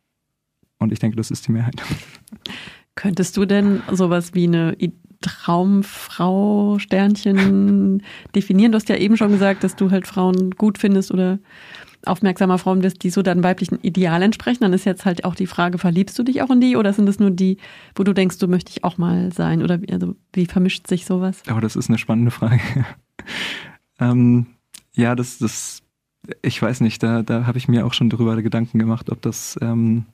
Und 0.79 0.91
ich 0.91 0.99
denke, 0.99 1.15
das 1.15 1.31
ist 1.31 1.47
die 1.47 1.51
Mehrheit. 1.51 1.75
Könntest 2.95 3.37
du 3.37 3.45
denn 3.45 3.81
sowas 3.91 4.33
wie 4.33 4.47
eine 4.47 4.75
Traumfrau 5.21 6.79
Sternchen 6.79 8.03
definieren? 8.35 8.71
Du 8.71 8.77
hast 8.77 8.89
ja 8.89 8.97
eben 8.97 9.17
schon 9.17 9.31
gesagt, 9.31 9.63
dass 9.63 9.75
du 9.75 9.91
halt 9.91 10.07
Frauen 10.07 10.51
gut 10.51 10.77
findest 10.77 11.11
oder 11.11 11.39
aufmerksamer 12.05 12.57
Frauen 12.57 12.79
bist, 12.79 13.03
die 13.03 13.09
so 13.09 13.21
deinem 13.21 13.43
weiblichen 13.43 13.79
Ideal 13.81 14.21
entsprechen, 14.21 14.61
dann 14.61 14.73
ist 14.73 14.85
jetzt 14.85 15.05
halt 15.05 15.23
auch 15.23 15.35
die 15.35 15.47
Frage, 15.47 15.77
verliebst 15.77 16.17
du 16.17 16.23
dich 16.23 16.41
auch 16.41 16.49
in 16.49 16.61
die 16.61 16.75
oder 16.75 16.93
sind 16.93 17.07
es 17.07 17.19
nur 17.19 17.31
die, 17.31 17.57
wo 17.95 18.03
du 18.03 18.13
denkst, 18.13 18.39
du 18.39 18.47
möchte 18.47 18.71
ich 18.71 18.83
auch 18.83 18.97
mal 18.97 19.31
sein? 19.31 19.61
Oder 19.61 19.79
also, 19.91 20.15
wie 20.33 20.45
vermischt 20.45 20.87
sich 20.87 21.05
sowas? 21.05 21.43
Aber 21.47 21.61
das 21.61 21.75
ist 21.75 21.89
eine 21.89 21.97
spannende 21.97 22.31
Frage. 22.31 22.61
ähm, 23.99 24.47
ja, 24.95 25.15
das, 25.15 25.37
das, 25.37 25.83
ich 26.41 26.61
weiß 26.61 26.81
nicht, 26.81 27.03
da, 27.03 27.21
da 27.21 27.45
habe 27.45 27.57
ich 27.57 27.67
mir 27.67 27.85
auch 27.85 27.93
schon 27.93 28.09
darüber 28.09 28.41
Gedanken 28.41 28.79
gemacht, 28.79 29.09
ob 29.09 29.21
das, 29.21 29.57
ähm, 29.61 30.05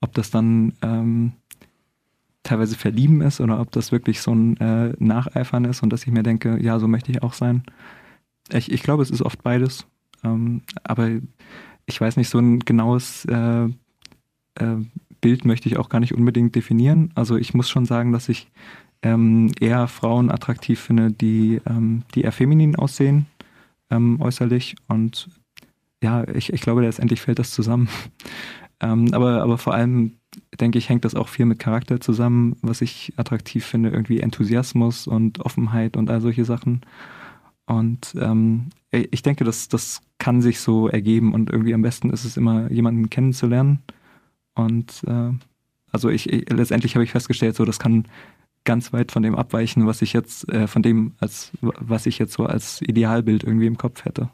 ob 0.00 0.14
das 0.14 0.30
dann 0.30 0.72
ähm, 0.82 1.32
teilweise 2.46 2.76
verlieben 2.76 3.20
ist 3.20 3.40
oder 3.40 3.60
ob 3.60 3.70
das 3.72 3.92
wirklich 3.92 4.20
so 4.20 4.34
ein 4.34 4.56
äh, 4.58 4.94
Nacheifern 4.98 5.64
ist 5.64 5.82
und 5.82 5.92
dass 5.92 6.02
ich 6.02 6.12
mir 6.12 6.22
denke, 6.22 6.58
ja, 6.62 6.78
so 6.78 6.88
möchte 6.88 7.10
ich 7.10 7.22
auch 7.22 7.32
sein. 7.32 7.64
Ich, 8.52 8.70
ich 8.70 8.82
glaube, 8.82 9.02
es 9.02 9.10
ist 9.10 9.22
oft 9.22 9.42
beides. 9.42 9.86
Ähm, 10.24 10.62
aber 10.84 11.10
ich 11.86 12.00
weiß 12.00 12.16
nicht, 12.16 12.28
so 12.28 12.38
ein 12.38 12.60
genaues 12.60 13.24
äh, 13.26 13.64
äh, 13.64 14.76
Bild 15.20 15.44
möchte 15.44 15.68
ich 15.68 15.76
auch 15.76 15.88
gar 15.88 16.00
nicht 16.00 16.14
unbedingt 16.14 16.54
definieren. 16.54 17.10
Also 17.14 17.36
ich 17.36 17.54
muss 17.54 17.68
schon 17.68 17.84
sagen, 17.84 18.12
dass 18.12 18.28
ich 18.28 18.48
ähm, 19.02 19.50
eher 19.60 19.88
Frauen 19.88 20.30
attraktiv 20.30 20.80
finde, 20.80 21.10
die, 21.10 21.60
ähm, 21.66 22.02
die 22.14 22.22
eher 22.22 22.32
feminin 22.32 22.76
aussehen, 22.76 23.26
ähm, 23.90 24.20
äußerlich. 24.20 24.76
Und 24.88 25.28
ja, 26.02 26.26
ich, 26.28 26.52
ich 26.52 26.60
glaube, 26.60 26.82
letztendlich 26.82 27.20
fällt 27.20 27.38
das 27.38 27.50
zusammen. 27.52 27.88
Ähm, 28.80 29.12
aber, 29.12 29.42
aber 29.42 29.58
vor 29.58 29.74
allem, 29.74 30.18
denke 30.60 30.78
ich, 30.78 30.88
hängt 30.88 31.04
das 31.04 31.14
auch 31.14 31.28
viel 31.28 31.46
mit 31.46 31.58
Charakter 31.58 32.00
zusammen, 32.00 32.56
was 32.62 32.82
ich 32.82 33.14
attraktiv 33.16 33.64
finde, 33.64 33.90
irgendwie 33.90 34.20
Enthusiasmus 34.20 35.06
und 35.06 35.40
Offenheit 35.40 35.96
und 35.96 36.10
all 36.10 36.20
solche 36.20 36.44
Sachen. 36.44 36.82
Und 37.66 38.14
ähm, 38.20 38.68
ich 38.90 39.22
denke, 39.22 39.44
das, 39.44 39.68
das 39.68 40.02
kann 40.18 40.40
sich 40.40 40.60
so 40.60 40.88
ergeben 40.88 41.34
und 41.34 41.50
irgendwie 41.50 41.74
am 41.74 41.82
besten 41.82 42.10
ist 42.10 42.24
es 42.24 42.36
immer, 42.36 42.70
jemanden 42.70 43.10
kennenzulernen. 43.10 43.82
Und 44.54 45.02
äh, 45.06 45.32
also 45.90 46.08
ich, 46.08 46.30
ich 46.32 46.48
letztendlich 46.50 46.94
habe 46.94 47.04
ich 47.04 47.10
festgestellt, 47.10 47.56
so 47.56 47.64
das 47.64 47.78
kann 47.78 48.06
ganz 48.64 48.92
weit 48.92 49.12
von 49.12 49.22
dem 49.22 49.34
abweichen, 49.34 49.86
was 49.86 50.02
ich 50.02 50.12
jetzt, 50.12 50.48
äh, 50.50 50.66
von 50.66 50.82
dem, 50.82 51.14
als 51.20 51.52
was 51.60 52.06
ich 52.06 52.18
jetzt 52.18 52.34
so 52.34 52.44
als 52.46 52.82
Idealbild 52.82 53.44
irgendwie 53.44 53.66
im 53.66 53.78
Kopf 53.78 54.04
hätte. 54.04 54.30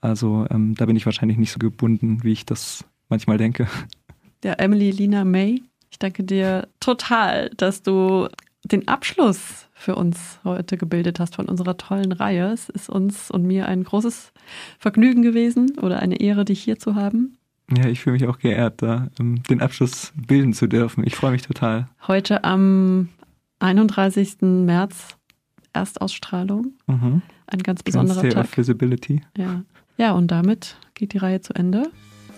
Also 0.00 0.46
ähm, 0.50 0.74
da 0.74 0.86
bin 0.86 0.96
ich 0.96 1.06
wahrscheinlich 1.06 1.38
nicht 1.38 1.52
so 1.52 1.58
gebunden, 1.58 2.22
wie 2.22 2.32
ich 2.32 2.46
das 2.46 2.84
manchmal 3.10 3.36
denke. 3.36 3.66
Ja, 4.42 4.54
Emily 4.54 4.90
Lina 4.90 5.24
May, 5.24 5.62
ich 5.90 5.98
danke 5.98 6.24
dir 6.24 6.68
total, 6.80 7.50
dass 7.56 7.82
du 7.82 8.28
den 8.64 8.88
Abschluss 8.88 9.68
für 9.74 9.96
uns 9.96 10.38
heute 10.44 10.76
gebildet 10.76 11.20
hast 11.20 11.36
von 11.36 11.46
unserer 11.46 11.76
tollen 11.76 12.12
Reihe. 12.12 12.52
Es 12.52 12.68
ist 12.68 12.88
uns 12.88 13.30
und 13.30 13.44
mir 13.44 13.66
ein 13.66 13.84
großes 13.84 14.32
Vergnügen 14.78 15.22
gewesen 15.22 15.78
oder 15.80 16.00
eine 16.00 16.20
Ehre, 16.20 16.44
dich 16.44 16.62
hier 16.62 16.78
zu 16.78 16.94
haben. 16.94 17.36
Ja, 17.76 17.86
ich 17.86 18.00
fühle 18.00 18.14
mich 18.14 18.26
auch 18.26 18.38
geehrt, 18.38 18.82
da 18.82 19.08
um, 19.18 19.42
den 19.44 19.60
Abschluss 19.60 20.12
bilden 20.14 20.52
zu 20.52 20.66
dürfen. 20.66 21.04
Ich 21.06 21.14
freue 21.16 21.32
mich 21.32 21.42
total. 21.42 21.88
Heute 22.06 22.44
am 22.44 23.08
31. 23.60 24.38
März 24.40 25.16
Erstausstrahlung. 25.72 26.72
Mhm. 26.86 27.22
Ein 27.46 27.62
ganz 27.62 27.82
besonderer 27.82 28.28
Tag. 28.28 28.56
Visibility. 28.56 29.22
Ja. 29.36 29.62
ja, 29.96 30.12
und 30.12 30.28
damit 30.28 30.76
geht 30.94 31.12
die 31.12 31.18
Reihe 31.18 31.40
zu 31.40 31.54
Ende. 31.54 31.90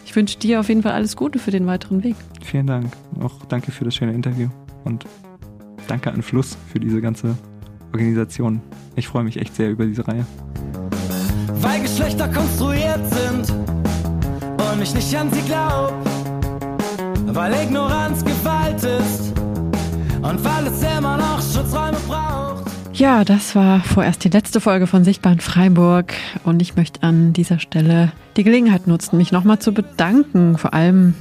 Ich 0.04 0.14
wünsche 0.16 0.38
dir 0.38 0.60
auf 0.60 0.68
jeden 0.68 0.82
Fall 0.82 0.92
alles 0.92 1.16
Gute 1.16 1.38
für 1.38 1.50
den 1.50 1.66
weiteren 1.66 2.02
Weg. 2.02 2.16
Vielen 2.42 2.66
Dank. 2.66 2.92
Auch 3.20 3.32
danke 3.48 3.72
für 3.72 3.84
das 3.84 3.94
schöne 3.94 4.12
Interview 4.12 4.48
und 4.84 5.06
danke 5.88 6.12
an 6.12 6.22
Fluss 6.22 6.56
für 6.70 6.80
diese 6.80 7.00
ganze 7.00 7.36
Organisation. 7.92 8.60
Ich 8.96 9.08
freue 9.08 9.24
mich 9.24 9.38
echt 9.38 9.54
sehr 9.54 9.70
über 9.70 9.86
diese 9.86 10.06
Reihe. 10.06 10.26
Weil 11.60 11.80
Geschlechter 11.80 12.28
konstruiert 12.28 13.00
sind 13.10 13.50
und 13.50 14.82
ich 14.82 14.94
nicht 14.94 15.16
an 15.16 15.30
sie 15.30 15.42
glaub. 15.42 15.92
Weil 17.26 17.54
Ignoranz 17.62 18.24
Gewalt 18.24 18.82
ist 18.82 19.32
und 20.22 20.44
weil 20.44 20.66
es 20.66 20.82
immer 20.82 21.16
noch 21.16 21.40
Schutzräume 21.40 21.96
braucht. 22.06 22.71
Ja, 23.02 23.24
das 23.24 23.56
war 23.56 23.80
vorerst 23.80 24.22
die 24.22 24.28
letzte 24.28 24.60
Folge 24.60 24.86
von 24.86 25.02
Sichtbar 25.02 25.32
in 25.32 25.40
Freiburg 25.40 26.14
und 26.44 26.62
ich 26.62 26.76
möchte 26.76 27.02
an 27.02 27.32
dieser 27.32 27.58
Stelle 27.58 28.12
die 28.36 28.44
Gelegenheit 28.44 28.86
nutzen, 28.86 29.16
mich 29.16 29.32
nochmal 29.32 29.58
zu 29.58 29.74
bedanken, 29.74 30.56
vor 30.56 30.72
allem 30.72 31.14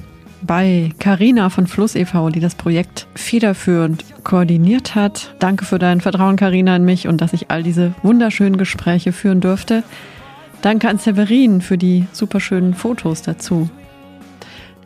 bei 0.44 0.92
Carina 1.00 1.50
von 1.50 1.66
Fluss 1.66 1.96
e.V., 1.96 2.30
die 2.30 2.40
das 2.40 2.54
Projekt 2.54 3.08
federführend 3.16 4.06
koordiniert 4.24 4.94
hat. 4.94 5.34
Danke 5.40 5.66
für 5.66 5.80
dein 5.80 6.02
Vertrauen, 6.02 6.36
Carina, 6.36 6.76
in 6.76 6.86
mich 6.86 7.08
und 7.08 7.20
dass 7.20 7.34
ich 7.34 7.50
all 7.50 7.64
diese 7.64 7.96
wunderschönen 8.04 8.58
Gespräche 8.58 9.12
führen 9.12 9.42
durfte. 9.42 9.82
Danke 10.62 10.88
an 10.88 11.00
Severin 11.00 11.62
für 11.62 11.80
die 11.80 12.06
superschönen 12.12 12.76
Fotos 12.76 13.24
dazu. 13.24 13.72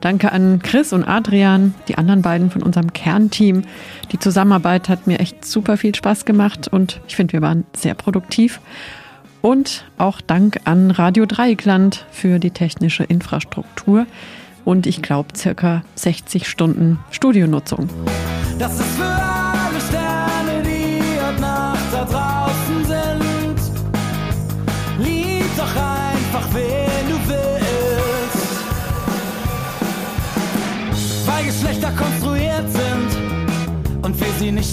Danke 0.01 0.31
an 0.31 0.59
Chris 0.61 0.93
und 0.93 1.03
Adrian, 1.03 1.73
die 1.87 1.97
anderen 1.97 2.21
beiden 2.21 2.51
von 2.51 2.61
unserem 2.61 2.93
Kernteam. 2.93 3.63
Die 4.11 4.19
Zusammenarbeit 4.19 4.89
hat 4.89 5.07
mir 5.07 5.19
echt 5.19 5.45
super 5.45 5.77
viel 5.77 5.95
Spaß 5.95 6.25
gemacht 6.25 6.67
und 6.67 7.01
ich 7.07 7.15
finde, 7.15 7.33
wir 7.33 7.41
waren 7.41 7.65
sehr 7.75 7.95
produktiv. 7.95 8.59
Und 9.41 9.85
auch 9.97 10.21
Dank 10.21 10.59
an 10.65 10.91
Radio 10.91 11.25
Dreieckland 11.25 12.05
für 12.11 12.39
die 12.39 12.51
technische 12.51 13.03
Infrastruktur 13.03 14.07
und 14.65 14.87
ich 14.87 15.01
glaube 15.01 15.29
circa 15.35 15.83
60 15.95 16.47
Stunden 16.47 16.99
Studionutzung. 17.11 17.89
Das 18.57 18.79
ist 18.79 18.97
für 18.97 19.44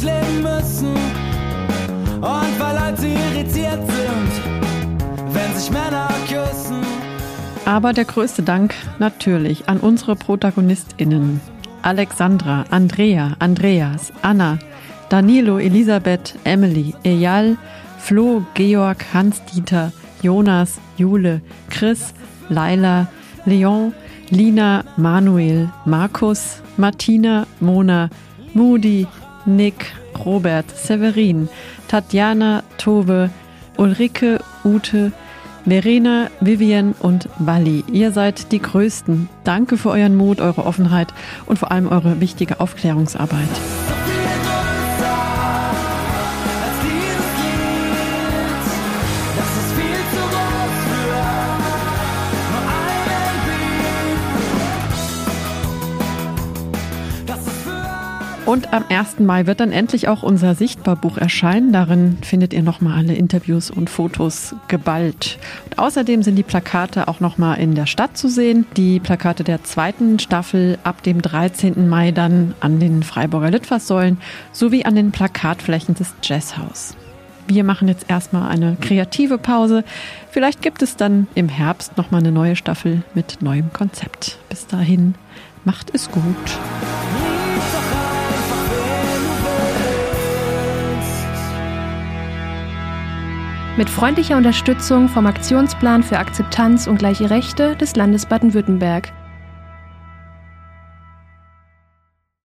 nicht 0.01 0.43
müssen. 0.43 0.95
Und 2.21 2.61
weil 2.61 2.77
Leute 2.77 3.07
irritiert 3.09 3.81
sind, 3.87 5.35
wenn 5.35 5.55
sich 5.55 5.71
Männer 5.71 6.09
küssen. 6.27 6.83
Aber 7.65 7.93
der 7.93 8.05
größte 8.05 8.43
Dank 8.43 8.75
natürlich 8.99 9.69
an 9.69 9.79
unsere 9.79 10.17
ProtagonistInnen. 10.17 11.41
Alexandra, 11.83 12.65
Andrea, 12.71 13.37
Andreas, 13.39 14.13
Anna, 14.23 14.59
Danilo, 15.09 15.59
Elisabeth, 15.59 16.35
Emily, 16.45 16.95
Eyal, 17.05 17.57
Flo, 17.99 18.45
Georg, 18.55 19.05
Hans-Dieter, 19.13 19.93
Jonas, 20.23 20.79
Jule, 20.97 21.41
Chris, 21.71 22.15
Laila, 22.49 23.09
Leon, 23.45 23.93
Lina, 24.31 24.85
Manuel, 24.97 25.69
Markus, 25.85 26.63
Martina, 26.77 27.47
Mona, 27.61 28.09
Moody, 28.55 29.07
Nick, 29.47 29.93
Robert, 30.25 30.71
Severin, 30.71 31.49
Tatjana, 31.89 32.63
Tove, 32.79 33.31
Ulrike, 33.77 34.41
Ute, 34.65 35.13
Verena, 35.65 36.29
Vivian 36.41 36.95
und 36.99 37.29
Wally, 37.39 37.85
ihr 37.93 38.11
seid 38.11 38.51
die 38.51 38.61
Größten. 38.61 39.29
Danke 39.45 39.77
für 39.77 39.91
euren 39.91 40.17
Mut, 40.17 40.41
eure 40.41 40.67
Offenheit 40.67 41.15
und 41.47 41.59
vor 41.59 41.71
allem 41.71 41.89
eure 41.89 42.21
wichtige 42.21 42.61
Aufklärungsarbeit. 42.61 43.49
Und 58.53 58.75
am 58.75 58.85
1. 58.87 59.19
Mai 59.21 59.47
wird 59.47 59.61
dann 59.61 59.73
endlich 59.73 60.09
auch 60.09 60.23
unser 60.23 60.55
Sichtbarbuch 60.55 61.17
erscheinen. 61.17 61.73
Darin 61.73 62.19
findet 62.21 62.53
ihr 62.53 62.63
nochmal 62.63 62.99
alle 62.99 63.15
Interviews 63.15 63.71
und 63.71 63.89
Fotos 63.89 64.55
geballt. 64.69 65.39
Und 65.65 65.79
außerdem 65.79 66.23
sind 66.23 66.37
die 66.37 66.43
Plakate 66.43 67.09
auch 67.09 67.19
nochmal 67.19 67.59
in 67.59 67.75
der 67.75 67.87
Stadt 67.87 68.19
zu 68.19 68.29
sehen. 68.29 68.67
Die 68.77 69.01
Plakate 69.01 69.43
der 69.43 69.65
zweiten 69.65 70.19
Staffel 70.19 70.77
ab 70.85 71.03
dem 71.03 71.23
13. 71.23 71.89
Mai 71.89 72.11
dann 72.11 72.55
an 72.61 72.79
den 72.79 73.03
Freiburger 73.03 73.51
Litfaßsäulen 73.51 74.19
sowie 74.53 74.85
an 74.85 74.97
den 74.97 75.13
Plakatflächen 75.13 75.95
des 75.95 76.13
Jazzhaus. 76.23 76.95
Wir 77.49 77.65
machen 77.65 77.89
jetzt 77.89 78.11
erstmal 78.11 78.51
eine 78.51 78.77
kreative 78.79 79.39
Pause. 79.39 79.83
Vielleicht 80.31 80.61
gibt 80.61 80.83
es 80.83 80.97
dann 80.97 81.27
im 81.35 81.49
Herbst 81.49 81.97
nochmal 81.97 82.21
eine 82.21 82.33
neue 82.33 82.57
Staffel 82.57 83.03
mit 83.15 83.41
neuem 83.41 83.73
Konzept. 83.73 84.37
Bis 84.51 84.67
dahin, 84.67 85.15
macht 85.65 85.89
es 85.95 86.11
gut. 86.11 86.59
Mit 93.79 93.89
freundlicher 93.89 94.37
Unterstützung 94.37 95.09
vom 95.09 95.27
Aktionsplan 95.27 96.03
für 96.03 96.19
Akzeptanz 96.19 96.87
und 96.87 96.99
gleiche 96.99 97.31
Rechte 97.31 97.75
des 97.75 97.97
Landes 97.97 98.27
Baden-Württemberg 98.27 99.13